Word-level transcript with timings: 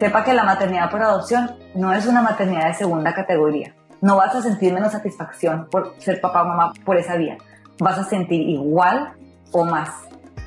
sepa 0.00 0.24
que 0.24 0.32
la 0.32 0.44
maternidad 0.44 0.90
por 0.90 1.02
adopción 1.02 1.56
no 1.74 1.92
es 1.92 2.06
una 2.06 2.22
maternidad 2.22 2.68
de 2.68 2.74
segunda 2.74 3.12
categoría. 3.12 3.74
No 4.00 4.16
vas 4.16 4.34
a 4.34 4.40
sentir 4.40 4.72
menos 4.72 4.92
satisfacción 4.92 5.68
por 5.70 5.94
ser 5.98 6.22
papá 6.22 6.42
o 6.42 6.46
mamá 6.46 6.72
por 6.86 6.96
esa 6.96 7.16
vía. 7.16 7.36
Vas 7.78 7.98
a 7.98 8.04
sentir 8.04 8.40
igual 8.40 9.12
o 9.52 9.66
más. 9.66 9.90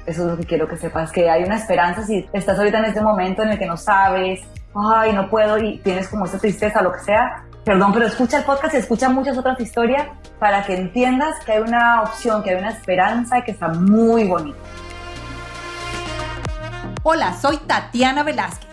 Eso 0.07 0.23
es 0.23 0.31
lo 0.31 0.37
que 0.37 0.45
quiero 0.45 0.67
que 0.67 0.75
sepas, 0.75 1.11
que 1.11 1.29
hay 1.29 1.43
una 1.43 1.55
esperanza 1.55 2.01
si 2.01 2.27
estás 2.33 2.57
ahorita 2.57 2.79
en 2.79 2.85
este 2.85 3.01
momento 3.01 3.43
en 3.43 3.49
el 3.49 3.59
que 3.59 3.67
no 3.67 3.77
sabes, 3.77 4.41
ay, 4.73 5.13
no 5.13 5.29
puedo 5.29 5.59
y 5.59 5.77
tienes 5.79 6.07
como 6.07 6.25
esa 6.25 6.39
tristeza, 6.39 6.81
lo 6.81 6.91
que 6.91 6.99
sea. 7.01 7.45
Perdón, 7.63 7.93
pero 7.93 8.07
escucha 8.07 8.39
el 8.39 8.45
podcast 8.45 8.73
y 8.73 8.77
escucha 8.77 9.07
muchas 9.07 9.37
otras 9.37 9.59
historias 9.59 10.07
para 10.39 10.63
que 10.63 10.75
entiendas 10.75 11.35
que 11.45 11.51
hay 11.53 11.61
una 11.61 12.01
opción, 12.01 12.41
que 12.41 12.49
hay 12.49 12.55
una 12.55 12.71
esperanza 12.71 13.37
y 13.37 13.43
que 13.43 13.51
está 13.51 13.67
muy 13.67 14.23
bonito. 14.23 14.57
Hola, 17.03 17.33
soy 17.33 17.57
Tatiana 17.57 18.23
Velázquez 18.23 18.72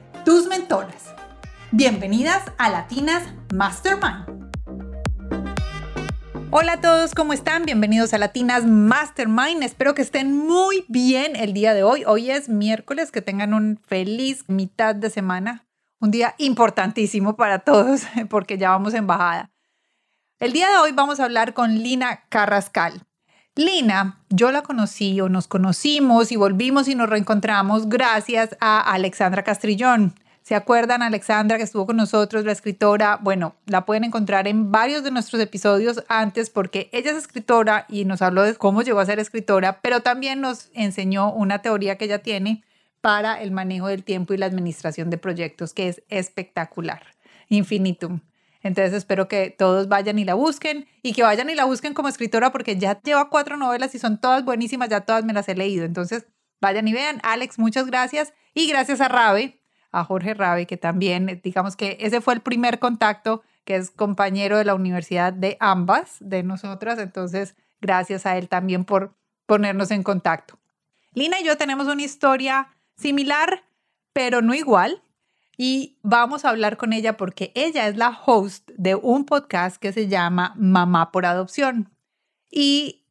tus 0.23 0.47
mentoras. 0.47 1.13
Bienvenidas 1.71 2.43
a 2.57 2.69
Latinas 2.69 3.23
Mastermind. 3.53 4.51
Hola 6.51 6.73
a 6.73 6.81
todos, 6.81 7.15
¿cómo 7.15 7.33
están? 7.33 7.63
Bienvenidos 7.63 8.13
a 8.13 8.17
Latinas 8.17 8.65
Mastermind. 8.65 9.63
Espero 9.63 9.95
que 9.95 10.01
estén 10.01 10.37
muy 10.37 10.85
bien 10.89 11.35
el 11.35 11.53
día 11.53 11.73
de 11.73 11.83
hoy. 11.83 12.03
Hoy 12.05 12.29
es 12.29 12.49
miércoles, 12.49 13.11
que 13.11 13.21
tengan 13.21 13.53
un 13.53 13.79
feliz 13.87 14.43
mitad 14.47 14.93
de 14.93 15.09
semana. 15.09 15.65
Un 15.99 16.11
día 16.11 16.35
importantísimo 16.37 17.35
para 17.35 17.59
todos 17.59 18.03
porque 18.29 18.57
ya 18.57 18.69
vamos 18.69 18.93
en 18.93 19.07
bajada. 19.07 19.49
El 20.39 20.53
día 20.53 20.69
de 20.69 20.77
hoy 20.77 20.91
vamos 20.91 21.19
a 21.19 21.23
hablar 21.23 21.53
con 21.53 21.79
Lina 21.79 22.25
Carrascal. 22.29 23.07
Lina, 23.61 24.17
yo 24.29 24.51
la 24.51 24.63
conocí 24.63 25.21
o 25.21 25.29
nos 25.29 25.47
conocimos 25.47 26.31
y 26.31 26.35
volvimos 26.35 26.87
y 26.87 26.95
nos 26.95 27.07
reencontramos 27.07 27.87
gracias 27.89 28.57
a 28.59 28.79
Alexandra 28.79 29.43
Castrillón. 29.43 30.15
¿Se 30.41 30.55
acuerdan 30.55 31.03
Alexandra 31.03 31.57
que 31.57 31.63
estuvo 31.63 31.85
con 31.85 31.97
nosotros, 31.97 32.43
la 32.43 32.53
escritora? 32.53 33.19
Bueno, 33.21 33.53
la 33.67 33.85
pueden 33.85 34.03
encontrar 34.03 34.47
en 34.47 34.71
varios 34.71 35.03
de 35.03 35.11
nuestros 35.11 35.39
episodios 35.39 36.03
antes 36.07 36.49
porque 36.49 36.89
ella 36.91 37.11
es 37.11 37.17
escritora 37.17 37.85
y 37.87 38.05
nos 38.05 38.23
habló 38.23 38.41
de 38.41 38.55
cómo 38.55 38.81
llegó 38.81 38.99
a 38.99 39.05
ser 39.05 39.19
escritora, 39.19 39.79
pero 39.81 39.99
también 39.99 40.41
nos 40.41 40.71
enseñó 40.73 41.31
una 41.31 41.59
teoría 41.59 41.99
que 41.99 42.05
ella 42.05 42.23
tiene 42.23 42.63
para 42.99 43.39
el 43.43 43.51
manejo 43.51 43.89
del 43.89 44.03
tiempo 44.03 44.33
y 44.33 44.37
la 44.37 44.47
administración 44.47 45.11
de 45.11 45.19
proyectos 45.19 45.73
que 45.73 45.87
es 45.87 46.01
espectacular. 46.09 47.03
Infinitum. 47.47 48.21
Entonces 48.63 48.93
espero 48.93 49.27
que 49.27 49.49
todos 49.49 49.87
vayan 49.87 50.19
y 50.19 50.25
la 50.25 50.35
busquen 50.35 50.87
y 51.01 51.13
que 51.13 51.23
vayan 51.23 51.49
y 51.49 51.55
la 51.55 51.65
busquen 51.65 51.93
como 51.93 52.07
escritora 52.07 52.51
porque 52.51 52.77
ya 52.77 53.01
lleva 53.01 53.29
cuatro 53.29 53.57
novelas 53.57 53.95
y 53.95 53.99
son 53.99 54.19
todas 54.19 54.45
buenísimas, 54.45 54.89
ya 54.89 55.01
todas 55.01 55.25
me 55.25 55.33
las 55.33 55.49
he 55.49 55.55
leído. 55.55 55.85
Entonces 55.85 56.25
vayan 56.61 56.87
y 56.87 56.93
vean. 56.93 57.19
Alex, 57.23 57.57
muchas 57.57 57.87
gracias. 57.87 58.33
Y 58.53 58.67
gracias 58.67 59.01
a 59.01 59.07
Rabe, 59.07 59.61
a 59.91 60.03
Jorge 60.03 60.33
Rabe, 60.33 60.67
que 60.67 60.77
también, 60.77 61.41
digamos 61.43 61.75
que 61.75 61.97
ese 61.99 62.21
fue 62.21 62.35
el 62.35 62.41
primer 62.41 62.79
contacto, 62.79 63.41
que 63.65 63.75
es 63.75 63.89
compañero 63.91 64.57
de 64.57 64.65
la 64.65 64.75
universidad 64.75 65.33
de 65.33 65.57
ambas, 65.59 66.17
de 66.19 66.43
nosotras. 66.43 66.99
Entonces, 66.99 67.55
gracias 67.79 68.25
a 68.25 68.37
él 68.37 68.47
también 68.47 68.85
por 68.85 69.15
ponernos 69.47 69.91
en 69.91 70.03
contacto. 70.03 70.59
Lina 71.13 71.39
y 71.39 71.43
yo 71.43 71.57
tenemos 71.57 71.87
una 71.87 72.03
historia 72.03 72.69
similar, 72.95 73.63
pero 74.13 74.41
no 74.41 74.53
igual 74.53 75.01
y 75.63 75.99
vamos 76.01 76.43
a 76.43 76.49
hablar 76.49 76.75
con 76.75 76.91
ella 76.91 77.17
porque 77.17 77.51
ella 77.53 77.87
es 77.87 77.95
la 77.95 78.19
host 78.25 78.71
de 78.77 78.95
un 78.95 79.25
podcast 79.25 79.77
que 79.77 79.93
se 79.93 80.07
llama 80.07 80.55
Mamá 80.57 81.11
por 81.11 81.27
Adopción. 81.27 81.95
Y 82.49 83.05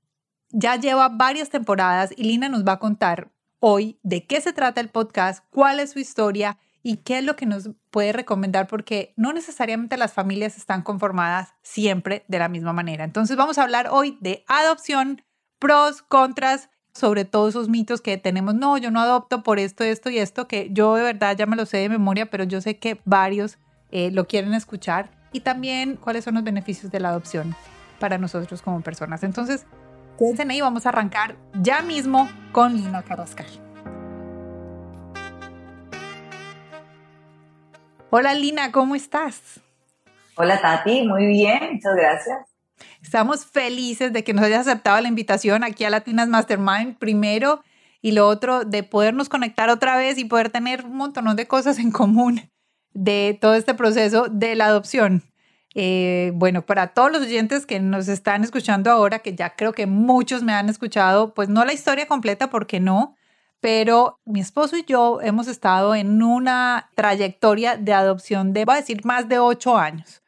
ya 0.49 0.75
lleva 0.75 1.11
varias 1.11 1.51
temporadas 1.51 2.13
y 2.17 2.25
Lina 2.25 2.49
nos 2.49 2.67
va 2.67 2.73
a 2.73 2.79
contar 2.81 3.31
hoy 3.61 4.01
de 4.03 4.27
qué 4.27 4.41
se 4.41 4.53
trata 4.53 4.81
el 4.81 4.89
podcast, 4.89 5.45
cuál 5.51 5.79
es 5.79 5.93
su 5.93 6.01
historia 6.01 6.59
y 6.83 6.97
qué 6.97 7.19
es 7.19 7.25
lo 7.25 7.37
que 7.37 7.47
nos 7.47 7.71
puede 7.93 8.13
recomendar 8.13 8.67
porque 8.67 9.15
no 9.17 9.33
necesariamente 9.33 9.97
las 9.97 10.13
familias 10.13 10.57
están 10.57 10.83
conformadas 10.83 11.55
siempre 11.63 12.25
de 12.27 12.41
la 12.41 12.49
misma 12.49 12.73
manera. 12.73 13.05
Entonces 13.05 13.37
vamos 13.37 13.59
a 13.59 13.63
hablar 13.63 13.91
hoy 13.93 14.19
de 14.21 14.45
adopción, 14.49 15.23
pros, 15.61 16.03
contras 16.03 16.69
sobre 16.93 17.25
todos 17.25 17.51
esos 17.51 17.69
mitos 17.69 18.01
que 18.01 18.19
tenemos, 18.19 18.55
no, 18.55 18.77
yo 18.79 18.91
no 18.91 19.01
adopto 19.01 19.43
por 19.43 19.59
esto, 19.59 19.85
esto 19.85 20.11
y 20.11 20.19
esto, 20.19 20.49
que 20.49 20.69
yo 20.73 20.95
de 20.95 21.03
verdad 21.03 21.37
ya 21.37 21.47
me 21.47 21.57
lo 21.57 21.67
sé 21.67 21.79
de 21.79 21.89
memoria, 21.89 22.31
pero 22.31 22.45
yo 22.45 22.61
sé 22.61 22.79
que 22.79 23.01
varios 23.05 23.59
eh, 23.91 24.11
lo 24.11 24.27
quieren 24.27 24.55
escuchar. 24.55 25.11
Y 25.33 25.41
también 25.41 25.97
cuáles 25.97 26.25
son 26.25 26.35
los 26.35 26.45
beneficios 26.45 26.91
de 26.91 27.01
la 27.01 27.11
adopción 27.11 27.55
para 28.01 28.19
nosotros 28.19 28.63
como 28.63 28.81
personas. 28.81 29.23
Entonces, 29.23 29.65
quédense 30.19 30.43
ahí, 30.49 30.61
vamos 30.61 30.87
a 30.87 30.89
arrancar 30.89 31.37
ya 31.61 31.83
mismo 31.83 32.29
con 32.53 32.75
Lina 32.75 33.03
Carrascal. 33.03 33.47
Hola 38.13 38.35
Lina, 38.35 38.73
¿cómo 38.73 38.97
estás? 38.97 39.61
Hola 40.35 40.61
Tati, 40.61 41.07
muy 41.07 41.27
bien, 41.27 41.75
muchas 41.75 41.95
gracias. 41.95 42.50
Estamos 43.03 43.47
felices 43.47 44.13
de 44.13 44.25
que 44.25 44.35
nos 44.35 44.45
hayas 44.45 44.67
aceptado 44.67 45.01
la 45.01 45.09
invitación 45.09 45.65
aquí 45.65 45.85
a 45.85 45.91
Latinas 45.91 46.29
Mastermind 46.29 46.99
primero 46.99 47.63
y 48.03 48.13
lo 48.13 48.29
otro 48.29 48.65
de 48.65 48.83
podernos 48.83 49.29
conectar 49.29 49.71
otra 49.71 49.97
vez 49.97 50.19
y 50.19 50.25
poder 50.25 50.51
tener 50.51 50.85
un 50.85 50.97
montón 50.97 51.35
de 51.37 51.47
cosas 51.47 51.79
en 51.79 51.91
común 51.91 52.51
de 52.93 53.39
todo 53.41 53.55
este 53.55 53.75
proceso 53.75 54.29
de 54.31 54.55
la 54.55 54.67
adopción. 54.67 55.23
Eh, 55.75 56.33
bueno, 56.35 56.63
para 56.63 56.89
todos 56.89 57.13
los 57.13 57.23
oyentes 57.23 57.65
que 57.65 57.79
nos 57.79 58.09
están 58.09 58.43
escuchando 58.43 58.91
ahora, 58.91 59.21
que 59.21 59.35
ya 59.35 59.55
creo 59.55 59.73
que 59.73 59.87
muchos 59.87 60.43
me 60.43 60.53
han 60.53 60.69
escuchado, 60.69 61.33
pues 61.33 61.49
no 61.49 61.65
la 61.65 61.73
historia 61.73 62.09
completa 62.09 62.51
porque 62.51 62.81
no, 62.81 63.15
pero 63.61 64.19
mi 64.25 64.41
esposo 64.41 64.77
y 64.77 64.85
yo 64.85 65.21
hemos 65.21 65.47
estado 65.47 65.95
en 65.95 66.23
una 66.23 66.91
trayectoria 66.97 67.77
de 67.77 67.93
adopción 67.93 68.53
de, 68.53 68.65
voy 68.65 68.75
a 68.75 68.81
decir, 68.81 69.05
más 69.05 69.29
de 69.29 69.39
ocho 69.39 69.77
años 69.77 70.20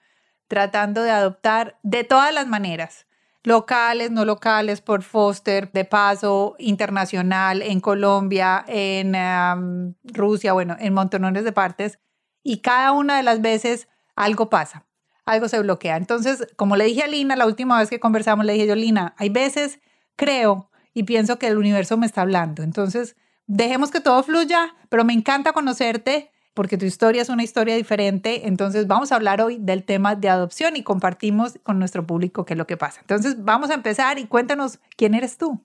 tratando 0.52 1.02
de 1.02 1.10
adoptar 1.10 1.78
de 1.82 2.04
todas 2.04 2.30
las 2.34 2.46
maneras, 2.46 3.06
locales, 3.42 4.10
no 4.10 4.26
locales, 4.26 4.82
por 4.82 5.02
foster, 5.02 5.72
de 5.72 5.86
paso, 5.86 6.56
internacional, 6.58 7.62
en 7.62 7.80
Colombia, 7.80 8.62
en 8.68 9.96
Rusia, 10.04 10.52
bueno, 10.52 10.76
en 10.78 10.92
montones 10.92 11.44
de 11.44 11.52
partes. 11.52 12.00
Y 12.42 12.58
cada 12.58 12.92
una 12.92 13.16
de 13.16 13.22
las 13.22 13.40
veces 13.40 13.88
algo 14.14 14.50
pasa, 14.50 14.84
algo 15.24 15.48
se 15.48 15.58
bloquea. 15.58 15.96
Entonces, 15.96 16.46
como 16.56 16.76
le 16.76 16.84
dije 16.84 17.04
a 17.04 17.06
Lina 17.06 17.34
la 17.34 17.46
última 17.46 17.78
vez 17.78 17.88
que 17.88 17.98
conversamos, 17.98 18.44
le 18.44 18.52
dije 18.52 18.66
yo, 18.66 18.74
Lina, 18.74 19.14
hay 19.16 19.30
veces 19.30 19.80
creo 20.16 20.70
y 20.92 21.04
pienso 21.04 21.38
que 21.38 21.48
el 21.48 21.56
universo 21.56 21.96
me 21.96 22.04
está 22.04 22.20
hablando. 22.20 22.62
Entonces, 22.62 23.16
dejemos 23.46 23.90
que 23.90 24.00
todo 24.00 24.22
fluya, 24.22 24.74
pero 24.90 25.02
me 25.02 25.14
encanta 25.14 25.54
conocerte 25.54 26.30
porque 26.54 26.76
tu 26.76 26.84
historia 26.84 27.22
es 27.22 27.28
una 27.28 27.42
historia 27.42 27.76
diferente. 27.76 28.46
Entonces 28.46 28.86
vamos 28.86 29.12
a 29.12 29.16
hablar 29.16 29.40
hoy 29.40 29.58
del 29.58 29.84
tema 29.84 30.14
de 30.14 30.28
adopción 30.28 30.76
y 30.76 30.82
compartimos 30.82 31.58
con 31.62 31.78
nuestro 31.78 32.06
público 32.06 32.44
qué 32.44 32.54
es 32.54 32.58
lo 32.58 32.66
que 32.66 32.76
pasa. 32.76 33.00
Entonces 33.00 33.42
vamos 33.44 33.70
a 33.70 33.74
empezar 33.74 34.18
y 34.18 34.26
cuéntanos 34.26 34.78
quién 34.96 35.14
eres 35.14 35.38
tú. 35.38 35.64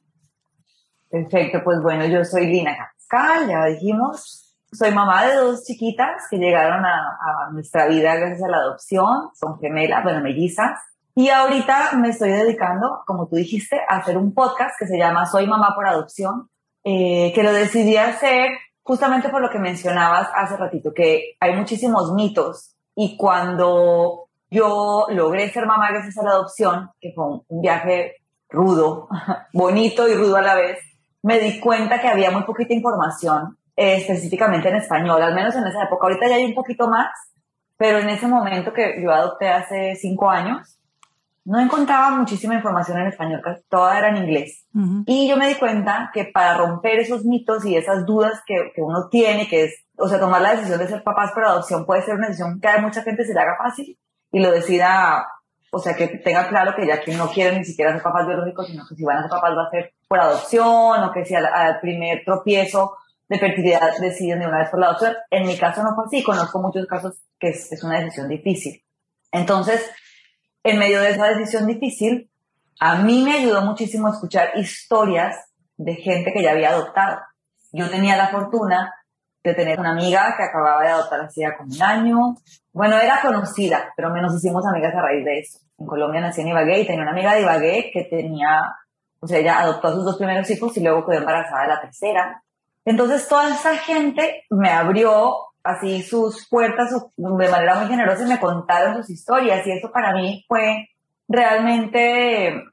Perfecto, 1.09 1.61
pues 1.63 1.81
bueno, 1.81 2.05
yo 2.05 2.23
soy 2.25 2.47
Lina 2.47 2.75
Cascal, 2.77 3.47
ya 3.47 3.65
dijimos. 3.65 4.43
Soy 4.69 4.91
mamá 4.91 5.25
de 5.25 5.35
dos 5.35 5.63
chiquitas 5.63 6.23
que 6.29 6.37
llegaron 6.37 6.85
a, 6.85 7.49
nuestra 7.53 7.87
vida 7.87 8.15
gracias 8.15 8.43
a 8.43 8.49
la 8.49 8.57
adopción. 8.57 9.29
Son 9.33 9.57
gemelas, 9.59 10.03
bueno, 10.03 10.21
mellizas. 10.21 10.79
Y 11.15 11.29
ahorita 11.29 11.93
me 11.93 12.09
estoy 12.09 12.29
dedicando, 12.29 13.03
como 13.07 13.27
tú 13.27 13.37
dijiste, 13.37 13.79
a 13.87 13.97
hacer 13.97 14.17
un 14.17 14.33
podcast 14.33 14.75
que 14.77 14.85
se 14.85 14.97
llama 14.97 15.25
Soy 15.25 15.47
Mamá 15.47 15.73
por 15.73 15.87
Adopción, 15.87 16.49
eh, 16.83 17.31
que 17.33 17.43
lo 17.43 17.53
decidí 17.53 17.97
hacer 17.97 18.51
justamente 18.87 19.27
por 19.27 19.41
lo 19.41 19.49
que 19.49 19.59
mencionabas 19.59 20.29
hace 20.33 20.55
ratito, 20.55 20.93
que 20.93 21.35
hay 21.41 21.53
muchísimos 21.55 22.13
mitos 22.13 22.77
y 22.95 23.17
cuando 23.17 24.29
yo 24.49 25.07
logré 25.09 25.49
ser 25.49 25.65
mamá 25.65 25.89
gracias 25.91 26.17
a 26.17 26.23
la 26.23 26.31
adopción, 26.31 26.89
que 27.01 27.11
fue 27.13 27.25
un 27.49 27.61
viaje 27.61 28.15
rudo, 28.49 29.09
bonito 29.53 30.07
y 30.07 30.15
rudo 30.15 30.37
a 30.37 30.41
la 30.41 30.55
vez, 30.55 30.79
me 31.21 31.37
di 31.37 31.59
cuenta 31.59 31.99
que 31.99 32.07
había 32.07 32.31
muy 32.31 32.43
poquita 32.43 32.73
información 32.73 33.57
eh, 33.75 33.97
específicamente 33.97 34.69
en 34.69 34.77
español, 34.77 35.21
al 35.21 35.35
menos 35.35 35.53
en 35.57 35.67
esa 35.67 35.83
época. 35.83 36.07
Ahorita 36.07 36.29
ya 36.29 36.35
hay 36.35 36.45
un 36.45 36.55
poquito 36.55 36.87
más, 36.87 37.09
pero 37.75 37.99
en 37.99 38.07
ese 38.07 38.27
momento 38.27 38.71
que 38.71 39.01
yo 39.03 39.11
adopté 39.11 39.49
hace 39.49 39.95
cinco 39.95 40.29
años, 40.29 40.79
no 41.47 41.61
encontraba 41.61 42.11
muchísima 42.11 42.55
información 42.55 42.99
en 42.99 43.07
español, 43.07 43.41
toda 43.69 43.97
era 43.97 44.09
en 44.09 44.17
inglés. 44.17 44.65
Y 45.05 45.29
yo 45.29 45.37
me 45.37 45.47
di 45.47 45.55
cuenta 45.55 46.11
que 46.13 46.25
para 46.25 46.57
romper 46.57 46.99
esos 46.99 47.23
mitos 47.23 47.65
y 47.65 47.77
esas 47.77 48.05
dudas 48.05 48.41
que, 48.45 48.73
que, 48.75 48.81
uno 48.81 49.07
tiene, 49.09 49.47
que 49.47 49.63
es 49.63 49.85
o 49.97 50.09
sea, 50.09 50.19
tomar 50.19 50.41
la 50.41 50.51
decisión 50.51 50.77
de 50.77 50.89
ser 50.89 51.03
papás 51.03 51.31
por 51.31 51.45
adopción 51.45 51.85
puede 51.85 52.01
ser 52.01 52.15
una 52.15 52.27
decisión 52.27 52.59
que 52.59 52.67
a 52.67 52.81
mucha 52.81 53.01
gente 53.01 53.23
se 53.23 53.33
le 53.33 53.39
haga 53.39 53.55
fácil 53.57 53.97
y 54.29 54.39
lo 54.39 54.51
decida, 54.51 55.25
o 55.71 55.79
sea, 55.79 55.95
que 55.95 56.07
tenga 56.07 56.49
claro 56.49 56.73
que 56.75 56.85
ya 56.85 56.99
que 56.99 57.15
no 57.15 57.29
quieren 57.29 57.59
ni 57.59 57.65
siquiera 57.65 57.93
ser 57.93 58.03
papás 58.03 58.27
biológicos, 58.27 58.67
sino 58.67 58.83
que 58.85 58.95
si 58.95 59.05
van 59.05 59.19
a 59.19 59.21
ser 59.21 59.31
papás 59.31 59.53
va 59.57 59.67
a 59.67 59.71
ser 59.71 59.93
por 60.09 60.19
adopción 60.19 61.01
o 61.01 61.11
que 61.13 61.23
si 61.23 61.33
al, 61.33 61.79
primer 61.79 62.23
tropiezo 62.25 62.97
de 63.29 63.39
fertilidad 63.39 63.97
deciden 64.01 64.39
de 64.39 64.47
una 64.47 64.59
vez 64.59 64.69
por 64.69 64.81
la 64.81 64.87
adopción. 64.87 65.15
En 65.31 65.47
mi 65.47 65.57
caso 65.57 65.81
no 65.81 65.95
fue 65.95 66.03
así, 66.07 66.23
conozco 66.23 66.61
muchos 66.61 66.85
casos 66.87 67.21
que 67.39 67.49
es, 67.49 67.71
es 67.71 67.81
una 67.85 67.99
decisión 67.99 68.27
difícil. 68.27 68.83
Entonces, 69.31 69.89
en 70.63 70.79
medio 70.79 71.01
de 71.01 71.11
esa 71.11 71.27
decisión 71.27 71.67
difícil, 71.67 72.29
a 72.79 72.95
mí 72.97 73.23
me 73.23 73.37
ayudó 73.37 73.61
muchísimo 73.61 74.09
escuchar 74.09 74.51
historias 74.55 75.35
de 75.77 75.95
gente 75.95 76.31
que 76.31 76.43
ya 76.43 76.51
había 76.51 76.69
adoptado. 76.69 77.19
Yo 77.71 77.89
tenía 77.89 78.15
la 78.17 78.29
fortuna 78.29 78.93
de 79.43 79.53
tener 79.53 79.79
una 79.79 79.91
amiga 79.91 80.35
que 80.37 80.43
acababa 80.43 80.81
de 80.81 80.89
adoptar 80.89 81.21
hacía 81.21 81.55
como 81.57 81.73
un 81.73 81.81
año. 81.81 82.35
Bueno, 82.73 82.97
era 82.97 83.21
conocida, 83.21 83.93
pero 83.95 84.09
menos 84.11 84.35
hicimos 84.35 84.65
amigas 84.65 84.93
a 84.93 85.01
raíz 85.01 85.25
de 85.25 85.39
eso. 85.39 85.59
En 85.79 85.85
Colombia 85.85 86.21
nací 86.21 86.41
en 86.41 86.49
Ibagué 86.49 86.81
y 86.81 86.87
tenía 86.87 87.03
una 87.03 87.11
amiga 87.11 87.33
de 87.33 87.41
Ibagué 87.41 87.91
que 87.93 88.03
tenía, 88.05 88.61
o 89.19 89.27
sea, 89.27 89.39
ella 89.39 89.59
adoptó 89.59 89.87
a 89.87 89.93
sus 89.93 90.05
dos 90.05 90.17
primeros 90.17 90.49
hijos 90.49 90.75
y 90.77 90.83
luego 90.83 91.05
quedó 91.05 91.19
embarazada 91.19 91.61
de 91.63 91.67
la 91.67 91.81
tercera. 91.81 92.43
Entonces 92.85 93.27
toda 93.27 93.49
esa 93.49 93.77
gente 93.77 94.45
me 94.49 94.69
abrió 94.69 95.35
así 95.67 96.01
sus 96.01 96.47
puertas 96.49 96.89
de 97.15 97.49
manera 97.49 97.75
muy 97.75 97.87
generosa 97.87 98.23
y 98.23 98.27
me 98.27 98.39
contaron 98.39 98.95
sus 98.97 99.09
historias 99.09 99.65
y 99.67 99.71
eso 99.71 99.91
para 99.91 100.13
mí 100.13 100.45
fue 100.47 100.89
realmente 101.27 102.63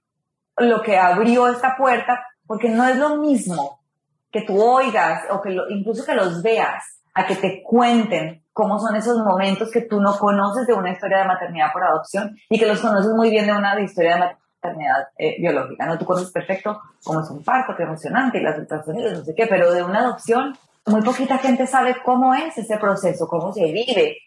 lo 0.57 0.81
que 0.83 0.97
abrió 0.97 1.49
esta 1.49 1.77
puerta 1.77 2.25
porque 2.47 2.69
no 2.69 2.87
es 2.87 2.97
lo 2.97 3.17
mismo 3.17 3.81
que 4.31 4.43
tú 4.43 4.63
oigas 4.63 5.23
o 5.31 5.41
que 5.41 5.57
incluso 5.71 6.05
que 6.05 6.15
los 6.15 6.43
veas, 6.43 7.01
a 7.15 7.27
que 7.27 7.37
te 7.37 7.63
cuenten 7.63 8.43
cómo 8.53 8.79
son 8.79 8.97
esos 8.97 9.19
momentos 9.19 9.71
que 9.71 9.83
tú 9.83 10.01
no 10.01 10.17
conoces 10.19 10.67
de 10.67 10.75
una 10.75 10.93
historia 10.93 11.19
de 11.19 11.25
maternidad 11.25 11.73
por 11.73 11.85
adopción 11.85 12.37
y 12.49 12.59
que 12.59 12.67
los 12.67 12.81
conoces 12.81 13.13
muy 13.15 13.31
bien 13.31 13.47
de 13.47 13.53
una 13.53 13.81
historia 13.81 14.15
de 14.15 14.21
maternidad 14.21 15.09
eh, 15.19 15.37
biológica, 15.41 15.87
¿no? 15.87 15.99
Tú 15.99 16.05
conoces 16.05 16.33
perfecto 16.33 16.81
cómo 17.05 17.21
es 17.21 17.31
un 17.31 17.45
parto, 17.45 17.75
qué 17.77 17.85
emocionante, 17.85 18.39
y 18.39 18.43
las 18.43 18.59
ultrasonidos, 18.59 19.19
no 19.19 19.25
sé 19.25 19.35
qué, 19.35 19.47
pero 19.47 19.73
de 19.73 19.85
una 19.85 20.01
adopción 20.01 20.57
muy 20.87 21.03
poquita 21.03 21.39
gente 21.39 21.67
sabe 21.67 21.97
cómo 22.05 22.35
es 22.35 22.57
ese 22.59 22.77
proceso, 22.79 23.27
cómo 23.27 23.53
se 23.53 23.65
vive. 23.73 24.19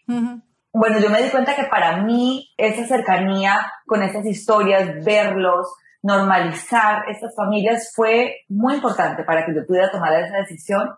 Bueno, 0.72 0.98
yo 0.98 1.10
me 1.10 1.22
di 1.22 1.30
cuenta 1.30 1.56
que 1.56 1.64
para 1.64 2.02
mí 2.02 2.52
esa 2.56 2.86
cercanía 2.86 3.72
con 3.86 4.02
esas 4.02 4.24
historias, 4.26 5.04
verlos, 5.04 5.68
normalizar 6.02 7.04
estas 7.08 7.34
familias 7.34 7.92
fue 7.94 8.36
muy 8.48 8.74
importante 8.74 9.24
para 9.24 9.44
que 9.44 9.54
yo 9.54 9.66
pudiera 9.66 9.90
tomar 9.90 10.12
esa 10.20 10.36
decisión 10.36 10.90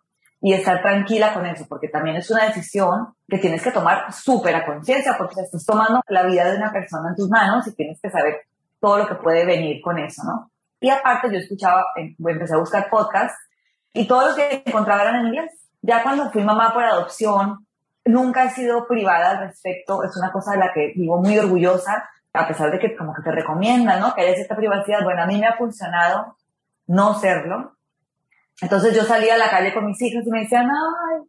y 0.43 0.55
estar 0.55 0.81
tranquila 0.81 1.35
con 1.35 1.45
eso, 1.47 1.67
porque 1.69 1.89
también 1.89 2.17
es 2.17 2.31
una 2.31 2.47
decisión 2.47 3.15
que 3.29 3.39
tienes 3.39 3.63
que 3.63 3.71
tomar 3.71 4.11
súper 4.13 4.57
a 4.57 4.65
conciencia, 4.65 5.15
porque 5.19 5.41
estás 5.41 5.65
tomando 5.67 6.01
la 6.09 6.23
vida 6.25 6.51
de 6.51 6.57
una 6.57 6.73
persona 6.73 7.11
en 7.11 7.17
tus 7.17 7.29
manos 7.29 7.67
y 7.67 7.75
tienes 7.75 8.01
que 8.01 8.11
saber 8.11 8.47
todo 8.81 8.99
lo 8.99 9.07
que 9.07 9.17
puede 9.17 9.45
venir 9.45 9.83
con 9.83 9.99
eso, 9.99 10.23
¿no? 10.25 10.51
Y 10.81 10.89
aparte 10.89 11.29
yo 11.31 11.39
escuchaba, 11.39 11.85
em, 11.97 12.17
empecé 12.27 12.55
a 12.55 12.59
buscar 12.59 12.89
podcasts 12.89 13.37
y 13.93 14.07
todos 14.07 14.27
los 14.27 14.37
que 14.37 14.63
encontraba 14.65 15.03
eran 15.03 15.17
en 15.17 15.27
inglés. 15.27 15.69
Ya 15.83 16.03
cuando 16.03 16.31
fui 16.31 16.45
mamá 16.45 16.73
por 16.73 16.85
adopción, 16.85 17.67
nunca 18.05 18.45
he 18.45 18.51
sido 18.51 18.87
privada 18.87 19.31
al 19.31 19.49
respecto, 19.49 20.03
es 20.05 20.17
una 20.17 20.31
cosa 20.31 20.53
de 20.53 20.59
la 20.59 20.73
que 20.73 20.93
vivo 20.95 21.21
muy 21.21 21.39
orgullosa, 21.39 22.09
a 22.33 22.47
pesar 22.47 22.71
de 22.71 22.79
que 22.79 22.97
como 22.97 23.13
que 23.15 23.23
te 23.23 23.33
recomiendan, 23.33 24.01
¿no? 24.01 24.15
Que 24.15 24.23
haya 24.23 24.35
cierta 24.35 24.57
privacidad. 24.57 25.03
Bueno, 25.03 25.23
a 25.23 25.27
mí 25.27 25.39
me 25.39 25.47
ha 25.47 25.57
funcionado 25.57 26.37
no 26.87 27.15
serlo. 27.15 27.77
Entonces 28.61 28.95
yo 28.95 29.03
salía 29.03 29.35
a 29.35 29.39
la 29.39 29.51
calle 29.51 29.73
con 29.73 29.87
mis 29.87 30.01
hijas 30.03 30.25
y 30.27 30.31
me 30.31 30.41
decían, 30.41 30.69
ay, 30.71 31.23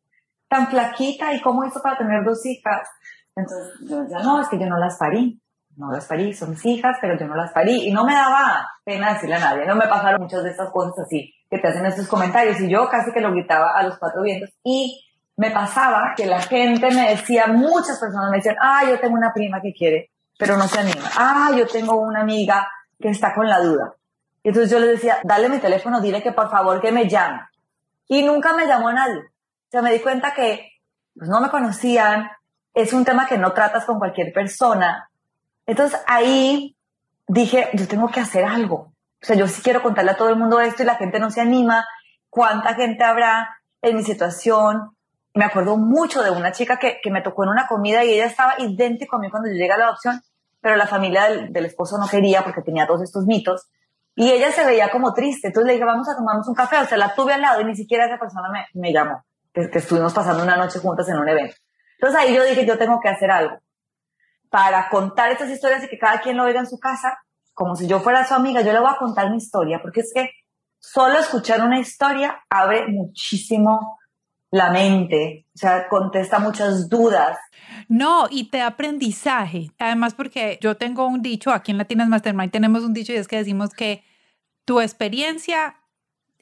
tan 0.47 0.67
flaquita, 0.67 1.33
¿y 1.33 1.41
cómo 1.41 1.65
hizo 1.65 1.81
para 1.81 1.97
tener 1.97 2.23
dos 2.23 2.45
hijas? 2.45 2.87
Entonces 3.35 3.73
yo 3.89 4.03
decía, 4.03 4.19
no, 4.19 4.41
es 4.41 4.49
que 4.49 4.59
yo 4.59 4.67
no 4.67 4.77
las 4.77 4.97
parí. 4.97 5.41
No 5.77 5.89
las 5.89 6.05
parí, 6.05 6.33
son 6.33 6.51
mis 6.51 6.65
hijas, 6.65 6.97
pero 6.99 7.17
yo 7.17 7.25
no 7.25 7.35
las 7.35 7.53
parí. 7.53 7.87
Y 7.87 7.93
no 7.93 8.05
me 8.05 8.13
daba 8.13 8.67
pena 8.83 9.13
decirle 9.13 9.35
a 9.35 9.39
nadie. 9.39 9.65
No 9.65 9.75
me 9.75 9.87
pasaron 9.87 10.21
muchas 10.21 10.43
de 10.43 10.51
estas 10.51 10.69
cosas 10.69 10.99
así 10.99 11.33
que 11.51 11.59
te 11.59 11.68
hacen 11.68 11.86
estos 11.86 12.07
comentarios. 12.07 12.59
Y 12.62 12.69
yo 12.69 12.89
casi 12.89 13.12
que 13.12 13.21
lo 13.21 13.31
gritaba 13.31 13.77
a 13.77 13.83
los 13.83 14.00
cuatro 14.00 14.24
vientos. 14.24 14.50
Y 14.63 15.06
me 15.38 15.51
pasaba 15.51 16.13
que 16.18 16.25
la 16.25 16.42
gente 16.42 16.89
me 16.92 17.09
decía, 17.09 17.45
muchas 17.45 18.00
personas 18.00 18.31
me 18.31 18.38
decían, 18.38 18.56
ah, 18.59 18.86
yo 18.89 19.00
tengo 19.00 19.13
una 19.13 19.31
prima 19.31 19.62
que 19.62 19.74
quiere 19.74 20.12
pero 20.42 20.57
no 20.57 20.68
se 20.68 20.80
anima. 20.80 21.07
Ah, 21.18 21.51
yo 21.56 21.68
tengo 21.68 21.98
una 21.98 22.21
amiga 22.21 22.68
que 23.00 23.09
está 23.09 23.31
con 23.36 23.48
la 23.48 23.59
duda. 23.59 23.94
Y 24.42 24.48
entonces 24.48 24.71
yo 24.71 24.80
le 24.80 24.88
decía, 24.88 25.19
dale 25.24 25.50
mi 25.50 25.59
teléfono, 25.59 26.01
dile 26.01 26.24
que 26.24 26.31
por 26.31 26.50
favor 26.50 26.81
que 26.81 26.92
me 26.92 27.07
llame. 27.07 27.42
Y 28.07 28.24
nunca 28.24 28.51
me 28.56 28.65
llamó 28.65 28.92
nadie. 28.92 29.19
O 29.19 29.69
sea, 29.69 29.83
me 29.83 29.94
di 29.94 30.00
cuenta 30.00 30.33
que 30.33 30.80
pues, 31.15 31.30
no 31.30 31.42
me 31.42 31.50
conocían, 31.50 32.31
es 32.74 32.92
un 32.92 33.06
tema 33.06 33.27
que 33.27 33.38
no 33.38 33.53
tratas 33.53 33.86
con 33.86 34.00
cualquier 34.00 34.33
persona. 34.33 35.12
Entonces 35.68 36.01
ahí 36.07 36.75
dije, 37.27 37.69
yo 37.74 37.88
tengo 37.88 38.09
que 38.09 38.21
hacer 38.21 38.44
algo. 38.44 38.90
O 39.21 39.25
sea, 39.25 39.35
yo 39.35 39.47
sí 39.47 39.62
quiero 39.62 39.83
contarle 39.83 40.12
a 40.12 40.18
todo 40.18 40.29
el 40.29 40.35
mundo 40.35 40.59
esto 40.59 40.83
y 40.83 40.85
la 40.85 40.95
gente 40.95 41.19
no 41.19 41.29
se 41.29 41.41
anima. 41.41 41.85
¿Cuánta 42.29 42.73
gente 42.73 43.03
habrá 43.03 43.50
en 43.81 43.95
mi 43.95 44.03
situación? 44.03 44.95
Me 45.33 45.45
acuerdo 45.45 45.77
mucho 45.77 46.23
de 46.23 46.31
una 46.31 46.51
chica 46.51 46.77
que, 46.77 47.00
que 47.03 47.12
me 47.12 47.21
tocó 47.21 47.44
en 47.44 47.50
una 47.50 47.68
comida 47.68 48.03
y 48.03 48.13
ella 48.13 48.25
estaba 48.25 48.56
idéntica 48.57 49.15
a 49.15 49.19
mí 49.19 49.29
cuando 49.29 49.50
yo 49.50 49.56
llegué 49.56 49.71
a 49.71 49.77
la 49.77 49.85
adopción 49.85 50.21
pero 50.62 50.75
la 50.75 50.88
familia 50.88 51.27
del, 51.50 51.65
esposo 51.65 51.97
no 51.97 52.07
quería 52.07 52.44
porque 52.44 52.62
tenía 52.62 52.85
todos 52.85 53.01
estos 53.01 53.25
mitos. 53.25 53.68
Y 54.15 54.29
ella 54.29 54.51
se 54.51 54.63
veía 54.63 54.91
como 54.91 55.13
triste. 55.13 55.47
Entonces 55.47 55.67
le 55.67 55.74
dije, 55.74 55.85
vamos 55.85 56.07
a 56.07 56.15
tomarnos 56.15 56.47
un 56.47 56.53
café. 56.53 56.77
O 56.77 56.85
sea, 56.85 56.97
la 56.97 57.15
tuve 57.15 57.33
al 57.33 57.41
lado 57.41 57.62
y 57.62 57.65
ni 57.65 57.75
siquiera 57.75 58.06
esa 58.06 58.19
persona 58.19 58.50
me, 58.50 58.65
me 58.79 58.94
llamó, 58.94 59.25
que, 59.51 59.69
estuvimos 59.74 60.13
pasando 60.13 60.44
una 60.44 60.56
noche 60.56 60.79
juntas 60.79 61.09
en 61.09 61.17
un 61.17 61.27
evento. 61.27 61.56
Entonces 61.97 62.19
ahí 62.19 62.35
yo 62.35 62.44
dije, 62.44 62.65
yo 62.65 62.77
tengo 62.77 63.00
que 63.00 63.09
hacer 63.09 63.31
algo 63.31 63.57
para 64.50 64.89
contar 64.89 65.31
estas 65.31 65.50
historias 65.50 65.83
y 65.83 65.88
que 65.88 65.97
cada 65.97 66.19
quien 66.21 66.38
lo 66.38 66.44
oiga 66.44 66.59
en 66.59 66.67
su 66.67 66.77
casa, 66.77 67.17
como 67.61 67.75
si 67.75 67.85
yo 67.85 67.99
fuera 67.99 68.27
su 68.27 68.33
amiga. 68.33 68.63
Yo 68.63 68.73
le 68.73 68.79
voy 68.79 68.89
a 68.91 68.97
contar 68.97 69.29
mi 69.29 69.37
historia, 69.37 69.83
porque 69.83 69.99
es 69.99 70.11
que 70.11 70.31
solo 70.79 71.19
escuchar 71.19 71.61
una 71.61 71.79
historia 71.79 72.41
abre 72.49 72.87
muchísimo 72.87 73.99
la 74.49 74.71
mente, 74.71 75.45
o 75.53 75.57
sea, 75.59 75.87
contesta 75.87 76.39
muchas 76.39 76.89
dudas. 76.89 77.37
No, 77.87 78.25
y 78.31 78.49
te 78.49 78.63
aprendizaje. 78.63 79.69
Además, 79.77 80.15
porque 80.15 80.57
yo 80.59 80.75
tengo 80.75 81.05
un 81.05 81.21
dicho, 81.21 81.51
aquí 81.51 81.69
en 81.71 81.77
Latinas 81.77 82.09
Mastermind 82.09 82.51
tenemos 82.51 82.83
un 82.83 82.95
dicho 82.95 83.13
y 83.13 83.17
es 83.17 83.27
que 83.27 83.37
decimos 83.37 83.69
que 83.75 84.03
tu 84.65 84.81
experiencia 84.81 85.75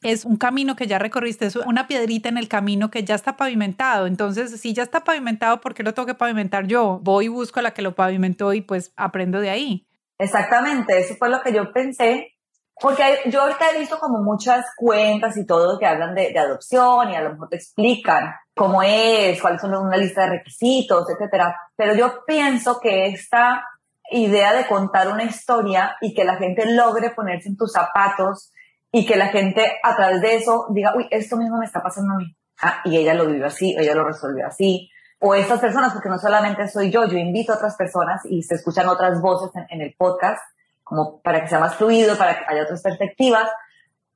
es 0.01 0.23
un 0.23 0.37
camino 0.37 0.77
que 0.77 0.87
ya 0.87 0.99
recorriste, 0.99 1.47
es 1.47 1.57
una 1.57 1.89
piedrita 1.89 2.29
en 2.29 2.37
el 2.37 2.47
camino 2.47 2.89
que 2.89 3.03
ya 3.03 3.15
está 3.15 3.35
pavimentado. 3.35 4.07
Entonces, 4.07 4.57
si 4.61 4.71
ya 4.71 4.83
está 4.83 5.03
pavimentado, 5.03 5.59
¿por 5.59 5.73
qué 5.73 5.83
lo 5.83 5.93
tengo 5.93 6.05
que 6.05 6.15
pavimentar 6.15 6.65
yo? 6.65 7.01
Voy 7.03 7.25
y 7.25 7.27
busco 7.27 7.59
a 7.59 7.63
la 7.63 7.73
que 7.73 7.81
lo 7.81 7.93
pavimentó 7.93 8.53
y 8.53 8.61
pues 8.61 8.93
aprendo 8.95 9.41
de 9.41 9.49
ahí. 9.49 9.88
Exactamente, 10.19 10.99
eso 10.99 11.15
fue 11.15 11.29
lo 11.29 11.41
que 11.41 11.53
yo 11.53 11.71
pensé 11.73 12.35
porque 12.79 13.03
yo 13.25 13.41
ahorita 13.41 13.71
he 13.71 13.79
visto 13.79 13.99
como 13.99 14.19
muchas 14.23 14.65
cuentas 14.77 15.35
y 15.35 15.45
todo 15.45 15.77
que 15.77 15.85
hablan 15.85 16.15
de, 16.15 16.37
adopción 16.39 17.09
y 17.09 17.15
a 17.15 17.21
lo 17.21 17.31
mejor 17.31 17.49
te 17.49 17.57
explican 17.57 18.33
cómo 18.55 18.81
es, 18.81 19.41
cuáles 19.41 19.61
son 19.61 19.75
una 19.75 19.97
lista 19.97 20.21
de 20.21 20.37
requisitos, 20.37 21.05
etcétera. 21.09 21.59
Pero 21.75 21.93
yo 21.93 22.23
pienso 22.25 22.79
que 22.79 23.07
esta 23.07 23.65
idea 24.11 24.53
de 24.53 24.65
contar 24.65 25.09
una 25.09 25.23
historia 25.23 25.97
y 25.99 26.13
que 26.13 26.23
la 26.23 26.37
gente 26.37 26.65
logre 26.71 27.11
ponerse 27.11 27.49
en 27.49 27.57
tus 27.57 27.73
zapatos 27.73 28.53
y 28.91 29.05
que 29.05 29.17
la 29.17 29.27
gente 29.27 29.77
a 29.83 29.95
través 29.95 30.21
de 30.21 30.35
eso 30.35 30.67
diga, 30.73 30.93
uy, 30.95 31.05
esto 31.11 31.35
mismo 31.35 31.57
me 31.59 31.65
está 31.65 31.83
pasando 31.83 32.13
a 32.13 32.17
mí. 32.17 32.33
Ah, 32.61 32.81
y 32.85 32.97
ella 32.97 33.13
lo 33.13 33.27
vivió 33.27 33.45
así, 33.45 33.75
ella 33.77 33.93
lo 33.93 34.05
resolvió 34.05 34.47
así. 34.47 34.89
O 35.19 35.35
estas 35.35 35.59
personas, 35.59 35.93
porque 35.93 36.09
no 36.09 36.17
solamente 36.17 36.67
soy 36.69 36.91
yo, 36.91 37.05
yo 37.05 37.17
invito 37.17 37.51
a 37.51 37.57
otras 37.57 37.75
personas 37.75 38.21
y 38.25 38.41
se 38.43 38.55
escuchan 38.55 38.87
otras 38.87 39.21
voces 39.21 39.51
en 39.69 39.81
el 39.81 39.93
podcast 39.97 40.41
como 40.89 41.21
para 41.21 41.41
que 41.41 41.47
sea 41.47 41.59
más 41.59 41.75
fluido, 41.75 42.17
para 42.17 42.39
que 42.39 42.45
haya 42.47 42.63
otras 42.63 42.81
perspectivas. 42.81 43.47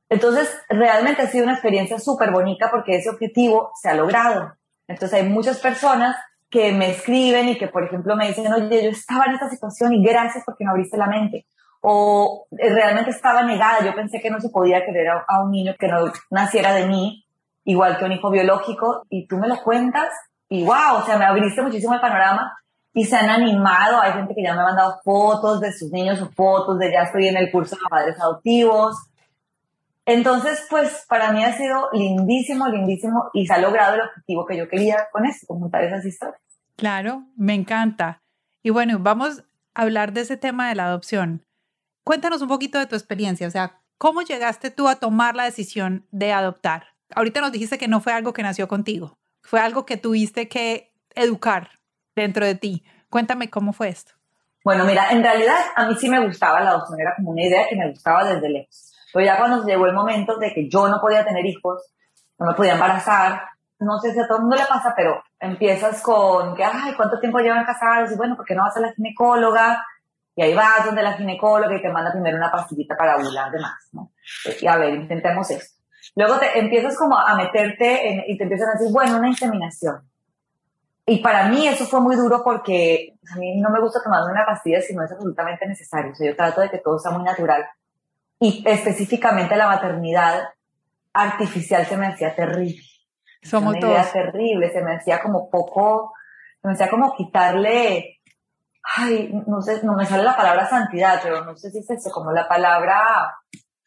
Entonces, 0.10 0.50
realmente 0.70 1.22
ha 1.22 1.28
sido 1.28 1.44
una 1.44 1.54
experiencia 1.54 2.00
súper 2.00 2.32
bonita 2.32 2.72
porque 2.72 2.96
ese 2.96 3.10
objetivo 3.10 3.72
se 3.80 3.90
ha 3.90 3.94
logrado. 3.94 4.54
Entonces, 4.88 5.22
hay 5.22 5.30
muchas 5.30 5.60
personas 5.60 6.16
que 6.50 6.72
me 6.72 6.90
escriben 6.90 7.50
y 7.50 7.58
que, 7.58 7.68
por 7.68 7.84
ejemplo, 7.84 8.16
me 8.16 8.28
dicen, 8.28 8.52
oye, 8.52 8.84
yo 8.84 8.90
estaba 8.90 9.26
en 9.26 9.34
esta 9.34 9.50
situación 9.50 9.94
y 9.94 10.04
gracias 10.04 10.44
porque 10.46 10.64
me 10.64 10.72
abriste 10.72 10.98
la 10.98 11.08
mente. 11.08 11.46
O 11.82 12.48
eh, 12.52 12.74
realmente 12.74 13.12
estaba 13.12 13.44
negada, 13.44 13.86
yo 13.86 13.94
pensé 13.94 14.20
que 14.20 14.30
no 14.30 14.40
se 14.40 14.50
podía 14.50 14.86
querer 14.86 15.10
a, 15.10 15.26
a 15.28 15.44
un 15.44 15.52
niño 15.52 15.76
que 15.78 15.88
no 15.88 16.12
naciera 16.32 16.74
de 16.74 16.88
mí, 16.88 17.26
igual 17.66 17.98
que 17.98 18.06
un 18.06 18.14
hijo 18.14 18.32
biológico, 18.32 19.04
y 19.10 19.28
tú 19.28 19.38
me 19.38 19.48
lo 19.48 19.62
cuentas 19.64 20.10
y 20.50 20.64
wow, 20.64 20.98
o 21.02 21.06
sea, 21.06 21.18
me 21.18 21.26
abriste 21.26 21.62
muchísimo 21.62 21.94
el 21.94 22.02
panorama 22.02 22.58
y 22.94 23.06
se 23.06 23.16
han 23.16 23.30
animado. 23.30 24.00
Hay 24.02 24.14
gente 24.14 24.36
que 24.36 24.44
ya 24.44 24.54
me 24.54 24.62
ha 24.62 24.66
mandado 24.66 25.00
fotos 25.04 25.60
de 25.62 25.74
sus 25.74 25.92
niños 25.92 26.22
o 26.22 26.30
fotos 26.30 26.78
de 26.80 26.92
ya 26.92 27.04
estoy 27.04 27.28
en 27.28 27.38
el 27.38 27.52
curso 27.52 27.76
de 27.76 27.82
padres 27.90 28.20
adoptivos. 28.20 28.96
Entonces, 30.06 30.66
pues 30.70 31.06
para 31.08 31.32
mí 31.32 31.44
ha 31.44 31.54
sido 31.54 31.90
lindísimo, 31.94 32.68
lindísimo 32.68 33.30
y 33.34 33.48
se 33.48 33.54
ha 33.54 33.60
logrado 33.60 33.96
el 33.96 34.02
objetivo 34.02 34.46
que 34.46 34.58
yo 34.58 34.68
quería 34.68 35.08
con 35.12 35.26
esto, 35.26 35.48
contar 35.48 35.84
esas 35.84 36.06
historias. 36.06 36.42
Claro, 36.76 37.24
me 37.38 37.54
encanta. 37.54 38.22
Y 38.62 38.70
bueno, 38.70 39.00
vamos 39.00 39.44
a 39.74 39.82
hablar 39.82 40.12
de 40.14 40.22
ese 40.22 40.38
tema 40.38 40.68
de 40.68 40.76
la 40.76 40.86
adopción. 40.86 41.46
Cuéntanos 42.04 42.42
un 42.42 42.50
poquito 42.50 42.80
de 42.80 42.86
tu 42.86 42.96
experiencia, 42.96 43.48
o 43.48 43.52
sea, 43.52 43.80
¿cómo 43.98 44.22
llegaste 44.22 44.72
tú 44.72 44.90
a 44.90 44.98
tomar 44.98 45.36
la 45.36 45.46
decisión 45.46 46.06
de 46.12 46.34
adoptar? 46.34 46.88
Ahorita 47.16 47.40
nos 47.40 47.54
dijiste 47.54 47.78
que 47.78 47.88
no 47.88 48.02
fue 48.02 48.12
algo 48.12 48.34
que 48.34 48.44
nació 48.44 48.68
contigo, 48.68 49.18
Fue 49.44 49.60
algo 49.60 49.86
que 49.86 49.98
tuviste 49.98 50.48
que 50.48 50.94
educar 51.16 51.70
dentro 52.16 52.46
de 52.46 52.56
ti. 52.56 52.84
Cuéntame 53.10 53.50
cómo 53.50 53.74
fue 53.74 53.90
esto. 53.90 54.14
Bueno, 54.64 54.86
mira, 54.86 55.12
en 55.12 55.22
realidad 55.22 55.58
a 55.76 55.86
mí 55.86 55.96
sí 55.96 56.10
me 56.10 56.26
gustaba 56.26 56.62
la 56.62 56.72
adopción, 56.72 57.00
era 57.00 57.14
como 57.16 57.32
una 57.32 57.44
idea 57.44 57.68
que 57.68 57.76
me 57.76 57.90
gustaba 57.90 58.24
desde 58.24 58.50
lejos. 58.50 58.94
Pero 59.12 59.26
ya 59.26 59.38
cuando 59.38 59.66
llegó 59.66 59.86
el 59.86 59.94
momento 59.94 60.38
de 60.38 60.54
que 60.54 60.70
yo 60.70 60.88
no 60.88 61.00
podía 61.02 61.26
tener 61.26 61.46
hijos, 61.46 61.94
no 62.40 62.48
me 62.48 62.56
podía 62.56 62.74
embarazar, 62.74 63.44
no 63.80 64.00
sé 64.00 64.14
si 64.14 64.20
a 64.20 64.28
todo 64.28 64.38
el 64.38 64.44
mundo 64.44 64.56
le 64.56 64.66
pasa, 64.66 64.94
pero 64.96 65.22
empiezas 65.40 66.02
con 66.02 66.56
que, 66.56 66.64
ay, 66.64 66.94
¿cuánto 66.96 67.20
tiempo 67.20 67.40
llevan 67.40 67.66
casados? 67.66 68.12
Y 68.12 68.16
bueno, 68.16 68.36
¿por 68.38 68.46
qué 68.46 68.56
no 68.56 68.64
vas 68.64 68.78
a 68.78 68.80
la 68.80 68.94
ginecóloga? 68.94 69.86
Y 70.36 70.42
ahí 70.42 70.54
vas 70.56 70.86
donde 70.86 71.04
la 71.04 71.14
ginecóloga 71.14 71.76
y 71.76 71.82
te 71.82 71.92
manda 71.92 72.12
primero 72.12 72.38
una 72.38 72.52
pastillita 72.52 72.96
para 72.96 73.18
ovular 73.18 73.52
demás, 73.52 73.90
¿no? 73.92 74.12
Y 74.60 74.66
a 74.66 74.78
ver, 74.78 74.96
intentemos 74.96 75.52
esto. 75.52 75.83
Luego 76.15 76.38
te 76.39 76.60
empiezas 76.60 76.98
como 76.98 77.17
a 77.17 77.36
meterte 77.36 78.10
en, 78.10 78.24
y 78.27 78.38
te 78.38 78.43
empiezan 78.43 78.70
a 78.70 78.74
decir, 78.74 78.91
bueno, 78.91 79.17
una 79.17 79.29
inseminación. 79.29 80.08
Y 81.05 81.20
para 81.20 81.50
mí 81.50 81.67
eso 81.67 81.86
fue 81.86 82.00
muy 82.00 82.15
duro 82.15 82.43
porque 82.43 83.15
a 83.34 83.38
mí 83.38 83.60
no 83.60 83.70
me 83.70 83.82
gusta 83.82 84.01
tomarme 84.01 84.32
una 84.32 84.46
pastilla 84.46 84.82
si 84.82 84.96
no 84.96 85.03
es 85.03 85.12
absolutamente 85.12 85.67
necesario. 85.67 86.12
O 86.12 86.15
sea, 86.15 86.27
yo 86.29 86.36
trato 86.36 86.62
de 86.62 86.70
que 86.70 86.77
todo 86.77 86.98
sea 87.00 87.12
muy 87.12 87.24
natural. 87.24 87.65
Y 88.39 88.63
específicamente 88.65 89.55
la 89.55 89.67
maternidad 89.67 90.50
artificial 91.13 91.86
se 91.86 91.98
me 91.98 92.08
hacía 92.08 92.36
terrible. 92.36 92.82
Somos 93.41 93.75
una 93.75 93.79
idea 93.79 94.12
terrible, 94.12 94.72
se 94.72 94.82
me 94.82 94.96
hacía 94.96 95.22
como 95.22 95.50
poco, 95.50 96.13
se 96.62 96.67
me 96.67 96.74
hacía 96.74 96.89
como 96.89 97.13
quitarle, 97.13 98.22
ay, 98.98 99.29
no 99.48 99.62
sé, 99.62 99.84
no 99.84 99.96
me 99.96 100.05
sale 100.05 100.24
la 100.24 100.36
palabra 100.36 100.67
santidad, 100.70 101.20
pero 101.22 101.43
no 101.43 101.55
sé 101.58 101.70
si 101.72 101.79
es 101.79 101.89
eso, 101.89 102.10
como 102.10 102.32
la 102.32 102.48
palabra 102.48 103.36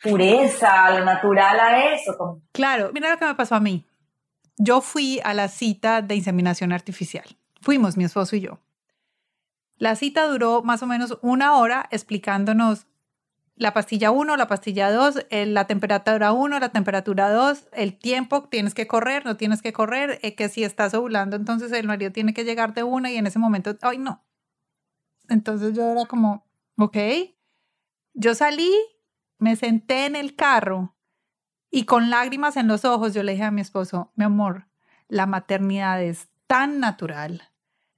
pureza, 0.02 0.90
lo 0.98 1.04
natural 1.04 1.58
a 1.60 1.92
eso. 1.92 2.42
Claro, 2.52 2.90
mira 2.92 3.10
lo 3.10 3.18
que 3.18 3.26
me 3.26 3.34
pasó 3.34 3.54
a 3.54 3.60
mí. 3.60 3.86
Yo 4.58 4.80
fui 4.80 5.20
a 5.24 5.34
la 5.34 5.48
cita 5.48 6.02
de 6.02 6.14
inseminación 6.14 6.72
artificial. 6.72 7.24
Fuimos 7.60 7.96
mi 7.96 8.04
esposo 8.04 8.36
y 8.36 8.40
yo. 8.40 8.60
La 9.78 9.94
cita 9.96 10.26
duró 10.26 10.62
más 10.62 10.82
o 10.82 10.86
menos 10.86 11.18
una 11.20 11.56
hora 11.56 11.86
explicándonos 11.90 12.86
la 13.56 13.72
pastilla 13.72 14.10
1, 14.10 14.36
la 14.36 14.46
pastilla 14.48 14.90
2, 14.90 15.26
la 15.30 15.66
temperatura 15.66 16.32
1, 16.32 16.60
la 16.60 16.68
temperatura 16.68 17.30
2, 17.30 17.68
el 17.72 17.98
tiempo, 17.98 18.48
tienes 18.48 18.74
que 18.74 18.86
correr, 18.86 19.24
no 19.24 19.36
tienes 19.36 19.62
que 19.62 19.72
correr, 19.72 20.18
eh, 20.22 20.34
que 20.34 20.48
si 20.48 20.62
estás 20.62 20.92
ovulando, 20.92 21.36
entonces 21.36 21.72
el 21.72 21.86
marido 21.86 22.12
tiene 22.12 22.34
que 22.34 22.44
llegar 22.44 22.74
de 22.74 22.82
una 22.82 23.10
y 23.10 23.16
en 23.16 23.26
ese 23.26 23.38
momento, 23.38 23.74
ay 23.80 23.98
no. 23.98 24.22
Entonces 25.28 25.74
yo 25.74 25.90
era 25.90 26.04
como, 26.04 26.46
ok, 26.76 26.96
yo 28.12 28.34
salí, 28.34 28.72
me 29.38 29.56
senté 29.56 30.06
en 30.06 30.16
el 30.16 30.34
carro 30.34 30.94
y 31.70 31.84
con 31.84 32.10
lágrimas 32.10 32.56
en 32.56 32.68
los 32.68 32.84
ojos 32.84 33.14
yo 33.14 33.22
le 33.22 33.32
dije 33.32 33.44
a 33.44 33.50
mi 33.50 33.60
esposo, 33.60 34.12
mi 34.14 34.24
amor, 34.24 34.66
la 35.08 35.26
maternidad 35.26 36.02
es 36.02 36.28
tan 36.46 36.80
natural, 36.80 37.50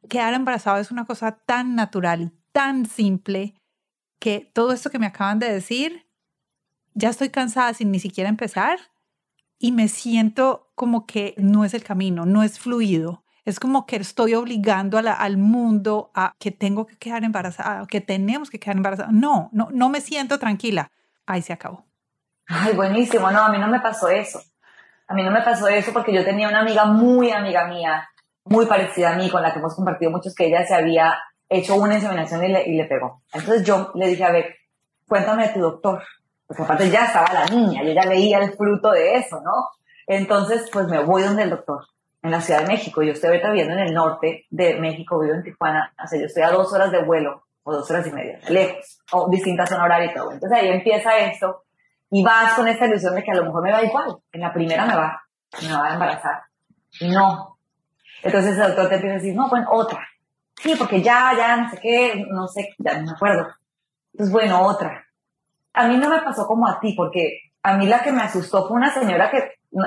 quedar 0.08 0.34
embarazado 0.34 0.78
es 0.78 0.90
una 0.90 1.04
cosa 1.04 1.32
tan 1.32 1.74
natural 1.74 2.22
y 2.22 2.32
tan 2.52 2.86
simple 2.86 3.54
que 4.18 4.50
todo 4.52 4.72
esto 4.72 4.90
que 4.90 4.98
me 4.98 5.06
acaban 5.06 5.38
de 5.38 5.52
decir, 5.52 6.06
ya 6.94 7.10
estoy 7.10 7.28
cansada 7.30 7.74
sin 7.74 7.90
ni 7.92 8.00
siquiera 8.00 8.28
empezar 8.28 8.78
y 9.58 9.72
me 9.72 9.88
siento 9.88 10.70
como 10.74 11.06
que 11.06 11.34
no 11.36 11.64
es 11.64 11.74
el 11.74 11.84
camino, 11.84 12.26
no 12.26 12.42
es 12.42 12.58
fluido. 12.58 13.24
Es 13.44 13.60
como 13.60 13.86
que 13.86 13.96
estoy 13.96 14.34
obligando 14.34 14.98
al 14.98 15.38
mundo 15.38 16.10
a 16.14 16.34
que 16.38 16.50
tengo 16.50 16.86
que 16.86 16.96
quedar 16.96 17.24
embarazada, 17.24 17.86
que 17.86 18.00
tenemos 18.00 18.50
que 18.50 18.60
quedar 18.60 18.76
embarazada. 18.76 19.10
No, 19.10 19.48
no, 19.52 19.68
no 19.72 19.88
me 19.88 20.02
siento 20.02 20.38
tranquila. 20.38 20.90
Ahí 21.28 21.42
se 21.42 21.52
acabó. 21.52 21.84
Ay, 22.46 22.74
buenísimo. 22.74 23.30
No, 23.30 23.44
a 23.44 23.50
mí 23.50 23.58
no 23.58 23.68
me 23.68 23.80
pasó 23.80 24.08
eso. 24.08 24.40
A 25.06 25.12
mí 25.12 25.22
no 25.22 25.30
me 25.30 25.42
pasó 25.42 25.68
eso 25.68 25.92
porque 25.92 26.12
yo 26.12 26.24
tenía 26.24 26.48
una 26.48 26.60
amiga 26.60 26.86
muy 26.86 27.30
amiga 27.30 27.66
mía, 27.68 28.08
muy 28.44 28.64
parecida 28.64 29.12
a 29.12 29.16
mí, 29.16 29.28
con 29.28 29.42
la 29.42 29.52
que 29.52 29.58
hemos 29.58 29.76
compartido 29.76 30.10
muchos, 30.10 30.34
que 30.34 30.46
ella 30.46 30.66
se 30.66 30.74
había 30.74 31.18
hecho 31.46 31.76
una 31.76 31.96
inseminación 31.96 32.42
y 32.44 32.48
le, 32.48 32.66
y 32.66 32.76
le 32.76 32.86
pegó. 32.86 33.22
Entonces 33.34 33.62
yo 33.62 33.92
le 33.94 34.08
dije, 34.08 34.24
a 34.24 34.32
ver, 34.32 34.56
cuéntame 35.06 35.48
de 35.48 35.52
tu 35.52 35.60
doctor. 35.60 36.02
Porque 36.46 36.62
aparte 36.62 36.88
ya 36.88 37.04
estaba 37.04 37.30
la 37.30 37.44
niña, 37.44 37.84
y 37.84 37.90
ella 37.90 38.08
veía 38.08 38.38
el 38.38 38.54
fruto 38.54 38.90
de 38.92 39.16
eso, 39.16 39.38
¿no? 39.42 39.68
Entonces, 40.06 40.70
pues 40.72 40.86
me 40.86 41.04
voy 41.04 41.22
donde 41.24 41.42
el 41.42 41.50
doctor, 41.50 41.84
en 42.22 42.30
la 42.30 42.40
Ciudad 42.40 42.62
de 42.62 42.68
México. 42.68 43.02
Yo 43.02 43.12
estoy 43.12 43.28
ahorita 43.28 43.50
viviendo 43.50 43.74
en 43.74 43.80
el 43.80 43.92
norte 43.92 44.46
de 44.48 44.80
México, 44.80 45.20
vivo 45.20 45.34
en 45.34 45.42
Tijuana. 45.42 45.92
O 46.02 46.06
sea, 46.06 46.18
yo 46.18 46.24
estoy 46.24 46.42
a 46.42 46.50
dos 46.50 46.72
horas 46.72 46.90
de 46.90 47.04
vuelo, 47.04 47.42
o 47.68 47.72
dos 47.72 47.90
horas 47.90 48.06
y 48.06 48.12
media, 48.12 48.40
lejos, 48.48 49.00
o 49.12 49.28
distintas 49.30 49.68
zona 49.68 49.84
horaria 49.84 50.10
y 50.10 50.14
todo. 50.14 50.32
Entonces 50.32 50.58
ahí 50.58 50.68
empieza 50.68 51.16
esto, 51.18 51.64
y 52.10 52.22
vas 52.22 52.54
con 52.54 52.66
esta 52.66 52.86
ilusión 52.86 53.14
de 53.14 53.22
que 53.22 53.30
a 53.30 53.34
lo 53.34 53.44
mejor 53.44 53.62
me 53.62 53.72
va 53.72 53.82
igual. 53.82 54.16
En 54.32 54.40
la 54.40 54.52
primera 54.52 54.86
me 54.86 54.96
va, 54.96 55.22
me 55.62 55.72
va 55.72 55.88
a 55.88 55.92
embarazar. 55.92 56.42
No. 57.02 57.58
Entonces 58.22 58.56
el 58.56 58.66
doctor 58.66 58.88
te 58.88 58.94
empieza 58.94 59.14
a 59.14 59.18
decir, 59.18 59.34
no, 59.34 59.48
pues 59.48 59.64
otra 59.70 60.00
sí, 60.62 60.74
porque 60.76 61.02
ya, 61.02 61.32
ya, 61.36 61.56
no 61.56 61.70
sé 61.70 61.78
qué, 61.80 62.24
no 62.30 62.48
sé, 62.48 62.74
ya 62.78 62.98
no 62.98 63.06
me 63.06 63.12
acuerdo. 63.12 63.46
Entonces, 64.12 64.32
bueno, 64.32 64.62
otra. 64.62 65.04
A 65.72 65.86
mí 65.86 65.96
no 65.96 66.08
me 66.08 66.20
pasó 66.22 66.46
como 66.46 66.66
a 66.66 66.80
ti, 66.80 66.94
porque 66.96 67.47
a 67.62 67.76
mí 67.76 67.86
la 67.86 68.02
que 68.02 68.12
me 68.12 68.22
asustó 68.22 68.66
fue 68.66 68.76
una 68.76 68.92
señora 68.92 69.30
que, 69.30 69.38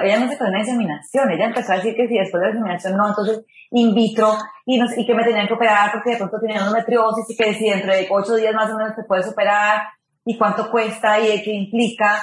ella 0.03 0.19
no 0.19 0.29
se 0.29 0.37
quedó 0.37 0.47
en 0.47 0.53
la 0.53 0.59
inseminación, 0.59 1.31
ella 1.31 1.45
empezó 1.45 1.73
a 1.73 1.77
decir 1.77 1.95
que 1.95 2.07
si 2.07 2.15
después 2.15 2.39
de 2.39 2.47
la 2.47 2.53
inseminación 2.53 2.95
no, 2.95 3.07
entonces 3.07 3.43
in 3.71 3.95
vitro, 3.95 4.37
y, 4.65 4.77
no, 4.77 4.85
y 4.95 5.05
que 5.05 5.15
me 5.15 5.23
tenían 5.23 5.47
que 5.47 5.53
operar 5.53 5.91
porque 5.91 6.11
de 6.11 6.17
pronto 6.17 6.37
tenía 6.39 6.61
endometriosis 6.61 7.29
y 7.29 7.35
que 7.35 7.53
si 7.53 7.69
dentro 7.69 7.91
de 7.91 8.07
ocho 8.11 8.35
días 8.35 8.53
más 8.53 8.69
o 8.69 8.77
menos 8.77 8.95
te 8.95 9.03
puedes 9.03 9.27
operar, 9.27 9.81
y 10.25 10.37
cuánto 10.37 10.69
cuesta 10.69 11.19
y 11.19 11.41
qué 11.43 11.51
implica. 11.51 12.21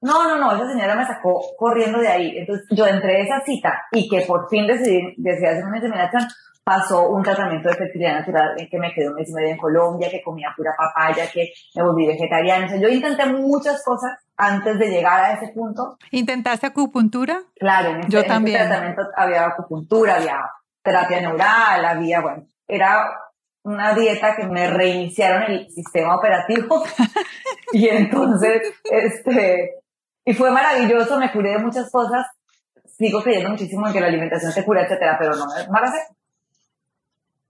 No, 0.00 0.24
no, 0.24 0.38
no, 0.38 0.54
esa 0.54 0.72
señora 0.72 0.96
me 0.96 1.06
sacó 1.06 1.40
corriendo 1.56 1.98
de 2.00 2.08
ahí. 2.08 2.38
Entonces 2.38 2.66
yo 2.70 2.86
entré 2.86 3.22
esa 3.22 3.40
cita 3.44 3.82
y 3.92 4.08
que 4.08 4.22
por 4.22 4.48
fin 4.48 4.66
decidí, 4.66 5.14
decidí 5.16 5.46
hacer 5.46 5.64
una 5.64 5.76
inseminación, 5.76 6.26
pasó 6.64 7.08
un 7.08 7.22
tratamiento 7.22 7.68
de 7.68 7.76
fertilidad 7.76 8.18
natural 8.18 8.54
en 8.56 8.68
que 8.68 8.78
me 8.78 8.92
quedé 8.92 9.08
un 9.08 9.14
mes 9.14 9.28
y 9.28 9.32
medio 9.32 9.50
en 9.50 9.58
Colombia, 9.58 10.10
que 10.10 10.22
comía 10.22 10.52
pura 10.56 10.72
papaya, 10.76 11.30
que 11.32 11.52
me 11.74 11.82
volví 11.82 12.06
vegetariana. 12.06 12.68
yo 12.76 12.88
intenté 12.88 13.26
muchas 13.26 13.82
cosas 13.84 14.12
antes 14.36 14.78
de 14.78 14.90
llegar 14.90 15.24
a 15.24 15.32
ese 15.34 15.52
punto. 15.52 15.98
¿Intentaste 16.10 16.66
acupuntura? 16.66 17.42
Claro, 17.56 17.90
en 17.90 18.08
yo 18.08 18.24
también. 18.24 18.58
tratamiento 18.58 19.02
había 19.16 19.46
acupuntura, 19.46 20.16
había 20.16 20.40
terapia 20.82 21.20
neural, 21.20 21.84
había, 21.84 22.20
bueno, 22.20 22.46
era 22.66 23.08
una 23.64 23.94
dieta 23.94 24.34
que 24.34 24.46
me 24.46 24.68
reiniciaron 24.68 25.44
el 25.44 25.70
sistema 25.70 26.16
operativo 26.16 26.82
y 27.72 27.88
entonces, 27.88 28.74
este, 28.84 29.82
y 30.24 30.34
fue 30.34 30.50
maravilloso, 30.50 31.18
me 31.18 31.30
curé 31.30 31.52
de 31.52 31.58
muchas 31.58 31.90
cosas, 31.90 32.26
sigo 32.84 33.22
creyendo 33.22 33.50
muchísimo 33.50 33.86
en 33.86 33.92
que 33.92 34.00
la 34.00 34.08
alimentación 34.08 34.52
te 34.52 34.64
cura, 34.64 34.82
etcétera, 34.82 35.16
pero 35.18 35.36
no 35.36 35.46
me. 35.46 35.66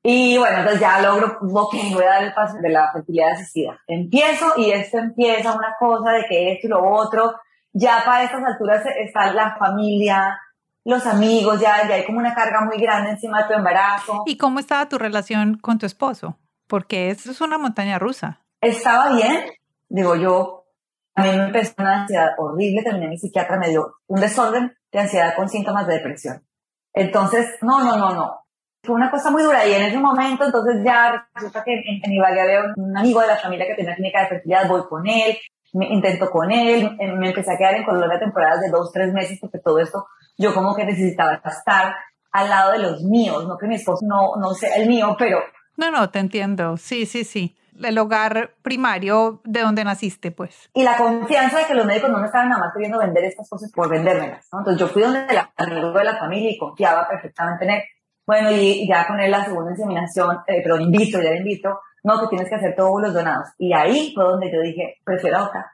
Y 0.02 0.36
bueno, 0.36 0.58
entonces 0.58 0.80
ya 0.80 1.00
logro, 1.00 1.38
ok, 1.40 1.74
voy 1.92 2.02
a 2.02 2.08
dar 2.08 2.24
el 2.24 2.34
paso 2.34 2.56
de 2.60 2.70
la 2.70 2.90
fertilidad 2.92 3.32
asistida. 3.32 3.78
Empiezo 3.86 4.54
y 4.56 4.72
esto 4.72 4.98
empieza 4.98 5.54
una 5.54 5.76
cosa 5.78 6.10
de 6.10 6.24
que 6.28 6.52
esto 6.52 6.66
y 6.66 6.70
lo 6.70 6.84
otro. 6.84 7.34
Ya 7.72 8.02
para 8.04 8.24
estas 8.24 8.42
alturas 8.44 8.84
está 9.00 9.32
la 9.32 9.56
familia, 9.56 10.38
los 10.84 11.06
amigos, 11.06 11.60
ya, 11.60 11.88
ya 11.88 11.94
hay 11.94 12.04
como 12.04 12.18
una 12.18 12.34
carga 12.34 12.62
muy 12.62 12.78
grande 12.78 13.10
encima 13.10 13.42
de 13.42 13.48
tu 13.48 13.54
embarazo. 13.54 14.24
¿Y 14.26 14.36
cómo 14.36 14.58
estaba 14.58 14.88
tu 14.88 14.98
relación 14.98 15.58
con 15.58 15.78
tu 15.78 15.86
esposo? 15.86 16.36
Porque 16.66 17.10
eso 17.10 17.30
es 17.30 17.40
una 17.40 17.56
montaña 17.56 17.98
rusa. 17.98 18.40
Estaba 18.60 19.14
bien, 19.14 19.44
digo 19.88 20.16
yo, 20.16 20.64
a 21.14 21.22
mí 21.22 21.28
me 21.28 21.44
empezó 21.44 21.74
una 21.78 22.02
ansiedad 22.02 22.32
horrible, 22.38 22.82
terminé 22.82 23.08
mi 23.08 23.18
psiquiatra, 23.18 23.58
me 23.58 23.68
dio 23.68 23.98
un 24.06 24.20
desorden 24.20 24.76
de 24.90 24.98
ansiedad 24.98 25.34
con 25.36 25.48
síntomas 25.48 25.86
de 25.86 25.94
depresión. 25.94 26.42
Entonces, 26.92 27.56
no, 27.62 27.82
no, 27.84 27.96
no, 27.96 28.14
no, 28.14 28.41
fue 28.82 28.96
una 28.96 29.10
cosa 29.10 29.30
muy 29.30 29.42
dura 29.42 29.66
y 29.66 29.72
en 29.72 29.82
ese 29.82 29.98
momento 29.98 30.44
entonces 30.44 30.82
ya 30.84 31.28
resulta 31.34 31.62
que 31.62 31.72
en, 31.72 32.00
en 32.02 32.12
Ibagué 32.12 32.40
había 32.40 32.60
un 32.76 32.96
amigo 32.96 33.20
de 33.20 33.28
la 33.28 33.36
familia 33.36 33.66
que 33.66 33.74
tenía 33.74 33.94
clínica 33.94 34.22
de 34.22 34.28
fertilidad, 34.28 34.68
voy 34.68 34.82
con 34.88 35.06
él, 35.06 35.36
me 35.72 35.86
intento 35.86 36.28
con 36.30 36.50
él, 36.50 36.96
eh, 36.98 37.12
me 37.12 37.28
empecé 37.28 37.52
a 37.52 37.56
quedar 37.56 37.74
en 37.76 37.84
Colombia 37.84 38.18
temporadas 38.18 38.60
de 38.60 38.70
dos, 38.70 38.90
tres 38.92 39.12
meses 39.12 39.38
porque 39.40 39.58
todo 39.58 39.78
esto 39.78 40.06
yo 40.36 40.52
como 40.52 40.74
que 40.74 40.84
necesitaba 40.84 41.34
estar 41.34 41.94
al 42.32 42.48
lado 42.48 42.72
de 42.72 42.78
los 42.80 43.02
míos, 43.02 43.46
no 43.46 43.56
que 43.56 43.68
mi 43.68 43.76
esposo 43.76 44.04
no, 44.04 44.32
no 44.40 44.52
sea 44.54 44.74
el 44.76 44.88
mío, 44.88 45.14
pero... 45.18 45.40
No, 45.76 45.90
no, 45.90 46.10
te 46.10 46.18
entiendo, 46.18 46.76
sí, 46.76 47.06
sí, 47.06 47.24
sí. 47.24 47.56
El 47.82 47.96
hogar 47.98 48.54
primario 48.62 49.40
de 49.44 49.60
donde 49.60 49.84
naciste, 49.84 50.30
pues. 50.30 50.70
Y 50.74 50.82
la 50.82 50.96
confianza 50.96 51.58
de 51.58 51.66
que 51.66 51.74
los 51.74 51.86
médicos 51.86 52.10
no 52.10 52.18
me 52.18 52.26
estaban 52.26 52.48
nada 52.48 52.60
más 52.60 52.72
queriendo 52.74 52.98
vender 52.98 53.24
estas 53.24 53.48
cosas 53.48 53.70
por 53.72 53.88
vendérmelas, 53.88 54.46
¿no? 54.52 54.58
Entonces 54.60 54.80
yo 54.80 54.88
fui 54.88 55.02
donde 55.02 55.24
el 55.28 55.38
amigo 55.56 55.92
de 55.92 56.04
la 56.04 56.16
familia 56.16 56.50
y 56.50 56.58
confiaba 56.58 57.08
perfectamente 57.08 57.64
en 57.64 57.70
él 57.70 57.82
bueno, 58.32 58.50
y 58.50 58.88
ya 58.88 59.06
con 59.06 59.20
él 59.20 59.30
la 59.30 59.44
segunda 59.44 59.72
inseminación, 59.72 60.38
eh, 60.46 60.64
invito, 60.80 61.20
ya 61.20 61.32
le 61.32 61.38
invito, 61.38 61.68
no, 62.02 62.18
que 62.18 62.28
tienes 62.28 62.48
que 62.48 62.54
hacer 62.54 62.74
todos 62.74 63.02
los 63.02 63.12
donados. 63.12 63.48
Y 63.58 63.74
ahí 63.74 64.10
fue 64.14 64.24
donde 64.24 64.50
yo 64.50 64.58
dije, 64.62 64.96
prefiero 65.04 65.40
acá. 65.40 65.72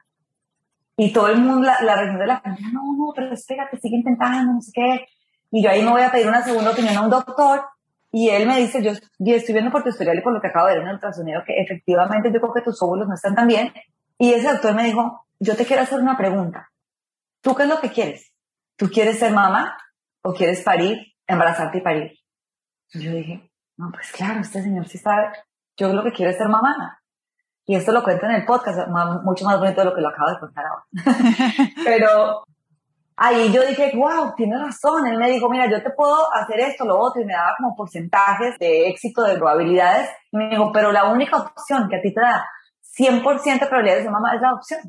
Y 0.97 1.13
todo 1.13 1.29
el 1.29 1.39
mundo, 1.39 1.67
la, 1.67 1.77
la 1.81 1.95
de 2.01 2.27
la 2.27 2.41
familia, 2.41 2.67
no, 2.73 2.81
no, 2.97 3.13
pero 3.15 3.31
espérate, 3.31 3.77
sigue 3.77 3.95
intentando, 3.95 4.51
no 4.51 4.61
sé 4.61 4.71
qué. 4.73 5.05
Y 5.51 5.63
yo 5.63 5.69
ahí 5.69 5.81
me 5.81 5.91
voy 5.91 6.01
a 6.01 6.11
pedir 6.11 6.27
una 6.27 6.43
segunda 6.43 6.71
opinión 6.71 6.97
a 6.97 7.01
un 7.01 7.09
doctor. 7.09 7.61
Y 8.11 8.27
él 8.27 8.45
me 8.45 8.59
dice, 8.59 8.83
yo, 8.83 8.91
estoy 8.91 9.53
viendo 9.53 9.71
por 9.71 9.83
tu 9.83 9.89
historial 9.89 10.17
y 10.17 10.21
por 10.21 10.33
lo 10.33 10.41
que 10.41 10.47
acabo 10.47 10.67
de 10.67 10.73
ver 10.73 10.81
en 10.81 10.89
el 10.89 10.95
ultrasonido 10.95 11.41
que 11.45 11.53
efectivamente 11.61 12.29
yo 12.33 12.41
creo 12.41 12.53
que 12.53 12.61
tus 12.61 12.81
óvulos 12.81 13.07
no 13.07 13.13
están 13.13 13.35
tan 13.35 13.47
bien. 13.47 13.71
Y 14.17 14.33
ese 14.33 14.51
doctor 14.51 14.75
me 14.75 14.83
dijo, 14.83 15.25
yo 15.39 15.55
te 15.55 15.65
quiero 15.65 15.83
hacer 15.83 15.99
una 15.99 16.17
pregunta. 16.17 16.69
¿Tú 17.39 17.55
qué 17.55 17.63
es 17.63 17.69
lo 17.69 17.79
que 17.79 17.89
quieres? 17.89 18.33
¿Tú 18.75 18.89
quieres 18.89 19.17
ser 19.17 19.31
mamá 19.31 19.77
o 20.23 20.33
quieres 20.33 20.61
parir 20.61 21.09
embarazarte 21.29 21.77
y 21.77 21.81
parir. 21.81 22.18
Yo 22.93 23.11
dije, 23.11 23.51
no, 23.77 23.91
pues 23.91 24.11
claro, 24.11 24.39
este 24.41 24.61
señor 24.61 24.87
sí 24.87 24.97
sabe, 24.97 25.29
yo 25.77 25.93
lo 25.93 26.03
que 26.03 26.11
quiero 26.11 26.31
es 26.31 26.37
ser 26.37 26.47
mamá. 26.47 27.01
Y 27.65 27.75
esto 27.75 27.91
lo 27.91 28.03
cuento 28.03 28.25
en 28.25 28.31
el 28.31 28.45
podcast, 28.45 28.87
mucho 29.23 29.45
más 29.45 29.59
bonito 29.59 29.81
de 29.81 29.85
lo 29.85 29.95
que 29.95 30.01
lo 30.01 30.09
acabo 30.09 30.31
de 30.31 30.39
contar 30.39 30.65
ahora. 30.65 30.85
Pero 31.85 32.43
ahí 33.15 33.51
yo 33.51 33.61
dije, 33.61 33.91
wow, 33.95 34.33
tiene 34.35 34.57
razón. 34.57 35.05
Él 35.05 35.19
me 35.19 35.29
dijo, 35.29 35.47
mira, 35.49 35.69
yo 35.69 35.83
te 35.83 35.91
puedo 35.91 36.33
hacer 36.33 36.59
esto, 36.61 36.83
lo 36.83 36.99
otro, 36.99 37.21
y 37.21 37.25
me 37.25 37.33
daba 37.33 37.53
como 37.57 37.75
porcentajes 37.75 38.57
de 38.57 38.89
éxito, 38.89 39.21
de 39.21 39.35
probabilidades. 39.35 40.09
Y 40.31 40.37
me 40.37 40.49
dijo, 40.49 40.71
pero 40.71 40.91
la 40.91 41.05
única 41.05 41.37
opción 41.37 41.87
que 41.87 41.97
a 41.97 42.01
ti 42.01 42.11
te 42.11 42.21
da 42.21 42.43
100% 42.97 43.59
de 43.59 43.67
probabilidades 43.67 44.03
de 44.03 44.09
mamá 44.09 44.33
es 44.33 44.41
la 44.41 44.53
opción. 44.53 44.79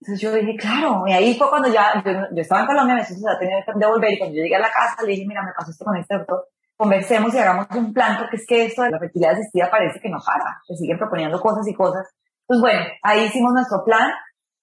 Entonces 0.00 0.20
yo 0.20 0.32
dije, 0.32 0.56
claro, 0.56 1.02
y 1.06 1.12
ahí 1.12 1.36
fue 1.36 1.50
cuando 1.50 1.68
ya, 1.68 2.02
yo, 2.04 2.40
estaba 2.40 2.60
en 2.62 2.66
Colombia, 2.68 2.94
me 2.94 3.04
tenía 3.04 3.64
que 3.64 3.72
devolver, 3.74 4.12
y 4.12 4.18
cuando 4.18 4.36
yo 4.36 4.42
llegué 4.42 4.56
a 4.56 4.60
la 4.60 4.70
casa 4.70 5.02
le 5.02 5.10
dije, 5.10 5.26
mira, 5.26 5.42
me 5.42 5.52
pasó 5.52 5.72
esto 5.72 5.84
con 5.84 5.96
este 5.96 6.16
doctor, 6.16 6.46
conversemos 6.78 7.34
y 7.34 7.38
hagamos 7.38 7.66
un 7.76 7.92
plan, 7.92 8.16
porque 8.16 8.36
es 8.36 8.46
que 8.46 8.64
esto 8.64 8.82
de 8.82 8.90
la 8.90 8.98
fertilidad 8.98 9.32
asistida 9.32 9.68
parece 9.70 10.00
que 10.00 10.08
no 10.08 10.18
para, 10.24 10.62
se 10.66 10.76
siguen 10.76 10.96
proponiendo 10.96 11.40
cosas 11.40 11.66
y 11.68 11.74
cosas. 11.74 12.08
Pues 12.46 12.60
bueno, 12.60 12.80
ahí 13.02 13.24
hicimos 13.24 13.52
nuestro 13.52 13.84
plan, 13.84 14.10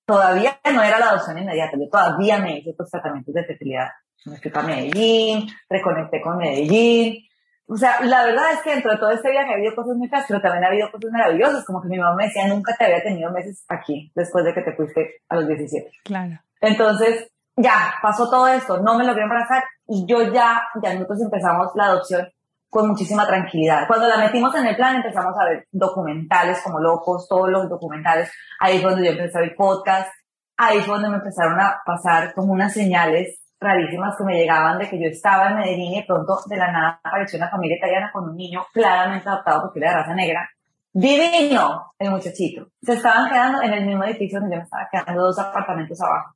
todavía 0.05 0.57
no 0.74 0.81
era 0.81 0.98
la 0.98 1.10
adopción 1.10 1.38
inmediata, 1.38 1.77
yo 1.77 1.89
todavía 1.91 2.39
me 2.39 2.57
hice 2.57 2.74
los 2.77 2.89
tratamientos 2.89 3.34
de 3.34 3.43
fertilidad. 3.43 3.89
Me 4.25 4.38
fui 4.38 4.50
para 4.50 4.65
Medellín, 4.65 5.48
reconecté 5.69 6.22
con 6.22 6.38
Medellín, 6.38 7.25
o 7.67 7.77
sea, 7.77 8.00
la 8.03 8.25
verdad 8.25 8.53
es 8.53 8.62
que 8.62 8.72
dentro 8.72 8.91
de 8.91 8.98
todo 8.98 9.10
este 9.10 9.31
viaje 9.31 9.51
ha 9.51 9.55
habido 9.55 9.75
cosas 9.75 9.98
muy 9.98 10.07
feas, 10.07 10.25
pero 10.27 10.39
también 10.39 10.63
ha 10.63 10.67
habido 10.67 10.91
cosas 10.91 11.12
maravillosas, 11.12 11.65
como 11.65 11.81
que 11.81 11.89
mi 11.89 11.98
mamá 11.98 12.15
me 12.15 12.25
decía, 12.25 12.48
nunca 12.48 12.75
te 12.77 12.86
había 12.86 13.01
tenido 13.01 13.31
meses 13.31 13.65
aquí, 13.67 14.12
después 14.15 14.45
de 14.45 14.53
que 14.53 14.62
te 14.62 14.74
fuiste 14.74 15.22
a 15.29 15.36
los 15.36 15.48
17. 15.48 15.89
Claro. 16.03 16.39
Entonces, 16.62 17.31
ya, 17.56 17.96
pasó 18.02 18.30
todo 18.30 18.48
esto, 18.48 18.80
no 18.82 18.98
me 18.98 19.06
logré 19.06 19.24
embarazar, 19.24 19.64
y 19.88 20.06
yo 20.06 20.24
ya, 20.34 20.64
ya 20.82 20.94
nosotros 20.94 21.22
empezamos 21.22 21.72
la 21.76 21.86
adopción 21.86 22.28
con 22.70 22.90
muchísima 22.90 23.26
tranquilidad. 23.26 23.88
Cuando 23.88 24.08
la 24.08 24.18
metimos 24.18 24.54
en 24.56 24.68
el 24.68 24.76
plan, 24.76 24.98
empezamos 24.98 25.34
a 25.40 25.46
ver 25.46 25.68
documentales 25.72 26.62
como 26.62 26.80
locos, 26.80 27.28
todos 27.30 27.50
los 27.50 27.70
documentales, 27.70 28.32
ahí 28.60 28.80
fue 28.80 28.92
donde 28.92 29.06
yo 29.06 29.12
empecé 29.14 29.38
a 29.38 29.42
ver 29.42 29.56
podcast, 29.56 30.12
ahí 30.58 30.80
fue 30.82 30.96
donde 30.96 31.10
me 31.10 31.18
empezaron 31.18 31.60
a 31.60 31.82
pasar 31.86 32.34
como 32.34 32.52
unas 32.52 32.74
señales 32.74 33.40
rarísimas 33.60 34.16
que 34.18 34.26
me 34.26 34.38
llegaban 34.38 34.78
de 34.78 34.90
que 34.90 35.00
yo 35.02 35.08
estaba 35.08 35.50
en 35.50 35.58
Medellín 35.58 35.96
y 35.96 36.04
pronto 36.06 36.38
de 36.48 36.58
la 36.58 36.72
nada 36.72 37.00
apareció 37.02 37.38
una 37.38 37.50
familia 37.50 37.78
italiana 37.78 38.12
con 38.12 38.30
un 38.30 38.36
niño 38.36 38.66
claramente 38.74 39.30
adoptado 39.30 39.62
porque 39.62 39.80
era 39.80 39.92
de 39.92 39.96
raza 39.98 40.14
negra. 40.14 40.50
Divino 40.92 41.94
el 41.98 42.12
muchachito. 42.12 42.68
Se 42.82 42.94
estaban 42.94 43.30
quedando 43.30 43.62
en 43.62 43.74
el 43.74 43.86
mismo 43.86 44.04
edificio 44.04 44.40
donde 44.40 44.56
yo 44.56 44.60
me 44.60 44.66
estaba 44.66 44.88
quedando 44.92 45.24
dos 45.24 45.40
apartamentos 45.40 46.02
abajo. 46.02 46.36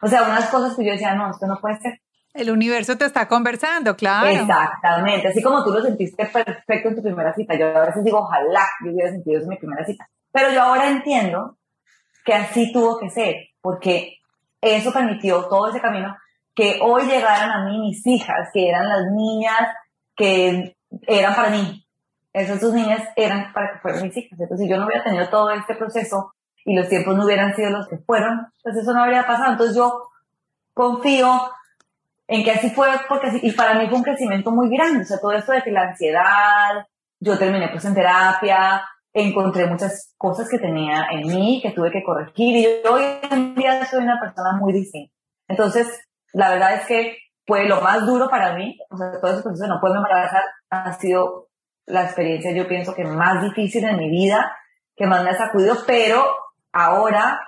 O 0.00 0.08
sea, 0.08 0.22
unas 0.22 0.48
cosas 0.48 0.76
que 0.76 0.84
yo 0.84 0.92
decía, 0.92 1.14
no, 1.14 1.30
esto 1.30 1.46
no 1.46 1.60
puede 1.60 1.78
ser. 1.80 2.00
El 2.32 2.50
universo 2.50 2.96
te 2.96 3.04
está 3.04 3.26
conversando, 3.26 3.96
claro. 3.96 4.28
Exactamente, 4.28 5.28
así 5.28 5.42
como 5.42 5.64
tú 5.64 5.72
lo 5.72 5.82
sentiste 5.82 6.26
perfecto 6.26 6.88
en 6.88 6.96
tu 6.96 7.02
primera 7.02 7.34
cita. 7.34 7.54
Yo 7.58 7.76
a 7.76 7.86
veces 7.86 8.04
digo, 8.04 8.18
ojalá 8.18 8.66
yo 8.84 8.92
hubiera 8.92 9.10
sentido 9.10 9.38
eso 9.38 9.44
en 9.44 9.50
mi 9.50 9.56
primera 9.56 9.84
cita. 9.84 10.08
Pero 10.32 10.52
yo 10.52 10.62
ahora 10.62 10.88
entiendo 10.88 11.58
que 12.24 12.34
así 12.34 12.72
tuvo 12.72 12.98
que 12.98 13.10
ser, 13.10 13.34
porque 13.60 14.18
eso 14.60 14.92
permitió 14.92 15.48
todo 15.48 15.70
ese 15.70 15.80
camino 15.80 16.16
que 16.54 16.78
hoy 16.82 17.06
llegaran 17.06 17.50
a 17.50 17.64
mí 17.64 17.78
mis 17.80 18.06
hijas, 18.06 18.48
que 18.52 18.68
eran 18.68 18.88
las 18.88 19.06
niñas 19.12 19.68
que 20.14 20.76
eran 21.06 21.34
para 21.34 21.50
mí. 21.50 21.84
Esas 22.32 22.60
dos 22.60 22.72
niñas 22.72 23.02
eran 23.16 23.52
para 23.52 23.72
que 23.72 23.78
fueran 23.80 24.02
mis 24.04 24.16
hijas. 24.16 24.38
Entonces, 24.38 24.66
si 24.66 24.70
yo 24.70 24.76
no 24.76 24.86
hubiera 24.86 25.02
tenido 25.02 25.28
todo 25.28 25.50
este 25.50 25.74
proceso 25.74 26.32
y 26.64 26.76
los 26.76 26.88
tiempos 26.88 27.16
no 27.16 27.24
hubieran 27.24 27.54
sido 27.54 27.70
los 27.70 27.88
que 27.88 27.98
fueron, 27.98 28.48
pues 28.62 28.76
eso 28.76 28.92
no 28.92 29.02
habría 29.02 29.26
pasado. 29.26 29.52
Entonces, 29.52 29.76
yo 29.76 30.08
confío 30.74 31.50
en 32.26 32.44
que 32.44 32.52
así 32.52 32.70
fue, 32.70 32.88
porque 33.08 33.28
así, 33.28 33.40
y 33.42 33.52
para 33.52 33.74
mí 33.74 33.88
fue 33.88 33.98
un 33.98 34.04
crecimiento 34.04 34.50
muy 34.50 34.68
grande. 34.70 35.02
O 35.02 35.04
sea, 35.04 35.18
todo 35.18 35.32
esto 35.32 35.52
de 35.52 35.62
que 35.62 35.72
la 35.72 35.88
ansiedad, 35.88 36.86
yo 37.18 37.38
terminé 37.38 37.68
pues 37.70 37.84
en 37.84 37.94
terapia, 37.94 38.82
encontré 39.12 39.66
muchas 39.66 40.14
cosas 40.16 40.48
que 40.48 40.58
tenía 40.58 41.06
en 41.10 41.26
mí, 41.26 41.60
que 41.62 41.72
tuve 41.72 41.90
que 41.90 42.04
corregir, 42.04 42.56
y 42.56 42.82
yo 42.84 42.94
hoy 42.94 43.04
en 43.30 43.54
día 43.54 43.84
soy 43.84 44.04
una 44.04 44.20
persona 44.20 44.52
muy 44.58 44.72
distinta. 44.72 45.12
Entonces, 45.48 46.00
la 46.32 46.50
verdad 46.50 46.74
es 46.74 46.86
que 46.86 47.16
fue 47.46 47.66
lo 47.66 47.80
más 47.80 48.06
duro 48.06 48.28
para 48.28 48.54
mí, 48.54 48.78
o 48.88 48.96
sea, 48.96 49.20
todo 49.20 49.32
ese 49.32 49.42
proceso 49.42 49.64
de 49.64 49.68
no 49.68 49.80
poderme 49.80 50.06
embarazar 50.06 50.42
ha 50.70 50.92
sido 50.92 51.48
la 51.86 52.04
experiencia, 52.04 52.52
yo 52.52 52.68
pienso 52.68 52.94
que 52.94 53.04
más 53.04 53.42
difícil 53.42 53.84
en 53.84 53.96
mi 53.96 54.08
vida, 54.08 54.56
que 54.94 55.06
más 55.06 55.24
me 55.24 55.30
ha 55.30 55.36
sacudido, 55.36 55.76
pero 55.86 56.24
ahora 56.72 57.40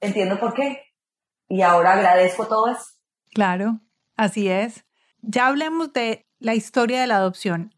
entiendo 0.00 0.38
por 0.38 0.54
qué. 0.54 0.82
Y 1.48 1.62
ahora 1.62 1.92
agradezco 1.92 2.46
todo 2.46 2.68
eso. 2.68 2.84
Claro, 3.32 3.80
así 4.16 4.48
es. 4.48 4.84
Ya 5.22 5.46
hablemos 5.46 5.92
de 5.92 6.26
la 6.38 6.54
historia 6.54 7.00
de 7.00 7.06
la 7.06 7.16
adopción. 7.16 7.74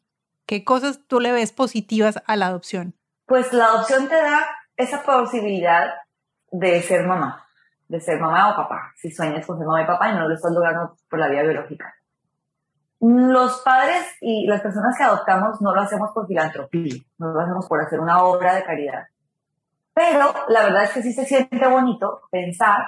¿Qué 0.46 0.64
cosas 0.64 1.00
tú 1.06 1.20
le 1.20 1.32
ves 1.32 1.52
positivas 1.52 2.22
a 2.26 2.36
la 2.36 2.46
adopción? 2.46 2.94
Pues 3.26 3.52
la 3.52 3.66
adopción 3.66 4.08
te 4.08 4.14
da 4.14 4.46
esa 4.76 5.02
posibilidad 5.02 5.92
de 6.50 6.80
ser 6.80 7.06
mamá 7.06 7.48
de 7.88 8.00
ser 8.00 8.20
mamá 8.20 8.50
o 8.50 8.56
papá, 8.56 8.92
si 8.96 9.10
sueñas 9.10 9.46
con 9.46 9.58
ser 9.58 9.66
mamá 9.66 9.82
y 9.82 9.86
papá 9.86 10.10
y 10.10 10.14
no 10.14 10.28
lo 10.28 10.34
estás 10.34 10.52
logrando 10.52 10.96
por 11.08 11.18
la 11.18 11.28
vía 11.28 11.42
biológica. 11.42 11.94
Los 13.00 13.62
padres 13.62 14.04
y 14.20 14.46
las 14.46 14.60
personas 14.60 14.94
que 14.96 15.04
adoptamos 15.04 15.60
no 15.60 15.74
lo 15.74 15.80
hacemos 15.80 16.10
por 16.12 16.26
filantropía, 16.26 17.02
no 17.18 17.32
lo 17.32 17.40
hacemos 17.40 17.66
por 17.66 17.80
hacer 17.80 18.00
una 18.00 18.22
obra 18.22 18.54
de 18.54 18.64
caridad. 18.64 19.04
Pero 19.98 20.32
la 20.46 20.62
verdad 20.62 20.84
es 20.84 20.90
que 20.92 21.02
sí 21.02 21.12
se 21.12 21.24
siente 21.24 21.66
bonito 21.66 22.20
pensar 22.30 22.86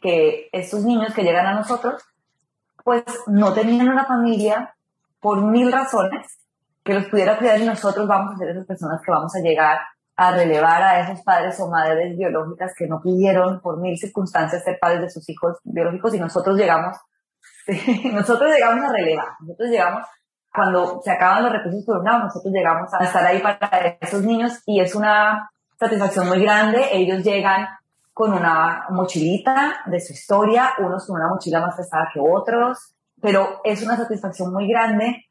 que 0.00 0.48
estos 0.52 0.84
niños 0.84 1.12
que 1.12 1.24
llegan 1.24 1.46
a 1.46 1.54
nosotros, 1.54 2.00
pues 2.84 3.02
no 3.26 3.52
tenían 3.52 3.88
una 3.88 4.04
familia 4.04 4.72
por 5.18 5.42
mil 5.42 5.72
razones 5.72 6.38
que 6.84 6.94
los 6.94 7.06
pudiera 7.06 7.36
cuidar 7.38 7.58
y 7.58 7.66
nosotros 7.66 8.06
vamos 8.06 8.34
a 8.34 8.38
ser 8.38 8.50
esas 8.50 8.66
personas 8.66 9.00
que 9.04 9.10
vamos 9.10 9.34
a 9.34 9.40
llegar 9.40 9.80
a 10.14 10.30
relevar 10.30 10.80
a 10.80 11.00
esos 11.00 11.24
padres 11.24 11.58
o 11.58 11.68
madres 11.68 12.16
biológicas 12.16 12.72
que 12.78 12.86
no 12.86 13.00
pudieron 13.02 13.60
por 13.60 13.80
mil 13.80 13.98
circunstancias 13.98 14.62
ser 14.62 14.78
padres 14.80 15.00
de 15.00 15.10
sus 15.10 15.28
hijos 15.28 15.58
biológicos 15.64 16.14
y 16.14 16.20
nosotros 16.20 16.56
llegamos, 16.56 16.96
nosotros 18.12 18.48
llegamos 18.48 18.88
a 18.88 18.92
relevar, 18.92 19.26
nosotros 19.40 19.70
llegamos 19.70 20.04
cuando 20.54 21.00
se 21.02 21.10
acaban 21.10 21.42
los 21.42 21.52
recursos 21.52 21.84
por 21.84 21.98
un 21.98 22.04
lado, 22.04 22.18
nosotros 22.20 22.54
llegamos 22.54 22.94
a 22.94 23.02
estar 23.02 23.26
ahí 23.26 23.42
para 23.42 23.98
esos 24.00 24.22
niños 24.22 24.62
y 24.66 24.80
es 24.80 24.94
una 24.94 25.50
satisfacción 25.78 26.28
muy 26.28 26.40
grande. 26.40 26.88
Ellos 26.92 27.22
llegan 27.22 27.68
con 28.12 28.32
una 28.32 28.86
mochilita 28.90 29.76
de 29.86 30.00
su 30.00 30.12
historia, 30.12 30.72
unos 30.78 31.06
con 31.06 31.16
una 31.16 31.28
mochila 31.28 31.60
más 31.60 31.76
pesada 31.76 32.08
que 32.12 32.20
otros, 32.20 32.94
pero 33.20 33.60
es 33.64 33.82
una 33.82 33.96
satisfacción 33.96 34.52
muy 34.52 34.68
grande 34.68 35.24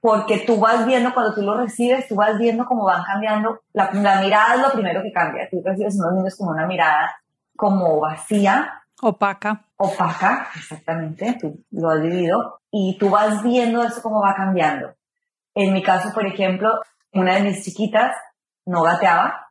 porque 0.00 0.44
tú 0.46 0.60
vas 0.60 0.86
viendo, 0.86 1.12
cuando 1.12 1.34
tú 1.34 1.42
lo 1.42 1.56
recibes, 1.56 2.06
tú 2.06 2.14
vas 2.14 2.38
viendo 2.38 2.64
cómo 2.64 2.84
van 2.84 3.02
cambiando. 3.02 3.60
La, 3.72 3.90
mirada 3.90 4.54
es 4.54 4.60
lo 4.60 4.70
primero 4.70 5.02
que 5.02 5.10
cambia. 5.10 5.48
Tú 5.50 5.60
recibes 5.64 5.96
unos 5.98 6.14
niños 6.14 6.36
con 6.36 6.48
una 6.48 6.66
mirada 6.66 7.16
como 7.56 7.98
vacía. 7.98 8.82
Opaca. 9.02 9.64
Opaca, 9.76 10.48
exactamente, 10.54 11.36
tú 11.40 11.58
lo 11.72 11.90
has 11.90 12.00
vivido. 12.00 12.60
Y 12.70 12.96
tú 12.98 13.10
vas 13.10 13.42
viendo 13.42 13.82
eso 13.82 14.00
cómo 14.00 14.20
va 14.20 14.34
cambiando. 14.34 14.94
En 15.54 15.72
mi 15.72 15.82
caso, 15.82 16.12
por 16.14 16.24
ejemplo, 16.24 16.70
una 17.12 17.34
de 17.34 17.40
mis 17.42 17.64
chiquitas 17.64 18.14
no 18.64 18.82
gateaba. 18.82 19.45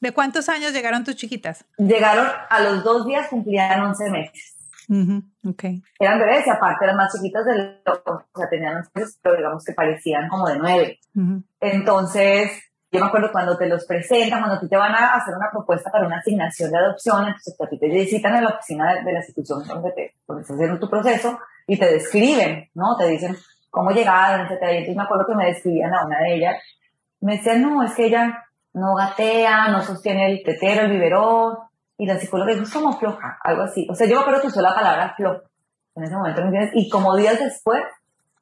¿De 0.00 0.12
cuántos 0.12 0.48
años 0.48 0.72
llegaron 0.72 1.04
tus 1.04 1.16
chiquitas? 1.16 1.64
Llegaron 1.76 2.26
a 2.48 2.60
los 2.60 2.84
dos 2.84 3.06
días, 3.06 3.28
cumplían 3.28 3.80
11 3.82 4.10
meses 4.10 4.58
okay. 5.44 5.82
Eran 5.98 6.18
bebés 6.18 6.46
y 6.46 6.50
aparte 6.50 6.84
eran 6.84 6.96
más 6.96 7.12
chiquitas 7.12 7.44
de 7.44 7.80
lo, 7.84 7.92
o 8.04 8.24
sea, 8.34 8.48
tenían 8.48 8.82
pero 9.22 9.36
digamos 9.36 9.64
que 9.64 9.72
parecían 9.72 10.28
como 10.28 10.48
de 10.48 10.58
nueve. 10.58 10.98
Entonces, 11.60 12.50
yo 12.90 13.00
me 13.00 13.06
acuerdo 13.06 13.30
cuando 13.30 13.56
te 13.58 13.66
los 13.66 13.84
presentan, 13.84 14.42
cuando 14.42 14.66
te 14.66 14.76
van 14.76 14.94
a 14.94 15.14
hacer 15.14 15.34
una 15.34 15.50
propuesta 15.50 15.90
para 15.90 16.06
una 16.06 16.18
asignación 16.18 16.70
de 16.70 16.78
adopción, 16.78 17.26
entonces 17.26 17.60
a 17.60 17.68
ti 17.68 17.78
te 17.78 17.88
visitan 17.88 18.36
en 18.36 18.44
la 18.44 18.50
oficina 18.50 18.94
de, 18.94 19.12
la 19.12 19.18
institución 19.18 19.66
donde, 19.66 19.92
te, 19.92 20.14
donde 20.26 20.42
estás 20.42 20.56
haciendo 20.56 20.80
tu 20.80 20.88
proceso 20.88 21.38
y 21.66 21.78
te 21.78 21.92
describen, 21.92 22.70
¿no? 22.74 22.96
Te 22.96 23.08
dicen 23.08 23.36
cómo 23.70 23.90
llegaron, 23.90 24.46
etc. 24.46 24.62
Y 24.62 24.76
entonces 24.76 24.96
me 24.96 25.02
acuerdo 25.02 25.26
que 25.26 25.34
me 25.34 25.46
describían 25.46 25.92
a 25.94 26.06
una 26.06 26.18
de 26.20 26.34
ellas. 26.34 26.62
Me 27.20 27.36
decían, 27.36 27.60
no, 27.60 27.82
es 27.82 27.92
que 27.94 28.06
ella 28.06 28.47
no 28.74 28.94
gatea, 28.94 29.68
no 29.68 29.82
sostiene 29.82 30.30
el 30.30 30.42
tetero, 30.44 30.82
el 30.82 30.92
biberón, 30.92 31.56
y 31.96 32.06
la 32.06 32.18
psicóloga 32.18 32.52
dijo, 32.52 32.64
es 32.64 32.72
como 32.72 32.96
floja, 32.98 33.38
algo 33.42 33.62
así. 33.62 33.86
O 33.90 33.94
sea, 33.94 34.06
yo 34.06 34.14
me 34.14 34.20
acuerdo 34.20 34.40
que 34.40 34.46
usó 34.46 34.60
la 34.60 34.74
palabra 34.74 35.14
floja 35.16 35.42
en 35.96 36.04
ese 36.04 36.14
momento, 36.14 36.40
¿me 36.42 36.46
entiendes? 36.46 36.72
Y 36.74 36.88
como 36.88 37.16
días 37.16 37.38
después, 37.40 37.82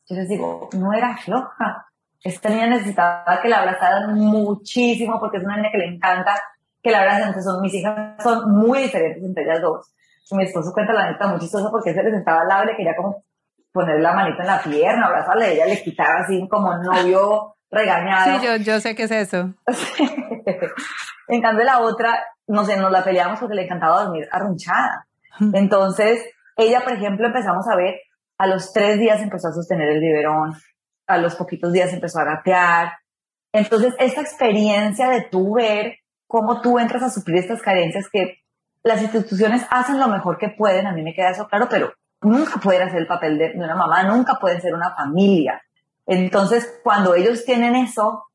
yo 0.08 0.16
les 0.16 0.28
digo, 0.28 0.68
no 0.74 0.92
era 0.92 1.16
floja. 1.16 1.86
Esta 2.22 2.50
niña 2.50 2.66
necesitaba 2.66 3.40
que 3.40 3.48
la 3.48 3.60
abrazaran 3.60 4.14
muchísimo 4.14 5.18
porque 5.18 5.38
es 5.38 5.44
una 5.44 5.56
niña 5.56 5.70
que 5.72 5.78
le 5.78 5.94
encanta 5.94 6.34
que 6.82 6.90
la 6.90 6.98
abracen. 6.98 7.28
Entonces, 7.28 7.50
son, 7.50 7.62
mis 7.62 7.74
hijas 7.74 8.22
son 8.22 8.50
muy 8.50 8.82
diferentes 8.82 9.22
entre 9.24 9.44
ellas 9.44 9.62
dos. 9.62 9.92
Mi 10.32 10.44
esposo 10.44 10.72
cuenta 10.72 10.92
la 10.92 11.10
neta 11.10 11.28
muy 11.28 11.38
chistosa 11.38 11.70
porque 11.70 11.94
se 11.94 12.02
le 12.02 12.10
sentaba 12.10 12.42
al 12.42 12.48
lado 12.48 12.66
quería 12.76 12.96
como 12.96 13.22
poner 13.72 14.00
la 14.00 14.12
manita 14.12 14.42
en 14.42 14.48
la 14.48 14.62
pierna, 14.62 15.06
abrazarle, 15.06 15.52
ella 15.52 15.66
le 15.66 15.82
quitaba 15.82 16.20
así 16.24 16.48
como 16.48 16.74
novio 16.78 17.55
regañado. 17.70 18.40
Sí, 18.40 18.46
yo, 18.46 18.56
yo 18.56 18.80
sé 18.80 18.94
qué 18.94 19.04
es 19.04 19.10
eso. 19.10 19.54
en 21.28 21.42
cambio, 21.42 21.64
la 21.64 21.80
otra, 21.80 22.24
no 22.46 22.64
sé, 22.64 22.76
nos 22.76 22.90
la 22.90 23.04
peleamos 23.04 23.38
porque 23.38 23.54
le 23.54 23.64
encantaba 23.64 24.04
dormir 24.04 24.28
arrunchada. 24.30 25.06
Entonces, 25.52 26.24
ella, 26.56 26.80
por 26.80 26.94
ejemplo, 26.94 27.26
empezamos 27.26 27.68
a 27.68 27.76
ver 27.76 27.96
A 28.38 28.46
los 28.46 28.72
tres 28.72 28.98
días 28.98 29.20
empezó 29.20 29.48
a 29.48 29.52
sostener 29.52 29.88
el 29.88 30.00
biberón, 30.00 30.54
a 31.06 31.18
los 31.18 31.34
poquitos 31.36 31.72
días 31.72 31.92
empezó 31.92 32.20
a 32.20 32.24
gatear. 32.24 32.92
Entonces, 33.52 33.94
esta 33.98 34.20
experiencia 34.20 35.08
de 35.08 35.22
tú 35.22 35.54
ver 35.54 35.98
cómo 36.26 36.60
tú 36.60 36.78
entras 36.78 37.02
a 37.02 37.10
suplir 37.10 37.38
estas 37.38 37.62
carencias 37.62 38.08
que 38.10 38.42
las 38.82 39.02
instituciones 39.02 39.66
hacen 39.70 39.98
lo 39.98 40.08
mejor 40.08 40.38
que 40.38 40.50
pueden, 40.50 40.86
a 40.86 40.92
mí 40.92 41.02
me 41.02 41.14
queda 41.14 41.30
eso 41.30 41.48
claro, 41.48 41.66
pero 41.68 41.92
nunca 42.22 42.60
pueden 42.60 42.82
hacer 42.82 43.00
el 43.00 43.06
papel 43.06 43.38
de, 43.38 43.52
una 43.56 43.74
mamá, 43.74 44.04
nunca 44.04 44.38
pueden 44.40 44.60
ser 44.60 44.74
una 44.74 44.94
familia. 44.94 45.60
Entonces, 46.06 46.80
cuando 46.82 47.14
ellos 47.14 47.44
tienen 47.44 47.74
eso, 47.74 48.26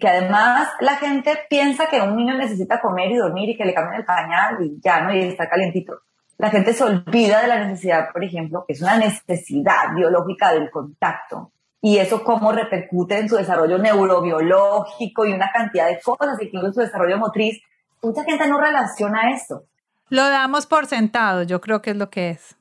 que 0.00 0.08
además 0.08 0.68
la 0.80 0.96
gente 0.96 1.38
piensa 1.48 1.86
que 1.86 2.00
un 2.00 2.16
niño 2.16 2.34
necesita 2.34 2.80
comer 2.80 3.10
y 3.10 3.16
dormir 3.16 3.50
y 3.50 3.56
que 3.56 3.64
le 3.64 3.74
cambien 3.74 4.00
el 4.00 4.06
pañal 4.06 4.56
y 4.60 4.80
ya, 4.82 5.00
¿no? 5.00 5.14
Y 5.14 5.20
está 5.20 5.48
calentito. 5.48 6.00
La 6.38 6.50
gente 6.50 6.74
se 6.74 6.84
olvida 6.84 7.40
de 7.40 7.48
la 7.48 7.64
necesidad, 7.64 8.12
por 8.12 8.22
ejemplo, 8.22 8.64
que 8.66 8.74
es 8.74 8.82
una 8.82 8.98
necesidad 8.98 9.94
biológica 9.94 10.52
del 10.52 10.70
contacto. 10.70 11.52
Y 11.80 11.98
eso 11.98 12.24
cómo 12.24 12.52
repercute 12.52 13.18
en 13.18 13.28
su 13.28 13.36
desarrollo 13.36 13.78
neurobiológico 13.78 15.24
y 15.24 15.32
una 15.32 15.50
cantidad 15.52 15.86
de 15.86 16.00
cosas, 16.00 16.36
incluso 16.40 16.66
en 16.66 16.74
su 16.74 16.80
desarrollo 16.80 17.18
motriz. 17.18 17.60
Mucha 18.02 18.24
gente 18.24 18.46
no 18.48 18.60
relaciona 18.60 19.30
esto. 19.30 19.64
Lo 20.08 20.28
damos 20.28 20.66
por 20.66 20.86
sentado, 20.86 21.42
yo 21.42 21.60
creo 21.60 21.82
que 21.82 21.90
es 21.90 21.96
lo 21.96 22.10
que 22.10 22.30
es. 22.30 22.56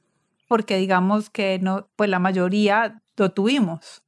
Porque 0.47 0.77
digamos 0.77 1.29
que 1.29 1.59
no, 1.59 1.87
pues 1.95 2.09
la 2.09 2.19
mayoría 2.19 3.01
lo 3.17 3.31
tuvimos. 3.31 4.03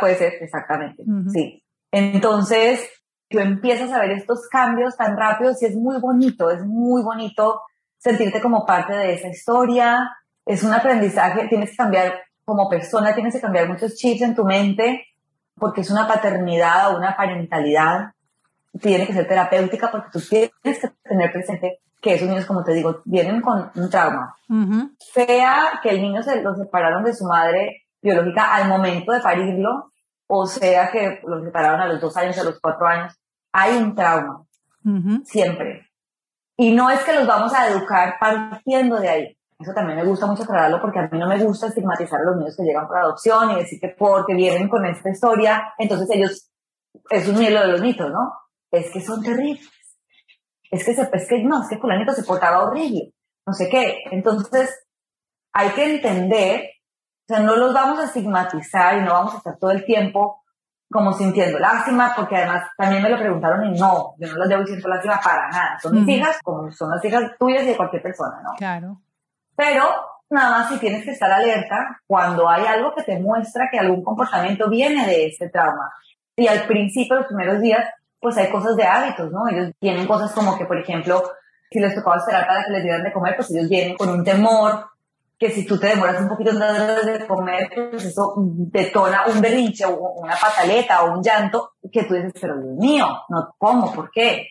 puede 0.00 0.16
ser, 0.16 0.34
exactamente. 0.40 1.04
Sí. 1.32 1.62
Entonces, 1.90 2.88
tú 3.28 3.38
empiezas 3.38 3.92
a 3.92 4.00
ver 4.00 4.12
estos 4.12 4.48
cambios 4.50 4.96
tan 4.96 5.16
rápidos 5.16 5.62
y 5.62 5.66
es 5.66 5.76
muy 5.76 5.98
bonito, 6.00 6.50
es 6.50 6.64
muy 6.64 7.02
bonito 7.02 7.62
sentirte 7.98 8.40
como 8.40 8.66
parte 8.66 8.94
de 8.94 9.14
esa 9.14 9.28
historia. 9.28 10.16
Es 10.44 10.62
un 10.62 10.72
aprendizaje, 10.72 11.48
tienes 11.48 11.70
que 11.70 11.76
cambiar 11.76 12.14
como 12.44 12.68
persona, 12.68 13.14
tienes 13.14 13.34
que 13.34 13.40
cambiar 13.40 13.68
muchos 13.68 13.96
chips 13.96 14.22
en 14.22 14.34
tu 14.34 14.44
mente 14.44 15.06
porque 15.58 15.80
es 15.80 15.90
una 15.90 16.06
paternidad 16.06 16.92
o 16.92 16.98
una 16.98 17.16
parentalidad. 17.16 18.12
Tiene 18.80 19.06
que 19.06 19.14
ser 19.14 19.26
terapéutica 19.26 19.90
porque 19.90 20.10
tú 20.12 20.20
tienes 20.20 20.52
que 20.62 20.90
tener 21.02 21.32
presente 21.32 21.80
que 22.00 22.14
esos 22.14 22.28
niños, 22.28 22.44
como 22.44 22.62
te 22.62 22.74
digo, 22.74 23.00
vienen 23.04 23.40
con 23.40 23.70
un 23.74 23.90
trauma. 23.90 24.36
Sea 24.98 25.80
que 25.82 25.90
el 25.90 26.02
niño 26.02 26.22
se 26.22 26.42
lo 26.42 26.54
separaron 26.54 27.02
de 27.04 27.14
su 27.14 27.24
madre 27.24 27.85
biológica 28.06 28.54
al 28.54 28.68
momento 28.68 29.12
de 29.12 29.20
parirlo, 29.20 29.92
o 30.28 30.46
sea 30.46 30.90
que 30.90 31.20
lo 31.24 31.42
separaron 31.42 31.80
a 31.80 31.88
los 31.88 32.00
dos 32.00 32.16
años, 32.16 32.38
a 32.38 32.44
los 32.44 32.58
cuatro 32.60 32.86
años, 32.86 33.14
hay 33.52 33.76
un 33.76 33.94
trauma, 33.94 34.44
siempre. 35.24 35.90
Y 36.56 36.72
no 36.72 36.90
es 36.90 37.00
que 37.04 37.12
los 37.12 37.26
vamos 37.26 37.52
a 37.52 37.68
educar 37.68 38.14
partiendo 38.18 38.96
de 38.96 39.08
ahí. 39.08 39.36
Eso 39.58 39.72
también 39.74 39.98
me 39.98 40.04
gusta 40.04 40.26
mucho 40.26 40.42
aclararlo 40.42 40.80
porque 40.80 40.98
a 40.98 41.08
mí 41.08 41.18
no 41.18 41.26
me 41.26 41.42
gusta 41.42 41.68
estigmatizar 41.68 42.20
a 42.20 42.24
los 42.24 42.36
niños 42.36 42.56
que 42.56 42.62
llegan 42.62 42.86
por 42.86 42.98
adopción 42.98 43.50
y 43.50 43.56
decir 43.56 43.80
que 43.80 43.94
porque 43.98 44.34
vienen 44.34 44.68
con 44.68 44.84
esta 44.84 45.10
historia, 45.10 45.74
entonces 45.78 46.08
ellos, 46.10 46.50
es 47.10 47.28
un 47.28 47.38
mielo 47.38 47.60
de 47.60 47.68
los 47.68 47.80
mitos, 47.80 48.10
¿no? 48.10 48.32
Es 48.70 48.90
que 48.90 49.00
son 49.00 49.22
terribles. 49.22 49.68
Es 50.70 50.84
que, 50.84 50.94
se, 50.94 51.08
es 51.12 51.28
que 51.28 51.42
no, 51.42 51.62
es 51.62 51.68
que 51.68 51.78
fulanito 51.78 52.12
se 52.12 52.24
portaba 52.24 52.64
horrible. 52.64 53.12
No 53.46 53.52
sé 53.52 53.68
qué. 53.68 53.98
Entonces, 54.10 54.86
hay 55.52 55.70
que 55.70 55.94
entender 55.94 56.70
o 57.28 57.34
sea, 57.34 57.40
no 57.40 57.56
los 57.56 57.74
vamos 57.74 57.98
a 57.98 58.04
estigmatizar 58.04 58.98
y 58.98 59.02
no 59.02 59.12
vamos 59.12 59.34
a 59.34 59.38
estar 59.38 59.56
todo 59.58 59.72
el 59.72 59.84
tiempo 59.84 60.44
como 60.88 61.12
sintiendo 61.12 61.58
lástima, 61.58 62.12
porque 62.14 62.36
además 62.36 62.70
también 62.76 63.02
me 63.02 63.10
lo 63.10 63.18
preguntaron 63.18 63.64
y 63.64 63.76
no, 63.76 64.14
yo 64.18 64.28
no 64.28 64.36
las 64.36 64.48
debo 64.48 64.64
sintiendo 64.64 64.88
lástima 64.88 65.20
para 65.22 65.48
nada. 65.48 65.78
Son 65.82 65.92
mis 65.92 66.08
hijas 66.16 66.38
como 66.44 66.70
son 66.70 66.90
las 66.90 67.04
hijas 67.04 67.32
tuyas 67.36 67.64
y 67.64 67.66
de 67.66 67.76
cualquier 67.76 68.02
persona, 68.02 68.40
¿no? 68.44 68.52
Claro. 68.56 69.00
Pero 69.56 69.82
nada 70.30 70.50
más 70.50 70.68
si 70.68 70.78
tienes 70.78 71.04
que 71.04 71.10
estar 71.10 71.32
alerta 71.32 72.00
cuando 72.06 72.48
hay 72.48 72.64
algo 72.64 72.94
que 72.94 73.02
te 73.02 73.18
muestra 73.18 73.68
que 73.72 73.80
algún 73.80 74.04
comportamiento 74.04 74.70
viene 74.70 75.04
de 75.04 75.26
este 75.26 75.48
trauma. 75.48 75.90
Y 76.36 76.46
al 76.46 76.62
principio, 76.68 77.16
los 77.16 77.26
primeros 77.26 77.60
días, 77.60 77.88
pues 78.20 78.36
hay 78.36 78.50
cosas 78.50 78.76
de 78.76 78.84
hábitos, 78.84 79.32
¿no? 79.32 79.48
Ellos 79.48 79.72
tienen 79.80 80.06
cosas 80.06 80.32
como 80.32 80.56
que, 80.56 80.66
por 80.66 80.78
ejemplo, 80.78 81.24
si 81.70 81.80
les 81.80 81.92
tocaba 81.92 82.18
esperar 82.18 82.46
para 82.46 82.64
que 82.64 82.70
les 82.70 82.84
dieran 82.84 83.02
de 83.02 83.12
comer, 83.12 83.34
pues 83.34 83.50
ellos 83.50 83.68
vienen 83.68 83.96
con 83.96 84.10
un 84.10 84.22
temor 84.22 84.86
que 85.38 85.50
si 85.50 85.66
tú 85.66 85.78
te 85.78 85.88
demoras 85.88 86.20
un 86.20 86.28
poquito 86.28 86.52
de 86.52 87.26
comer, 87.26 87.70
pues 87.90 88.04
eso 88.06 88.34
detona 88.36 89.26
un 89.26 89.40
berrinche 89.40 89.84
o 89.84 89.94
una 90.14 90.34
pataleta 90.34 91.02
o 91.02 91.12
un 91.12 91.22
llanto 91.22 91.72
que 91.92 92.04
tú 92.04 92.14
dices, 92.14 92.32
pero 92.40 92.56
Dios 92.56 92.76
mío, 92.78 93.06
no 93.28 93.54
como, 93.58 93.92
¿por 93.92 94.10
qué? 94.10 94.48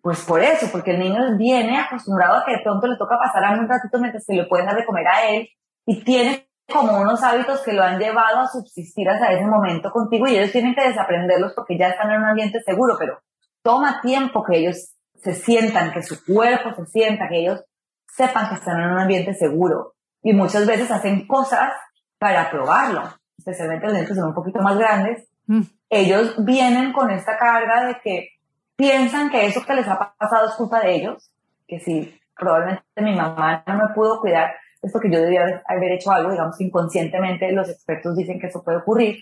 Pues 0.00 0.24
por 0.24 0.40
eso, 0.40 0.68
porque 0.70 0.92
el 0.92 1.00
niño 1.00 1.18
viene 1.36 1.78
acostumbrado 1.78 2.36
a 2.36 2.44
que 2.44 2.52
de 2.52 2.62
pronto 2.62 2.86
le 2.86 2.96
toca 2.96 3.18
pasar 3.18 3.44
a 3.44 3.58
un 3.58 3.68
ratito 3.68 3.98
mientras 3.98 4.24
que 4.26 4.34
le 4.34 4.46
pueden 4.46 4.66
dar 4.66 4.76
de 4.76 4.84
comer 4.84 5.06
a 5.08 5.28
él 5.30 5.48
y 5.86 6.04
tiene 6.04 6.48
como 6.70 6.98
unos 7.00 7.22
hábitos 7.22 7.60
que 7.62 7.72
lo 7.72 7.82
han 7.82 7.98
llevado 7.98 8.38
a 8.38 8.46
subsistir 8.46 9.08
hasta 9.08 9.32
ese 9.32 9.46
momento 9.46 9.90
contigo 9.90 10.26
y 10.28 10.36
ellos 10.36 10.52
tienen 10.52 10.74
que 10.74 10.88
desaprenderlos 10.88 11.54
porque 11.54 11.76
ya 11.76 11.88
están 11.88 12.10
en 12.10 12.18
un 12.18 12.28
ambiente 12.28 12.60
seguro, 12.64 12.96
pero 12.98 13.18
toma 13.62 14.00
tiempo 14.00 14.44
que 14.44 14.58
ellos 14.58 14.94
se 15.16 15.34
sientan, 15.34 15.92
que 15.92 16.02
su 16.02 16.24
cuerpo 16.24 16.70
se 16.76 16.86
sienta, 16.86 17.28
que 17.28 17.40
ellos 17.40 17.64
sepan 18.06 18.48
que 18.48 18.54
están 18.56 18.80
en 18.80 18.92
un 18.92 18.98
ambiente 18.98 19.34
seguro 19.34 19.93
y 20.24 20.32
muchas 20.32 20.66
veces 20.66 20.90
hacen 20.90 21.26
cosas 21.26 21.70
para 22.18 22.50
probarlo, 22.50 23.02
especialmente 23.36 23.84
los 23.84 23.92
niños 23.92 24.08
que 24.08 24.14
son 24.14 24.28
un 24.28 24.34
poquito 24.34 24.60
más 24.60 24.76
grandes. 24.76 25.28
Mm. 25.46 25.60
Ellos 25.90 26.34
vienen 26.38 26.92
con 26.92 27.10
esta 27.10 27.36
carga 27.36 27.86
de 27.86 28.00
que 28.02 28.28
piensan 28.74 29.30
que 29.30 29.46
eso 29.46 29.64
que 29.64 29.74
les 29.74 29.86
ha 29.86 30.14
pasado 30.18 30.48
es 30.48 30.54
culpa 30.54 30.80
de 30.80 30.96
ellos, 30.96 31.30
que 31.68 31.78
si 31.78 32.18
probablemente 32.36 32.82
mi 32.96 33.14
mamá 33.14 33.62
no 33.66 33.74
me 33.74 33.94
pudo 33.94 34.18
cuidar, 34.18 34.54
es 34.82 34.90
porque 34.90 35.10
yo 35.10 35.20
debía 35.20 35.62
haber 35.66 35.92
hecho 35.92 36.10
algo, 36.10 36.30
digamos, 36.30 36.58
inconscientemente 36.58 37.52
los 37.52 37.68
expertos 37.68 38.16
dicen 38.16 38.40
que 38.40 38.46
eso 38.46 38.64
puede 38.64 38.78
ocurrir. 38.78 39.18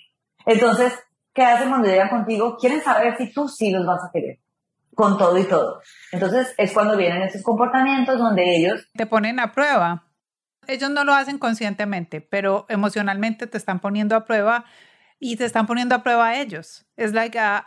Entonces, 0.46 0.96
¿qué 1.34 1.42
hacen 1.42 1.68
cuando 1.68 1.88
llegan 1.88 2.08
contigo? 2.08 2.56
Quieren 2.58 2.80
saber 2.80 3.16
si 3.16 3.32
tú 3.32 3.48
sí 3.48 3.72
los 3.72 3.84
vas 3.84 4.04
a 4.04 4.10
querer, 4.12 4.38
con 4.94 5.18
todo 5.18 5.36
y 5.36 5.44
todo. 5.44 5.80
Entonces, 6.12 6.54
es 6.56 6.72
cuando 6.72 6.96
vienen 6.96 7.22
esos 7.22 7.42
comportamientos 7.42 8.18
donde 8.18 8.56
ellos... 8.56 8.88
Te 8.94 9.06
ponen 9.06 9.40
a 9.40 9.52
prueba 9.52 10.04
ellos 10.66 10.90
no 10.90 11.04
lo 11.04 11.14
hacen 11.14 11.38
conscientemente, 11.38 12.20
pero 12.20 12.66
emocionalmente 12.68 13.46
te 13.46 13.58
están 13.58 13.80
poniendo 13.80 14.16
a 14.16 14.24
prueba 14.24 14.64
y 15.18 15.36
te 15.36 15.44
están 15.44 15.66
poniendo 15.66 15.94
a 15.94 16.02
prueba 16.02 16.28
a 16.28 16.40
ellos. 16.40 16.86
Es 16.96 17.12
like, 17.12 17.38
ah, 17.38 17.62